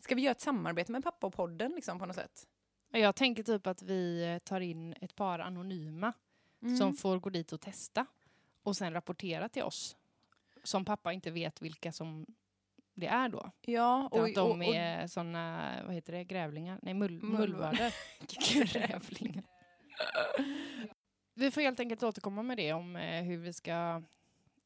ska 0.00 0.14
vi 0.14 0.22
göra 0.22 0.32
ett 0.32 0.40
samarbete 0.40 0.92
med 0.92 1.04
pappa 1.04 1.26
och 1.26 1.32
podden 1.34 1.72
liksom, 1.72 1.98
på 1.98 2.06
något 2.06 2.16
sätt? 2.16 2.46
Jag 2.92 3.16
tänker 3.16 3.42
typ 3.42 3.66
att 3.66 3.82
vi 3.82 4.40
tar 4.44 4.60
in 4.60 4.94
ett 5.00 5.14
par 5.14 5.38
anonyma 5.38 6.12
Mm. 6.62 6.76
som 6.76 6.94
får 6.94 7.18
gå 7.18 7.30
dit 7.30 7.52
och 7.52 7.60
testa 7.60 8.06
och 8.62 8.76
sen 8.76 8.92
rapportera 8.92 9.48
till 9.48 9.62
oss. 9.62 9.96
Som 10.62 10.84
pappa 10.84 11.12
inte 11.12 11.30
vet 11.30 11.62
vilka 11.62 11.92
som 11.92 12.26
det 12.94 13.06
är 13.06 13.28
då. 13.28 13.50
Ja, 13.60 14.08
och, 14.12 14.24
att 14.24 14.34
de 14.34 14.60
och, 14.62 14.68
och, 14.68 14.74
är 14.74 15.06
såna, 15.06 15.72
vad 15.86 15.94
heter 15.94 16.12
det, 16.12 16.24
grävlingar? 16.24 16.78
Nej, 16.82 16.94
mull, 16.94 17.12
Mullvad. 17.22 17.40
mullvadar. 17.40 17.94
grävlingar. 18.72 19.44
Vi 21.34 21.50
får 21.50 21.60
helt 21.60 21.80
enkelt 21.80 22.02
återkomma 22.02 22.42
med 22.42 22.56
det 22.56 22.72
om 22.72 22.96
eh, 22.96 23.22
hur 23.22 23.36
vi 23.38 23.52
ska... 23.52 24.02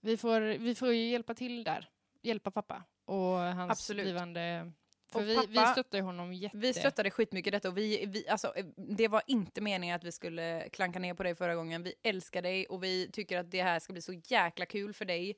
Vi 0.00 0.16
får, 0.16 0.40
vi 0.40 0.74
får 0.74 0.92
ju 0.92 1.08
hjälpa 1.08 1.34
till 1.34 1.64
där. 1.64 1.88
Hjälpa 2.22 2.50
pappa 2.50 2.82
och 3.04 3.38
hans 3.38 3.70
Absolut. 3.72 4.04
blivande... 4.04 4.72
För 5.14 5.22
Och 5.22 5.28
vi, 5.28 5.46
vi 5.48 5.54
pappa- 5.56 5.72
stöttar 5.72 5.98
ju 5.98 6.04
honom 6.04 6.32
jätte... 6.34 6.56
vi 6.56 6.74
stöttade 6.74 7.10
skitmycket 7.10 7.52
detta 7.52 7.68
och 7.68 7.78
vi, 7.78 8.06
vi, 8.06 8.28
alltså, 8.28 8.56
eh, 8.56 8.64
det 8.76 9.08
var 9.08 9.22
inte 9.26 9.60
meningen 9.60 9.96
att 9.96 10.04
vi 10.04 10.12
skulle 10.12 10.68
klanka 10.68 10.98
ner 10.98 11.14
på 11.14 11.22
dig 11.22 11.34
förra 11.34 11.54
gången. 11.54 11.82
Vi 11.82 11.94
älskar 12.02 12.42
dig 12.42 12.66
och 12.66 12.82
vi 12.84 13.10
tycker 13.12 13.38
att 13.38 13.50
det 13.50 13.62
här 13.62 13.78
ska 13.80 13.92
bli 13.92 14.02
så 14.02 14.12
jäkla 14.12 14.66
kul 14.66 14.92
för 14.94 15.04
dig. 15.04 15.34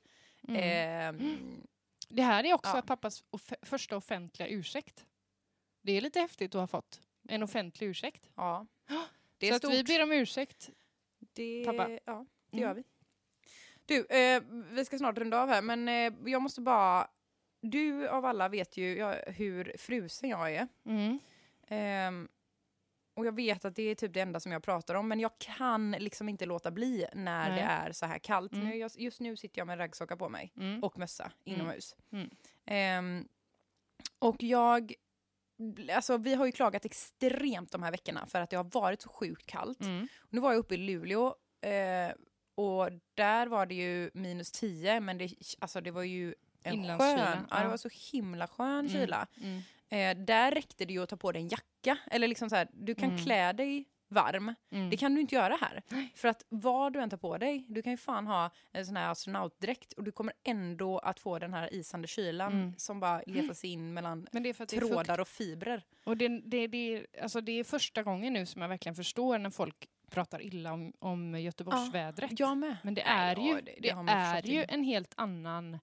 Mm. 0.47 0.61
Ehm, 0.63 1.61
Det 2.09 2.21
här 2.23 2.43
är 2.43 2.53
också 2.53 2.75
Ja. 2.75 2.81
pappas 2.81 3.23
off 3.29 3.53
första 3.61 3.97
offentliga 3.97 4.47
ursäkt. 4.47 5.05
Det 5.81 5.91
är 5.91 6.01
lite 6.01 6.19
häftigt 6.19 6.55
att 6.55 6.61
ha 6.61 6.67
fått 6.67 7.01
en 7.29 7.43
offentlig 7.43 7.87
ursäkt. 7.87 8.29
ja. 8.35 8.65
Det 9.37 9.47
är 9.47 9.51
så 9.51 9.55
att 9.55 9.61
stort. 9.61 9.73
vi 9.73 9.83
ber 9.83 10.03
om 10.03 10.11
ursäkt. 10.11 10.69
Det, 11.33 11.63
Pappa. 11.65 11.89
Ja, 12.05 12.25
det 12.51 12.57
Mm. 12.57 12.67
gör 12.69 12.73
vi. 12.73 12.83
Du, 13.85 14.05
eh, 14.05 14.43
vi 14.71 14.85
ska 14.85 14.97
snart 14.97 15.17
runda 15.17 15.41
av 15.41 15.49
här, 15.49 15.61
men 15.61 15.87
eh, 15.89 16.13
jag 16.31 16.41
måste 16.41 16.61
bara... 16.61 17.07
Du 17.61 18.07
av 18.09 18.25
alla 18.25 18.49
vet 18.49 18.77
ju 18.77 18.97
ja, 18.97 19.15
hur 19.27 19.75
frusen 19.77 20.29
jag 20.29 20.53
är. 20.55 20.67
Mm. 20.85 21.19
Ehm, 21.67 22.27
och 23.13 23.25
jag 23.25 23.35
vet 23.35 23.65
att 23.65 23.75
det 23.75 23.83
är 23.83 23.95
typ 23.95 24.13
det 24.13 24.19
enda 24.19 24.39
som 24.39 24.51
jag 24.51 24.63
pratar 24.63 24.95
om, 24.95 25.07
men 25.07 25.19
jag 25.19 25.31
kan 25.39 25.91
liksom 25.91 26.29
inte 26.29 26.45
låta 26.45 26.71
bli 26.71 27.05
när 27.13 27.49
Nej. 27.49 27.59
det 27.59 27.65
är 27.65 27.91
så 27.91 28.05
här 28.05 28.19
kallt. 28.19 28.53
Mm. 28.53 28.67
Nu, 28.67 28.75
jag, 28.75 28.91
just 28.95 29.19
nu 29.19 29.35
sitter 29.35 29.59
jag 29.59 29.67
med 29.67 29.79
raggsockar 29.79 30.15
på 30.15 30.29
mig 30.29 30.53
Mm. 30.57 30.83
och 30.83 30.97
mössa 30.97 31.31
inomhus. 31.43 31.95
Mm. 32.11 32.29
Ehm, 32.65 33.27
och 34.19 34.43
jag... 34.43 34.93
Alltså, 35.95 36.17
vi 36.17 36.33
har 36.35 36.45
ju 36.45 36.51
klagat 36.51 36.85
extremt 36.85 37.71
de 37.71 37.83
här 37.83 37.91
veckorna 37.91 38.25
för 38.25 38.41
att 38.41 38.49
det 38.49 38.57
har 38.57 38.63
varit 38.79 39.01
så 39.01 39.09
sjukt 39.09 39.45
kallt. 39.45 39.81
Mm. 39.81 40.07
Nu 40.29 40.41
var 40.41 40.51
jag 40.51 40.59
uppe 40.59 40.73
i 40.73 40.77
Luleå 40.77 41.35
eh, 41.61 42.11
och 42.55 42.89
där 43.13 43.47
var 43.47 43.65
det 43.65 43.75
ju 43.75 44.11
minus 44.13 44.51
10 44.51 44.99
men 44.99 45.17
det, 45.17 45.33
alltså 45.59 45.81
det 45.81 45.91
var 45.91 46.03
ju 46.03 46.35
en 46.67 46.99
skön, 46.99 47.19
ja. 47.49 47.57
det 47.57 47.63
ja. 47.63 47.69
var 47.69 47.77
så 47.77 47.89
himla 48.11 48.47
skön 48.47 48.79
Mm. 48.79 48.89
kyla. 48.91 49.27
Mm. 49.41 49.61
Eh, 49.89 50.25
där 50.25 50.51
räckte 50.51 50.85
det 50.85 50.93
ju 50.93 51.03
att 51.03 51.09
ta 51.09 51.17
på 51.17 51.31
dig 51.31 51.41
en 51.41 51.47
jacka, 51.47 51.97
eller 52.11 52.27
liksom 52.27 52.49
så 52.49 52.55
här, 52.55 52.67
du 52.73 52.95
kan 52.95 53.09
Mm. 53.09 53.23
klä 53.23 53.53
dig 53.53 53.85
varm. 54.09 54.53
Mm. 54.71 54.89
Det 54.89 54.97
kan 54.97 55.15
du 55.15 55.21
inte 55.21 55.35
göra 55.35 55.57
här. 55.61 55.81
För 56.15 56.27
att 56.27 56.45
vad 56.49 56.93
du 56.93 56.99
än 57.01 57.09
tar 57.09 57.17
på 57.17 57.37
dig, 57.37 57.65
du 57.67 57.81
kan 57.81 57.91
ju 57.93 57.97
fan 57.97 58.27
ha 58.27 58.49
en 58.71 58.85
sån 58.85 58.95
här 58.95 59.09
astronautdräkt 59.11 59.93
och 59.93 60.03
du 60.03 60.11
kommer 60.11 60.33
ändå 60.43 60.99
att 60.99 61.19
få 61.19 61.39
den 61.39 61.53
här 61.53 61.73
isande 61.73 62.07
kylan 62.07 62.51
Mm. 62.53 62.73
som 62.77 62.99
bara 62.99 63.21
letar 63.27 63.53
sig 63.53 63.69
in 63.69 63.93
mellan 63.93 64.27
trådar 64.69 65.19
och 65.19 65.27
fibrer. 65.27 65.83
Och 66.05 66.17
det, 66.17 66.27
det, 66.27 66.67
det, 66.67 67.05
alltså 67.21 67.41
det 67.41 67.51
är 67.59 67.63
första 67.63 68.03
gången 68.03 68.33
nu 68.33 68.45
som 68.45 68.61
jag 68.61 68.69
verkligen 68.69 68.95
förstår 68.95 69.37
när 69.37 69.49
folk 69.49 69.87
pratar 70.11 70.41
illa 70.41 70.73
om, 70.73 70.93
om 70.99 71.39
Göteborgsvädret. 71.39 72.39
Jag 72.39 72.57
med. 72.57 72.77
Men 72.83 72.93
det 72.93 73.03
Nej, 73.05 73.31
är 73.31 73.35
ja, 73.35 73.47
ju, 73.47 73.61
det- 73.61 73.75
det, 73.79 73.89
är 73.89 74.45
ju 74.47 74.65
en 74.69 74.83
helt 74.83 75.13
annan... 75.17 75.79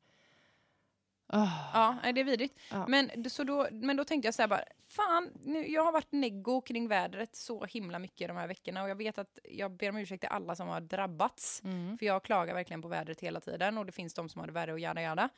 Ah. 1.37 1.49
Ja, 1.75 1.97
nej, 2.03 2.13
det 2.13 2.21
är 2.21 2.25
vidrigt. 2.25 2.59
Ja. 2.71 2.87
Men, 2.89 3.31
så 3.31 3.45
då, 3.45 3.69
men 3.73 3.97
då 3.97 4.05
tänkte 4.05 4.27
jag 4.27 4.35
så 4.35 4.43
här 4.43 4.49
bara, 4.49 4.65
fan, 4.89 5.31
nu, 5.45 5.69
jag 5.69 5.85
har 5.85 5.93
varit 5.93 6.13
neggo 6.13 6.61
kring 6.61 6.89
vädret 6.89 7.37
så 7.37 7.65
himla 7.65 7.99
mycket 7.99 8.29
de 8.29 8.37
här 8.37 8.47
veckorna 8.47 8.83
och 8.83 8.89
jag 8.91 8.97
vet 8.97 9.19
att 9.19 9.39
jag 9.45 9.71
ber 9.71 9.89
om 9.89 9.97
ursäkt 9.97 10.21
till 10.21 10.31
alla 10.31 10.57
som 10.57 10.69
har 10.69 10.81
drabbats. 10.81 11.63
Mm. 11.65 11.99
För 11.99 12.07
jag 12.07 12.23
klagar 12.25 12.55
verkligen 12.55 12.83
på 12.83 12.89
vädret 12.89 13.21
hela 13.21 13.41
tiden 13.41 13.79
och 13.79 13.87
det 13.87 13.93
finns 13.93 14.15
de 14.15 14.29
som 14.29 14.41
har 14.41 14.47
det 14.47 14.53
värre 14.53 14.73
och 14.73 14.79
jada 14.81 15.03
jada. 15.03 15.29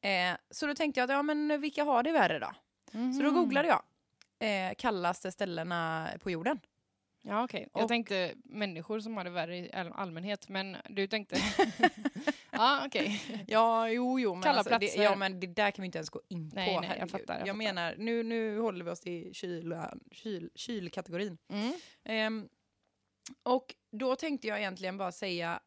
Eh, 0.00 0.36
så 0.50 0.66
då 0.66 0.74
tänkte 0.74 1.00
jag, 1.00 1.04
att, 1.10 1.16
ja 1.16 1.22
men 1.22 1.60
vilka 1.60 1.84
har 1.84 2.02
det 2.02 2.12
värre 2.12 2.38
då? 2.38 2.50
Så 2.92 3.22
då 3.22 3.30
Mhm. 3.30 3.34
googlade 3.34 3.68
jag 3.68 3.82
eh, 4.38 4.74
kallaste 4.78 5.32
ställena 5.32 6.08
på 6.22 6.30
jorden. 6.30 6.60
Ja, 7.24 7.44
okej. 7.44 7.68
Jag 7.74 7.82
Och- 7.82 7.88
tänkte 7.88 8.34
människor 8.44 9.00
som 9.00 9.16
har 9.16 9.24
det 9.24 9.30
värre 9.30 9.56
i 9.58 9.72
all- 9.72 9.92
allmänhet, 9.92 10.48
men 10.48 10.76
du 10.88 11.06
tänkte... 11.06 11.36
ja, 12.50 12.82
okej. 12.86 13.22
Ja, 13.48 13.88
jo, 13.88 14.20
jo. 14.20 14.34
Men 14.34 14.42
Kalla 14.42 14.58
alltså, 14.58 14.72
det, 14.74 14.78
platser. 14.78 15.02
ja, 15.02 15.16
men 15.16 15.40
det 15.40 15.46
där 15.46 15.70
kan 15.70 15.82
vi 15.82 15.86
inte 15.86 15.98
ens 15.98 16.10
gå 16.10 16.20
in 16.28 16.50
på. 16.50 16.56
Nej, 16.56 16.66
nej, 16.66 16.74
jag 16.74 16.82
herregud. 16.82 17.10
fattar, 17.10 17.34
jag 17.34 17.40
jag 17.40 17.46
fattar. 17.46 17.56
menar, 17.56 17.94
nu, 17.98 18.22
nu 18.22 18.58
håller 18.58 18.84
vi 18.84 18.90
oss 18.90 19.00
till 19.00 19.34
kyla, 19.34 19.94
kyl, 20.10 20.50
kylkategorin. 20.54 21.38
Mm. 21.48 21.72
Ehm, 22.04 22.48
och 23.42 23.74
då 23.92 24.16
tänkte 24.16 24.48
jag 24.48 24.58
egentligen 24.58 24.96
bara 24.98 25.12
säga, 25.12 25.60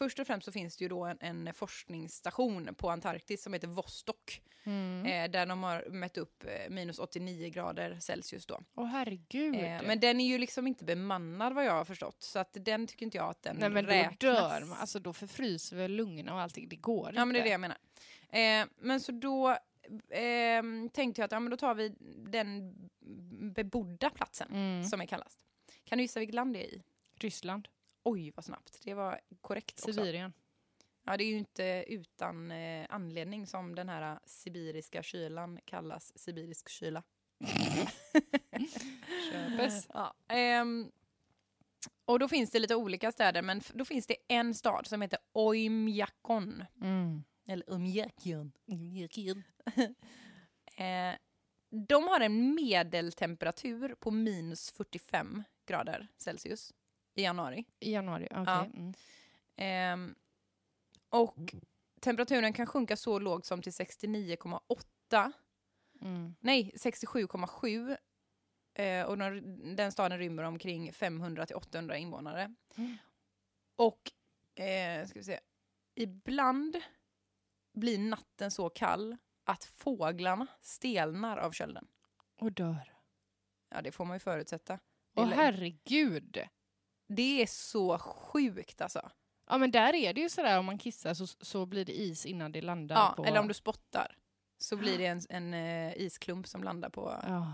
först 0.00 0.18
och 0.18 0.26
främst 0.26 0.44
så 0.44 0.52
finns 0.52 0.76
det 0.76 0.84
ju 0.84 0.88
då 0.88 1.04
en, 1.04 1.18
en 1.20 1.54
forskningsstation 1.54 2.74
på 2.74 2.90
Antarktis 2.90 3.42
som 3.42 3.52
heter 3.52 3.68
Vostok, 3.68 4.42
Mm. 4.64 5.06
eh, 5.06 5.30
där 5.30 5.46
de 5.46 5.62
har 5.62 5.84
mätt 5.90 6.16
upp 6.18 6.44
eh, 6.44 6.70
minus 6.70 6.98
89 6.98 7.48
grader 7.50 7.98
Celsius 8.00 8.46
då. 8.46 8.60
Åh 8.74 8.86
herregud. 8.86 9.54
Eh, 9.54 9.82
men 9.82 10.00
den 10.00 10.20
är 10.20 10.26
ju 10.26 10.38
liksom 10.38 10.66
inte 10.66 10.84
bemannad 10.84 11.52
vad 11.54 11.64
jag 11.64 11.72
har 11.72 11.84
förstått, 11.84 12.22
så 12.22 12.38
att 12.38 12.56
den 12.60 12.86
tycker 12.86 13.04
inte 13.06 13.16
jag 13.16 13.30
att 13.30 13.42
den 13.42 13.56
Nej 13.56 13.70
men 13.70 13.84
då 13.84 13.90
räknas. 13.90 14.18
dör 14.18 14.60
man, 14.64 14.78
alltså 14.78 14.98
då 14.98 15.12
förfryser 15.12 15.76
väl 15.76 15.92
lungorna 15.92 16.34
och 16.34 16.40
allting, 16.40 16.68
det 16.68 16.76
går 16.76 17.12
Ja 17.14 17.24
men 17.24 17.28
det 17.34 17.38
är 17.38 17.40
inte. 17.40 17.48
det 17.48 17.52
jag 17.52 17.60
menar. 17.60 17.78
Eh, 18.62 18.68
men 18.80 19.00
så 19.00 19.12
då 19.12 19.56
ehm, 20.10 20.88
tänkte 20.88 21.20
jag 21.20 21.24
att 21.26 21.32
ja, 21.32 21.40
men 21.40 21.50
då 21.50 21.56
tar 21.56 21.74
vi 21.74 21.94
den 22.30 22.74
bebodda 23.54 24.10
platsen 24.10 24.48
Mm. 24.52 24.84
som 24.84 25.00
är 25.00 25.06
kallast. 25.06 25.38
Kan 25.84 25.98
du 25.98 26.04
gissa 26.04 26.20
vilket 26.20 26.34
land 26.34 26.52
det 26.54 26.64
är 26.64 26.74
i? 26.74 26.82
Ryssland, 27.16 27.68
Oj 28.02 28.32
vad 28.36 28.44
snabbt, 28.44 28.80
det 28.84 28.94
var 28.94 29.20
korrekt 29.40 29.80
också. 29.80 29.92
Sibirien. 29.92 30.32
Ja, 31.04 31.16
det 31.16 31.24
är 31.24 31.28
ju 31.28 31.38
inte 31.38 31.84
utan 31.88 32.50
eh, 32.50 32.86
anledning 32.88 33.46
som 33.46 33.74
den 33.74 33.88
här 33.88 34.18
sibiriska 34.24 35.02
kylan 35.02 35.58
kallas 35.64 36.18
sibirisk 36.18 36.68
kyla. 36.68 37.02
Köpes. 39.32 39.88
Ja, 39.94 40.14
ehm, 40.28 40.90
och 42.04 42.18
då 42.18 42.28
finns 42.28 42.50
det 42.50 42.58
lite 42.58 42.74
olika 42.76 43.12
städer, 43.12 43.42
men 43.42 43.60
då 43.74 43.84
finns 43.84 44.06
det 44.06 44.16
en 44.28 44.54
stad 44.54 44.86
som 44.86 45.02
heter 45.02 45.18
Oymyakon. 45.32 46.64
Mm. 46.80 47.24
Eller 47.46 47.70
Oymyakon. 47.70 48.52
Eh, 50.76 51.14
de 51.70 52.08
har 52.08 52.20
en 52.20 52.54
medeltemperatur 52.54 53.94
på 53.94 54.10
minus 54.10 54.70
45 54.70 55.42
grader 55.66 56.08
Celsius 56.16 56.72
i 57.20 57.22
januari. 57.22 57.64
I 57.80 57.92
januari, 57.92 58.28
okej. 58.30 58.44
Ja. 58.46 58.64
Mm. 58.64 58.94
Ehm, 59.56 60.14
och 61.08 61.54
temperaturen 62.00 62.52
kan 62.52 62.66
sjunka 62.66 62.96
så 62.96 63.18
lågt 63.18 63.44
som 63.46 63.62
till 63.62 63.72
69,8. 63.72 65.32
Mm. 66.00 66.34
Nej, 66.40 66.72
67,7. 66.76 67.96
Eh, 68.74 69.04
och 69.06 69.18
den, 69.18 69.76
den 69.76 69.92
staden 69.92 70.18
rymmer 70.18 70.42
omkring 70.42 70.92
500 70.92 71.46
till 71.46 71.56
800 71.56 71.96
invånare. 71.96 72.54
Mm. 72.76 72.96
Och, 73.76 74.12
eh, 74.64 75.06
ska 75.06 75.18
vi 75.18 75.24
se, 75.24 75.40
ibland 75.94 76.76
blir 77.72 77.98
natten 77.98 78.50
så 78.50 78.68
kall 78.70 79.16
att 79.44 79.64
fåglarna 79.64 80.46
stelnar 80.60 81.36
av 81.36 81.52
kölden. 81.52 81.88
Och 82.40 82.52
dör. 82.52 82.94
Ja, 83.68 83.82
det 83.82 83.92
får 83.92 84.04
man 84.04 84.16
ju 84.16 84.20
förutsätta. 84.20 84.78
Åh 85.14 85.24
Eller- 85.24 85.36
herregud! 85.36 86.38
Det 87.16 87.42
är 87.42 87.46
så 87.46 87.98
sjukt 87.98 88.80
alltså. 88.80 89.10
Ja 89.48 89.58
men 89.58 89.70
där 89.70 89.94
är 89.94 90.14
det 90.14 90.20
ju 90.20 90.28
sådär 90.28 90.58
om 90.58 90.64
man 90.66 90.78
kissar 90.78 91.14
så, 91.14 91.26
så 91.26 91.66
blir 91.66 91.84
det 91.84 92.00
is 92.00 92.26
innan 92.26 92.52
det 92.52 92.62
landar 92.62 92.96
Ja, 92.96 93.14
på... 93.16 93.24
eller 93.24 93.40
om 93.40 93.48
du 93.48 93.54
spottar 93.54 94.16
så 94.58 94.76
blir 94.76 94.98
det 94.98 95.06
en, 95.06 95.20
en 95.28 95.54
eh, 95.54 95.96
isklump 95.96 96.46
som 96.48 96.62
landar 96.64 96.88
på... 96.90 97.14
Ja. 97.22 97.52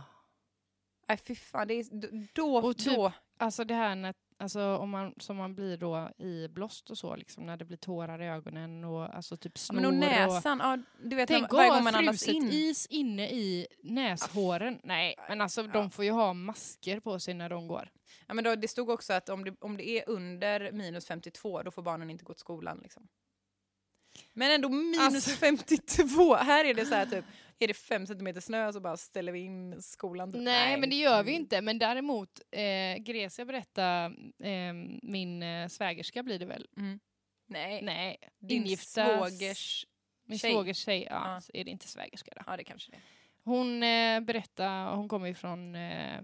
Nej, 1.09 1.18
fy 1.18 1.34
fan. 1.34 1.68
Det 1.68 1.74
är, 1.74 1.86
då, 2.34 2.57
Och 2.57 2.76
typ- 2.76 2.94
då... 2.94 3.12
Alltså 3.38 3.64
det 3.64 3.74
här 3.74 3.94
när, 3.94 4.14
alltså 4.38 4.76
om 4.76 4.90
man, 4.90 5.14
som 5.20 5.36
man 5.36 5.54
blir 5.54 5.76
då 5.76 6.11
i 6.18 6.48
blåst 6.48 6.90
och 6.90 6.98
så, 6.98 7.16
liksom 7.16 7.46
när 7.46 7.57
det 7.57 7.64
blir 7.64 7.76
tårar 7.76 8.22
i 8.22 8.26
ögonen 8.26 8.84
och 8.84 9.14
alltså 9.16 9.36
typ 9.36 9.52
Ja, 9.54 9.59
snor 9.59 9.74
men 9.80 9.84
och 9.86 9.92
och... 9.92 9.98
näsan, 9.98 10.59
ja, 10.62 10.78
du 11.09 11.16
vet 11.16 11.28
Tänk 11.28 11.52
varje 11.52 11.70
gång 11.70 11.84
man 11.84 11.94
andas 11.94 12.28
in. 12.28 12.48
is 12.52 12.86
inne 12.86 13.28
i 13.30 13.66
näshåren. 13.82 14.80
Nej, 14.84 15.14
men 15.28 15.40
alltså 15.40 15.61
Ja. 15.62 15.66
de 15.68 15.90
får 15.90 16.04
ju 16.04 16.11
ha 16.11 16.32
masker 16.32 17.00
på 17.00 17.20
sig 17.20 17.34
när 17.34 17.48
de 17.48 17.68
går. 17.68 17.90
Ja, 18.27 18.35
men 18.35 18.45
då, 18.45 18.55
det 18.57 18.68
stod 18.68 18.91
också 18.91 19.12
att 19.12 19.29
om 19.29 19.45
det, 19.45 19.55
om 19.61 19.77
det 19.77 19.89
är 19.89 20.09
under 20.09 20.72
minus 20.72 21.07
52 21.07 21.62
då 21.62 21.70
får 21.70 21.83
barnen 21.83 22.11
inte 22.11 22.24
gå 22.24 22.35
till 22.35 22.41
skolan. 22.41 22.81
Liksom. 22.83 23.09
Men 24.33 24.51
ändå 24.51 24.68
minus 24.68 25.01
Alltså- 25.01 25.31
52! 25.31 26.35
Här 26.35 26.64
är 26.64 26.74
det 26.74 26.87
så 26.87 26.95
här 26.95 27.07
typ, 27.07 27.24
är 27.59 27.68
det 27.68 27.74
fem 27.74 28.07
centimeter 28.07 28.41
snö 28.41 28.72
så 28.72 28.81
bara 28.81 28.97
ställer 28.97 29.33
vi 29.33 29.39
in 29.41 29.83
skolan. 29.83 30.33
typ. 30.33 30.43
Nej, 30.43 30.81
men 30.81 30.91
det 30.91 30.97
gör 30.97 31.22
vi 31.22 31.33
inte. 31.33 31.61
Men 31.61 31.79
däremot, 31.79 32.41
eh, 32.51 32.97
Grecia 33.03 33.45
berättade, 33.45 34.05
eh, 34.43 34.72
min 35.03 35.43
eh, 35.43 35.68
svägerska 35.68 36.22
blir 36.22 36.39
det 36.39 36.47
väl? 36.47 36.68
Mm. 36.77 37.01
Nej, 37.49 37.83
Nej, 37.83 38.16
din 38.39 38.62
ingifta 38.62 39.18
svågers... 39.18 39.87
min 40.24 40.39
tjej. 40.39 40.53
svågers 40.53 40.77
tjej. 40.79 41.07
Ja, 41.11 41.41
Ja. 41.51 41.61
Är 41.61 41.64
det 41.64 41.70
inte 41.70 41.89
svägerska 41.89 42.33
då. 42.37 42.43
Ja, 42.47 42.57
det 42.57 42.64
kanske 42.64 42.91
det 42.91 42.97
är. 42.97 43.03
Hon 43.45 43.83
eh, 43.83 44.20
berättade, 44.20 44.97
hon 44.97 45.09
kommer 45.09 45.27
ju 45.27 45.35
från 45.35 45.74
eh, 45.74 46.16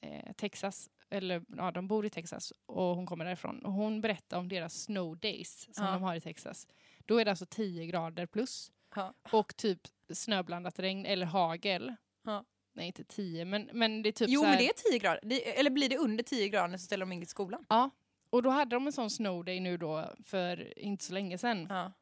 eh, 0.00 0.32
Texas, 0.36 0.90
eller 1.10 1.42
ja, 1.56 1.70
de 1.70 1.88
bor 1.88 2.06
i 2.06 2.10
Texas 2.10 2.52
och 2.66 2.96
hon 2.96 3.06
kommer 3.06 3.24
därifrån. 3.24 3.64
Och 3.64 3.72
hon 3.72 4.00
berättade 4.00 4.40
om 4.40 4.48
deras 4.48 4.82
snow 4.82 5.18
days 5.18 5.68
som 5.76 5.84
Ja. 5.86 5.92
de 5.92 6.02
har 6.02 6.14
i 6.14 6.20
Texas. 6.20 6.66
Då 7.06 7.18
är 7.20 7.24
det 7.24 7.30
alltså 7.30 7.46
10 7.46 7.86
grader 7.86 8.26
plus 8.26 8.72
Ja. 8.94 9.14
och 9.32 9.56
typ 9.56 9.80
snöblandat 10.12 10.78
regn 10.78 11.06
eller 11.06 11.26
hagel. 11.26 11.94
Ja. 12.24 12.44
Nej, 12.72 12.86
inte 12.86 13.04
10, 13.04 13.44
men, 13.44 13.70
men 13.72 14.02
det 14.02 14.08
är 14.08 14.12
typ 14.12 14.28
Jo, 14.30 14.40
så 14.40 14.46
här, 14.46 14.52
men 14.52 14.58
det 14.58 14.68
är 14.68 14.90
10 14.90 14.98
grader. 14.98 15.20
Det, 15.22 15.58
eller 15.58 15.70
blir 15.70 15.88
det 15.88 15.98
under 15.98 16.24
10 16.24 16.48
grader 16.48 16.76
så 16.76 16.84
ställer 16.84 17.06
de 17.06 17.12
in 17.12 17.20
till 17.20 17.28
skolan? 17.28 17.64
Ja, 17.68 17.90
och 18.30 18.42
då 18.42 18.50
hade 18.50 18.76
de 18.76 18.86
en 18.86 18.92
sån 18.92 19.10
snow 19.10 19.44
day 19.44 19.60
nu 19.60 19.76
då 19.76 20.14
för 20.24 20.78
inte 20.78 21.04
så 21.04 21.12
länge 21.14 21.38
sedan. 21.38 21.66
Ja. 21.70 21.92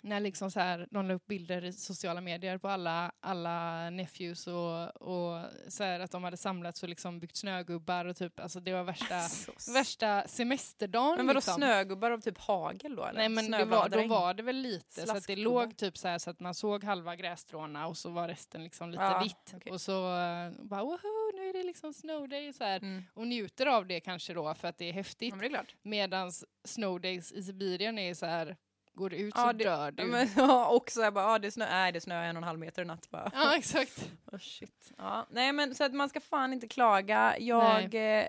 När 0.00 0.20
liksom 0.20 0.50
så 0.50 0.60
här, 0.60 0.88
de 0.90 1.08
la 1.08 1.14
upp 1.14 1.26
bilder 1.26 1.64
i 1.64 1.72
sociala 1.72 2.20
medier 2.20 2.58
på 2.58 2.68
alla, 2.68 3.12
alla 3.20 3.90
nephews 3.90 4.46
och, 4.46 4.96
och 4.96 5.44
så 5.68 5.84
här 5.84 6.00
att 6.00 6.10
de 6.10 6.24
hade 6.24 6.36
samlats 6.36 6.82
och 6.82 6.88
liksom 6.88 7.20
byggt 7.20 7.36
snögubbar 7.36 8.04
och 8.04 8.16
typ, 8.16 8.40
alltså 8.40 8.60
det 8.60 8.72
var 8.72 8.84
värsta, 8.84 9.20
Så- 9.58 9.72
värsta 9.72 10.28
semesterdagen. 10.28 11.16
Men 11.16 11.26
vadå 11.26 11.38
liksom. 11.38 11.54
snögubbar 11.54 12.10
av 12.10 12.20
typ 12.20 12.38
hagel 12.38 12.96
då? 12.96 13.04
Eller? 13.04 13.18
Nej 13.18 13.28
men 13.28 13.50
det 13.50 13.64
var, 13.64 13.88
då 13.88 14.06
var 14.06 14.34
det 14.34 14.42
väl 14.42 14.56
lite 14.56 15.06
så 15.06 15.16
att 15.16 15.26
det 15.26 15.36
låg 15.36 15.76
typ 15.76 15.98
så 15.98 16.08
här 16.08 16.18
så 16.18 16.30
att 16.30 16.40
man 16.40 16.54
såg 16.54 16.84
halva 16.84 17.16
grässtråna 17.16 17.86
och 17.86 17.96
så 17.96 18.10
var 18.10 18.28
resten 18.28 18.64
liksom 18.64 18.90
lite 18.90 19.02
Ja, 19.02 19.20
vitt. 19.22 19.54
okej. 19.54 19.72
Och 19.72 19.80
så 19.80 20.16
uh, 20.16 20.52
bara 20.62 20.82
woho, 20.82 21.32
nu 21.34 21.48
är 21.48 21.52
det 21.52 21.62
liksom 21.62 21.94
snow 21.94 22.28
day 22.28 22.52
så 22.52 22.64
här. 22.64 22.76
Mm. 22.76 23.04
Och 23.14 23.26
njuter 23.26 23.66
av 23.66 23.86
det 23.86 24.00
kanske 24.00 24.34
då 24.34 24.54
för 24.54 24.68
att 24.68 24.78
det 24.78 24.88
är 24.88 24.92
häftigt. 24.92 25.28
Ja, 25.28 25.36
men 25.36 25.40
det 25.40 25.46
är 25.46 25.50
klart. 25.50 25.74
Medans 25.82 26.44
snow 26.64 27.00
days 27.00 27.32
i 27.32 27.42
Sibirien 27.42 27.98
är 27.98 28.14
så 28.14 28.26
här, 28.26 28.56
går 28.98 29.10
du 29.10 29.16
ut 29.16 29.32
Ja, 29.36 29.42
så 29.46 29.52
det- 29.52 29.64
dör 29.64 29.90
du. 29.90 30.02
Ja, 30.02 30.08
men, 30.08 30.28
ja, 30.36 30.68
och 30.68 30.90
så 30.90 31.02
här 31.02 31.10
bara, 31.10 31.32
ja, 31.32 31.38
det 31.38 31.50
snö, 31.50 31.66
nej, 31.70 31.92
det 31.92 32.00
snöar 32.00 32.22
en 32.24 32.36
och 32.36 32.40
en 32.40 32.44
halv 32.46 32.58
meter 32.58 32.82
i 32.82 32.84
natt 32.84 33.10
bara. 33.10 33.30
Ja 33.34 33.56
exakt. 33.56 34.10
Oh, 34.32 34.38
shit. 34.38 34.92
Ja, 34.96 35.26
nej 35.30 35.52
men 35.52 35.74
så 35.74 35.84
att 35.84 35.94
man 35.94 36.08
ska 36.08 36.20
fan 36.20 36.52
inte 36.52 36.68
klaga. 36.68 37.36
Jag 37.38 37.94
eh, 37.94 38.24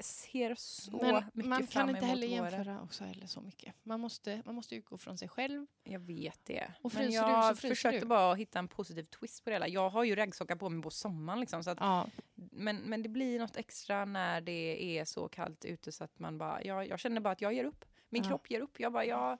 ser 0.00 0.54
så 0.54 0.90
Men 1.02 1.14
mycket 1.34 1.48
man 1.48 1.66
fram 1.66 1.86
kan 1.86 1.96
inte 1.96 2.06
heller 2.06 2.28
våren. 2.28 2.52
jämföra 2.52 2.80
också 2.82 3.04
heller 3.04 3.26
så 3.26 3.40
mycket. 3.40 3.74
Man 3.82 4.00
måste, 4.00 4.42
man 4.46 4.54
måste 4.54 4.74
utgå 4.74 4.96
från 4.98 5.18
sig 5.18 5.28
själv. 5.28 5.66
Jag 5.84 6.00
vet 6.00 6.40
det. 6.44 6.72
Och 6.82 6.94
men 6.94 7.06
du 7.06 7.12
jag 7.14 7.58
fryser 7.58 7.74
försökte 7.74 8.00
du. 8.00 8.06
bara 8.06 8.34
hitta 8.34 8.58
en 8.58 8.68
positiv 8.68 9.02
twist 9.04 9.44
på 9.44 9.50
det 9.50 9.54
hela. 9.54 9.68
Jag 9.68 9.90
har 9.90 10.04
ju 10.04 10.16
regnsockar 10.16 10.56
på 10.56 10.68
mig 10.68 10.82
på 10.82 10.90
sommaren 10.90 11.40
liksom. 11.40 11.64
Så 11.64 11.70
att, 11.70 11.78
Ja. 11.80 12.06
men, 12.34 12.76
men 12.76 13.02
det 13.02 13.08
blir 13.08 13.38
något 13.38 13.56
extra 13.56 14.04
när 14.04 14.40
det 14.40 14.98
är 14.98 15.04
så 15.04 15.28
kallt 15.28 15.64
ute 15.64 15.92
så 15.92 16.04
att 16.04 16.18
man 16.18 16.38
bara, 16.38 16.64
jag, 16.64 16.88
jag 16.88 16.98
känner 17.00 17.20
bara 17.20 17.32
att 17.32 17.40
jag 17.40 17.52
ger 17.54 17.64
upp. 17.64 17.84
Min 18.08 18.22
Ja. 18.22 18.28
kropp 18.28 18.50
ger 18.50 18.60
upp. 18.60 18.80
Jag 18.80 18.92
bara, 18.92 19.04
jag, 19.04 19.38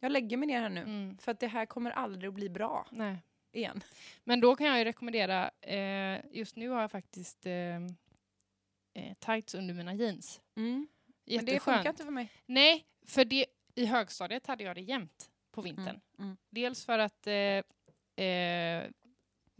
jag 0.00 0.12
lägger 0.12 0.36
mig 0.36 0.46
ner 0.46 0.60
här 0.60 0.68
nu. 0.68 0.80
Mm. 0.80 1.18
För 1.18 1.32
att 1.32 1.40
det 1.40 1.46
här 1.46 1.66
kommer 1.66 1.90
aldrig 1.90 2.28
att 2.28 2.34
bli 2.34 2.48
bra 2.48 2.86
Nej. 2.90 3.22
igen. 3.52 3.82
Men 4.24 4.40
då 4.40 4.56
kan 4.56 4.66
jag 4.66 4.78
ju 4.78 4.84
rekommendera, 4.84 5.50
eh, 5.60 6.20
just 6.30 6.56
nu 6.56 6.68
har 6.68 6.80
jag 6.80 6.90
faktiskt 6.90 7.46
eh, 7.46 7.76
eh, 8.94 9.14
tights 9.18 9.54
under 9.54 9.74
mina 9.74 9.94
jeans. 9.94 10.40
Men 10.54 10.88
det 11.24 11.36
funkar 11.40 11.52
Jätteskönt. 11.52 11.86
inte 11.86 12.04
för 12.04 12.10
mig. 12.10 12.32
Nej, 12.46 12.86
för 13.06 13.24
det, 13.24 13.46
i 13.74 13.86
högstadiet 13.86 14.46
hade 14.46 14.64
jag 14.64 14.76
det 14.76 14.80
jämt 14.80 15.30
på 15.50 15.62
vintern. 15.62 15.88
Mm. 15.88 16.00
Mm. 16.18 16.36
Dels 16.50 16.84
för 16.84 16.98
att 16.98 17.26
eh, 17.26 18.24
eh, 18.26 18.90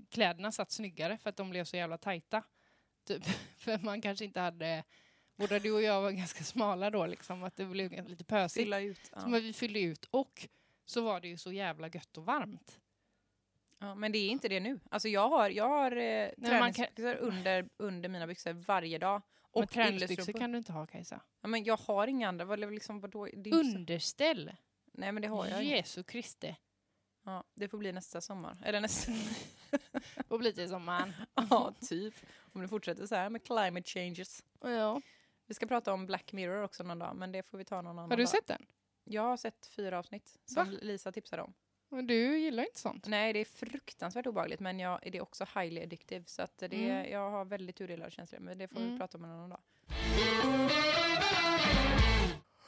kläderna 0.08 0.52
satt 0.52 0.70
snyggare 0.70 1.18
för 1.18 1.30
att 1.30 1.36
de 1.36 1.50
blev 1.50 1.64
så 1.64 1.76
jävla 1.76 1.98
tajta. 1.98 2.42
Typ. 3.06 3.24
för 3.56 3.78
man 3.78 4.00
kanske 4.00 4.24
inte 4.24 4.40
hade... 4.40 4.84
Både 5.36 5.58
du 5.58 5.72
och 5.72 5.82
jag 5.82 6.02
var 6.02 6.10
ganska 6.10 6.44
smala 6.44 6.90
då, 6.90 7.06
liksom, 7.06 7.42
att 7.42 7.56
det 7.56 7.64
blev 7.64 8.08
lite 8.08 8.24
pösigt. 8.24 8.64
Fylla 8.64 8.80
ut. 8.80 9.10
Ja. 9.14 9.20
Så 9.20 9.28
men 9.28 9.42
vi 9.42 9.52
fyllde 9.52 9.80
ut 9.80 10.04
och 10.10 10.48
så 10.84 11.00
var 11.00 11.20
det 11.20 11.28
ju 11.28 11.36
så 11.36 11.52
jävla 11.52 11.88
gött 11.88 12.18
och 12.18 12.24
varmt. 12.26 12.80
Ja, 13.78 13.94
men 13.94 14.12
det 14.12 14.18
är 14.18 14.28
inte 14.28 14.48
det 14.48 14.60
nu. 14.60 14.80
Alltså 14.90 15.08
jag 15.08 15.28
har, 15.28 15.50
jag 15.50 15.68
har 15.68 15.96
eh, 15.96 16.28
träningsbyxor 16.46 17.14
under, 17.14 17.68
under 17.76 18.08
mina 18.08 18.26
byxor 18.26 18.52
varje 18.52 18.98
dag. 18.98 19.22
Och 19.40 19.62
Och 19.62 19.70
träningsbyxor 19.70 20.32
kan 20.32 20.52
du 20.52 20.58
inte 20.58 20.72
ha 20.72 20.86
Kajsa. 20.86 21.20
Ja, 21.40 21.48
men 21.48 21.64
jag 21.64 21.76
har 21.76 22.06
inga 22.06 22.28
andra. 22.28 22.44
Vad, 22.44 22.58
liksom, 22.58 23.00
vadå? 23.00 23.24
Det 23.24 23.32
inte 23.36 23.50
så- 23.50 23.56
Underställ! 23.78 24.52
Nej 24.92 25.12
men 25.12 25.22
det 25.22 25.28
har 25.28 25.46
jag. 25.46 25.64
Jesu 25.64 26.02
Kriste. 26.02 26.56
Ja, 27.24 27.44
det 27.54 27.68
får 27.68 27.78
bli 27.78 27.92
nästa 27.92 28.20
sommar. 28.20 28.56
Eller 28.64 28.80
nästa... 28.80 29.12
Och 30.28 30.38
blir 30.38 30.52
till 30.52 30.68
sommaren. 30.68 31.12
ja, 31.50 31.74
typ. 31.88 32.14
Om 32.52 32.60
det 32.60 32.68
fortsätter 32.68 33.06
så 33.06 33.14
här 33.14 33.30
med 33.30 33.44
climate 33.44 33.90
changes. 33.90 34.44
Ja. 34.60 35.00
Vi 35.46 35.54
ska 35.54 35.66
prata 35.66 35.92
om 35.92 36.06
Black 36.06 36.32
Mirror 36.32 36.62
också 36.62 36.82
någon 36.82 36.98
dag, 36.98 37.16
men 37.16 37.32
det 37.32 37.42
får 37.42 37.58
vi 37.58 37.64
ta 37.64 37.76
någon 37.82 37.98
annan 37.98 38.10
Har 38.10 38.16
du 38.16 38.22
dag. 38.22 38.30
sett 38.30 38.46
den? 38.46 38.66
Jag 39.04 39.22
har 39.22 39.36
sett 39.36 39.66
fyra 39.66 39.98
avsnitt 39.98 40.36
som 40.44 40.70
Va? 40.70 40.78
Lisa 40.82 41.12
tipsade 41.12 41.42
om. 41.42 41.54
Men 41.88 42.06
du 42.06 42.38
gillar 42.38 42.62
inte 42.64 42.80
sånt? 42.80 43.06
Nej, 43.06 43.32
det 43.32 43.38
är 43.38 43.44
fruktansvärt 43.44 44.26
obehagligt, 44.26 44.60
men 44.60 44.78
jag, 44.80 45.00
det 45.02 45.18
är 45.18 45.22
också 45.22 45.44
highly 45.54 45.82
addictive. 45.82 46.24
Så 46.26 46.42
att 46.42 46.58
det, 46.58 46.90
Mm. 46.90 47.10
jag 47.12 47.30
har 47.30 47.44
väldigt 47.44 47.80
odelade 47.80 48.10
känslor, 48.10 48.40
men 48.40 48.58
det 48.58 48.68
får 48.68 48.80
vi 48.80 48.86
Mm. 48.86 48.98
prata 48.98 49.18
om 49.18 49.24
en 49.24 49.30
annan 49.30 49.50
dag. 49.50 49.60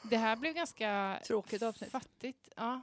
Det 0.03 0.17
här 0.17 0.35
blev 0.35 0.53
ganska 0.53 1.19
Tråkigt 1.25 1.61
avsnitt. 1.61 1.91
fattigt. 1.91 2.49
Ja. 2.55 2.81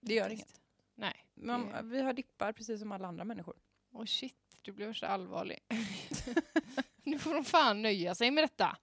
Det 0.00 0.14
gör 0.14 0.30
inget. 0.30 0.60
Nej. 0.94 1.24
Man, 1.34 1.68
det- 1.68 1.82
vi 1.82 2.00
har 2.02 2.12
dippar 2.12 2.52
precis 2.52 2.80
som 2.80 2.92
alla 2.92 3.08
andra 3.08 3.24
människor. 3.24 3.56
Åh 3.92 4.04
shit, 4.04 4.58
du 4.62 4.72
blev 4.72 4.92
så 4.94 5.06
allvarlig. 5.06 5.58
nu 7.10 7.18
får 7.18 7.34
de 7.34 7.44
fan 7.44 7.82
nöja 7.82 8.14
sig 8.14 8.30
med 8.30 8.44
detta. 8.44 8.76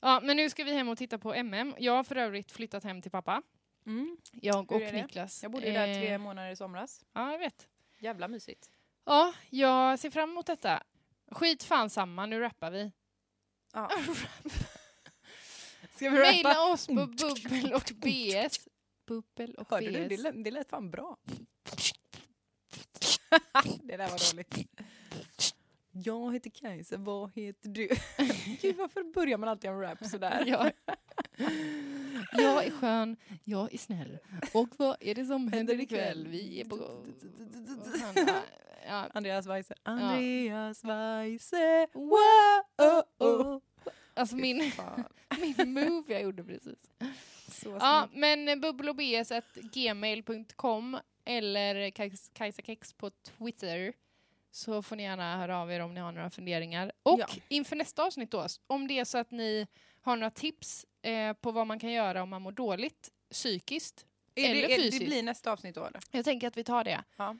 Ja, 0.00 0.20
men 0.22 0.36
nu 0.36 0.50
ska 0.50 0.64
vi 0.64 0.74
hem 0.74 0.88
och 0.88 0.98
titta 0.98 1.18
på 1.18 1.34
MM. 1.34 1.74
Jag 1.78 1.92
har 1.92 2.04
för 2.04 2.16
övrigt 2.16 2.52
flyttat 2.52 2.84
hem 2.84 3.02
till 3.02 3.10
pappa. 3.10 3.42
Mm. 3.86 4.16
Jag 4.32 4.72
och? 4.72 4.80
Niklas. 4.80 5.42
Jag 5.42 5.52
bodde 5.52 5.66
ju 5.66 5.72
där 5.72 5.94
tre 5.94 6.12
Eh, 6.12 6.18
månader 6.18 6.50
i 6.50 6.56
somras. 6.56 7.04
Ja, 7.12 7.32
jag 7.32 7.38
vet. 7.38 7.68
Jävla 7.98 8.28
mysigt. 8.28 8.70
Ja, 9.04 9.34
jag 9.50 9.98
ser 9.98 10.10
fram 10.10 10.30
emot 10.30 10.46
detta. 10.46 10.82
Skit 11.30 11.62
fan 11.62 11.90
samma, 11.90 12.26
nu 12.26 12.40
rappar 12.40 12.70
vi. 12.70 12.92
Ja. 13.72 13.90
Ska 15.96 16.10
vi 16.10 16.18
Maila 16.18 16.72
oss 16.72 16.86
på 16.86 16.94
bubbel 16.94 17.72
och 17.72 17.92
bs. 17.94 18.68
Bubbel 19.06 19.54
och 19.54 19.70
Hörde 19.70 19.90
du? 19.90 20.02
bs. 20.02 20.08
Det 20.08 20.16
lät, 20.16 20.44
det 20.44 20.50
lät 20.50 20.70
fan 20.70 20.90
bra. 20.90 21.16
det 23.82 23.96
där 23.96 24.08
var 24.10 24.32
dåligt. 24.32 24.68
Jag 25.96 26.32
heter 26.32 26.50
Kajsa, 26.50 26.96
vad 26.96 27.30
heter 27.34 27.68
du? 27.68 27.88
Gud, 28.62 28.76
varför 28.76 29.12
börjar 29.14 29.38
man 29.38 29.48
alltid 29.48 29.70
en 29.70 29.80
rap 29.80 30.06
sådär? 30.06 30.44
Ja. 30.46 30.70
Jag 32.32 32.64
är 32.66 32.70
skön, 32.70 33.16
jag 33.44 33.74
är 33.74 33.78
snäll. 33.78 34.18
Och 34.54 34.68
vad 34.76 34.96
är 35.00 35.14
det 35.14 35.24
som 35.24 35.52
händer 35.52 35.80
ikväll? 35.80 36.26
Vi 36.28 36.60
är 36.60 36.64
på... 36.64 37.04
Ja, 38.86 39.08
Andreas 39.14 39.46
Weise. 39.46 39.74
Andreas 39.82 40.84
Weise. 40.84 41.86
Wow, 41.92 42.62
oh, 42.78 43.02
oh. 43.18 43.58
Alltså 44.14 44.36
min, 44.36 44.58
min 45.56 45.72
move 45.72 46.12
jag 46.12 46.22
gjorde 46.22 46.44
precis. 46.44 46.90
Ja, 47.64 48.08
men 48.12 48.60
bubblobs.gmail.com 48.60 50.98
eller 51.24 51.74
Kajs- 51.90 52.30
Kajsakex 52.32 52.92
på 52.92 53.10
Twitter 53.10 53.92
så 54.54 54.82
får 54.82 54.96
ni 54.96 55.02
gärna 55.02 55.36
höra 55.38 55.58
av 55.58 55.72
er 55.72 55.80
om 55.80 55.94
ni 55.94 56.00
har 56.00 56.12
några 56.12 56.30
funderingar. 56.30 56.92
Och 57.02 57.20
Ja. 57.20 57.26
inför 57.48 57.76
nästa 57.76 58.04
avsnitt 58.04 58.30
då, 58.30 58.46
om 58.66 58.88
det 58.88 58.98
är 58.98 59.04
så 59.04 59.18
att 59.18 59.30
ni 59.30 59.66
har 60.00 60.16
några 60.16 60.30
tips 60.30 60.86
eh, 61.02 61.32
på 61.32 61.52
vad 61.52 61.66
man 61.66 61.78
kan 61.78 61.92
göra 61.92 62.22
om 62.22 62.28
man 62.28 62.42
mår 62.42 62.52
dåligt 62.52 63.10
psykiskt. 63.30 64.06
Är 64.34 64.44
eller 64.50 64.54
det, 64.54 64.64
är, 64.64 64.68
det 64.78 64.82
fysiskt. 64.84 65.06
blir 65.06 65.22
nästa 65.22 65.52
avsnitt 65.52 65.74
då 65.74 65.84
eller? 65.84 66.00
Jag 66.10 66.24
tänker 66.24 66.48
att 66.48 66.56
vi 66.56 66.64
tar 66.64 66.84
det. 66.84 67.04
Ja. 67.16 67.36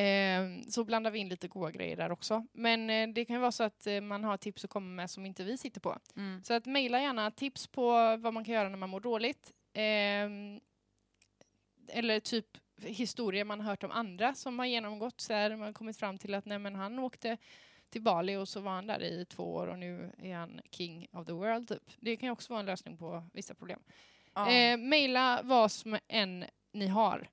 Eh, 0.00 0.42
så 0.68 0.84
blandar 0.84 1.10
vi 1.10 1.18
in 1.18 1.28
lite 1.28 1.48
goda 1.48 1.70
grejer 1.70 1.96
där 1.96 2.12
också. 2.12 2.46
Men 2.52 2.90
eh, 2.90 3.08
det 3.08 3.24
kan 3.24 3.36
ju 3.36 3.40
vara 3.40 3.52
så 3.52 3.62
att 3.64 3.86
eh, 3.86 4.00
man 4.00 4.24
har 4.24 4.36
tips 4.36 4.64
att 4.64 4.70
komma 4.70 4.86
med 4.86 5.10
som 5.10 5.26
inte 5.26 5.44
vi 5.44 5.58
sitter 5.58 5.80
på. 5.80 5.98
Mm. 6.16 6.42
Så 6.44 6.54
att 6.54 6.66
mejla 6.66 7.00
gärna 7.00 7.30
tips 7.30 7.66
på 7.66 8.16
vad 8.16 8.34
man 8.34 8.44
kan 8.44 8.54
göra 8.54 8.68
när 8.68 8.76
man 8.78 8.90
mår 8.90 9.00
dåligt. 9.00 9.52
Ehm, 9.72 10.60
eller 11.88 12.20
typ 12.20 12.46
historier 12.82 13.44
man 13.44 13.60
har 13.60 13.70
hört 13.70 13.82
om 13.84 13.90
andra 13.90 14.34
som 14.34 14.58
har 14.58 14.66
genomgått 14.66 15.20
så 15.20 15.32
här, 15.32 15.56
man 15.56 15.74
kommit 15.74 15.96
fram 15.96 16.18
till 16.18 16.34
att 16.34 16.44
nej, 16.44 16.58
men 16.58 16.74
han 16.74 16.98
åkte 16.98 17.36
till 17.90 18.02
Bali 18.02 18.36
och 18.36 18.48
så 18.48 18.60
var 18.60 18.72
han 18.72 18.86
där 18.86 19.02
i 19.02 19.24
två 19.24 19.54
år 19.54 19.66
och 19.66 19.78
nu 19.78 20.12
är 20.22 20.34
han 20.34 20.60
king 20.70 21.06
of 21.12 21.26
the 21.26 21.32
world. 21.32 21.68
Typ. 21.68 21.82
Det 22.00 22.16
kan 22.16 22.26
ju 22.26 22.30
också 22.32 22.52
vara 22.52 22.60
en 22.60 22.66
lösning 22.66 22.96
på 22.96 23.24
vissa 23.32 23.54
problem. 23.54 23.80
Ja. 24.34 24.50
Eh, 24.50 24.76
mejla 24.76 25.40
vad 25.42 25.72
som 25.72 25.98
än 26.08 26.44
ni 26.72 26.86
har. 26.86 27.28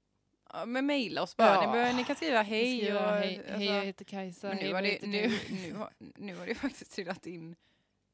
Ja, 0.54 0.66
men 0.66 0.86
mejla 0.86 1.22
oss 1.22 1.38
bara. 1.38 1.54
Ja. 1.54 1.62
Ni, 1.66 1.72
behöver, 1.72 1.94
ni 1.94 2.04
kan 2.04 2.16
skriva 2.16 2.42
hej. 2.42 2.78
Skriva, 2.78 3.12
och, 3.12 3.18
hej, 3.18 3.38
alltså, 3.38 3.54
hej, 3.54 3.66
jag 3.66 3.86
heter 3.86 4.06
Kajsa. 4.06 4.48
men 4.48 4.58
hej, 4.58 4.68
nu, 4.68 4.74
vad 4.74 4.84
har 4.84 4.92
det, 4.92 5.08
nu, 5.08 5.28
du? 5.28 5.56
nu, 5.56 5.74
har, 5.74 5.90
nu 6.00 6.36
har 6.36 6.48
det 6.48 6.56
faktiskt 6.56 6.92
trillat 6.96 7.26
in 7.28 7.56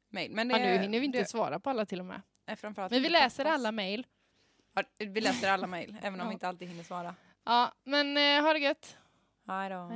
mejl. 0.10 0.32
Men 0.32 0.50
Ja, 0.50 0.58
nu 0.58 0.78
hinner 0.78 1.00
vi 1.00 1.06
inte 1.06 1.18
det, 1.18 1.26
svara 1.26 1.60
på 1.60 1.70
alla 1.70 1.86
till 1.86 2.00
och 2.00 2.06
med. 2.06 2.22
nej, 2.48 2.58
Men 2.74 3.02
vi 3.02 3.10
läser 3.10 3.46
alla 3.46 3.72
mejl. 3.72 4.08
Vi 4.98 5.22
läser 5.22 5.52
alla 5.52 5.68
mejl, 5.68 5.98
även 6.02 6.22
om 6.22 6.28
vi 6.28 6.34
inte 6.34 6.48
alltid 6.48 6.68
hinner 6.68 6.84
svara. 6.84 7.16
Ja, 7.46 7.72
men 7.84 8.18
eh, 8.18 8.44
ha 8.44 8.54
det 8.54 8.60
gött. 8.60 8.98
Hej 9.48 9.70
då. 9.70 9.88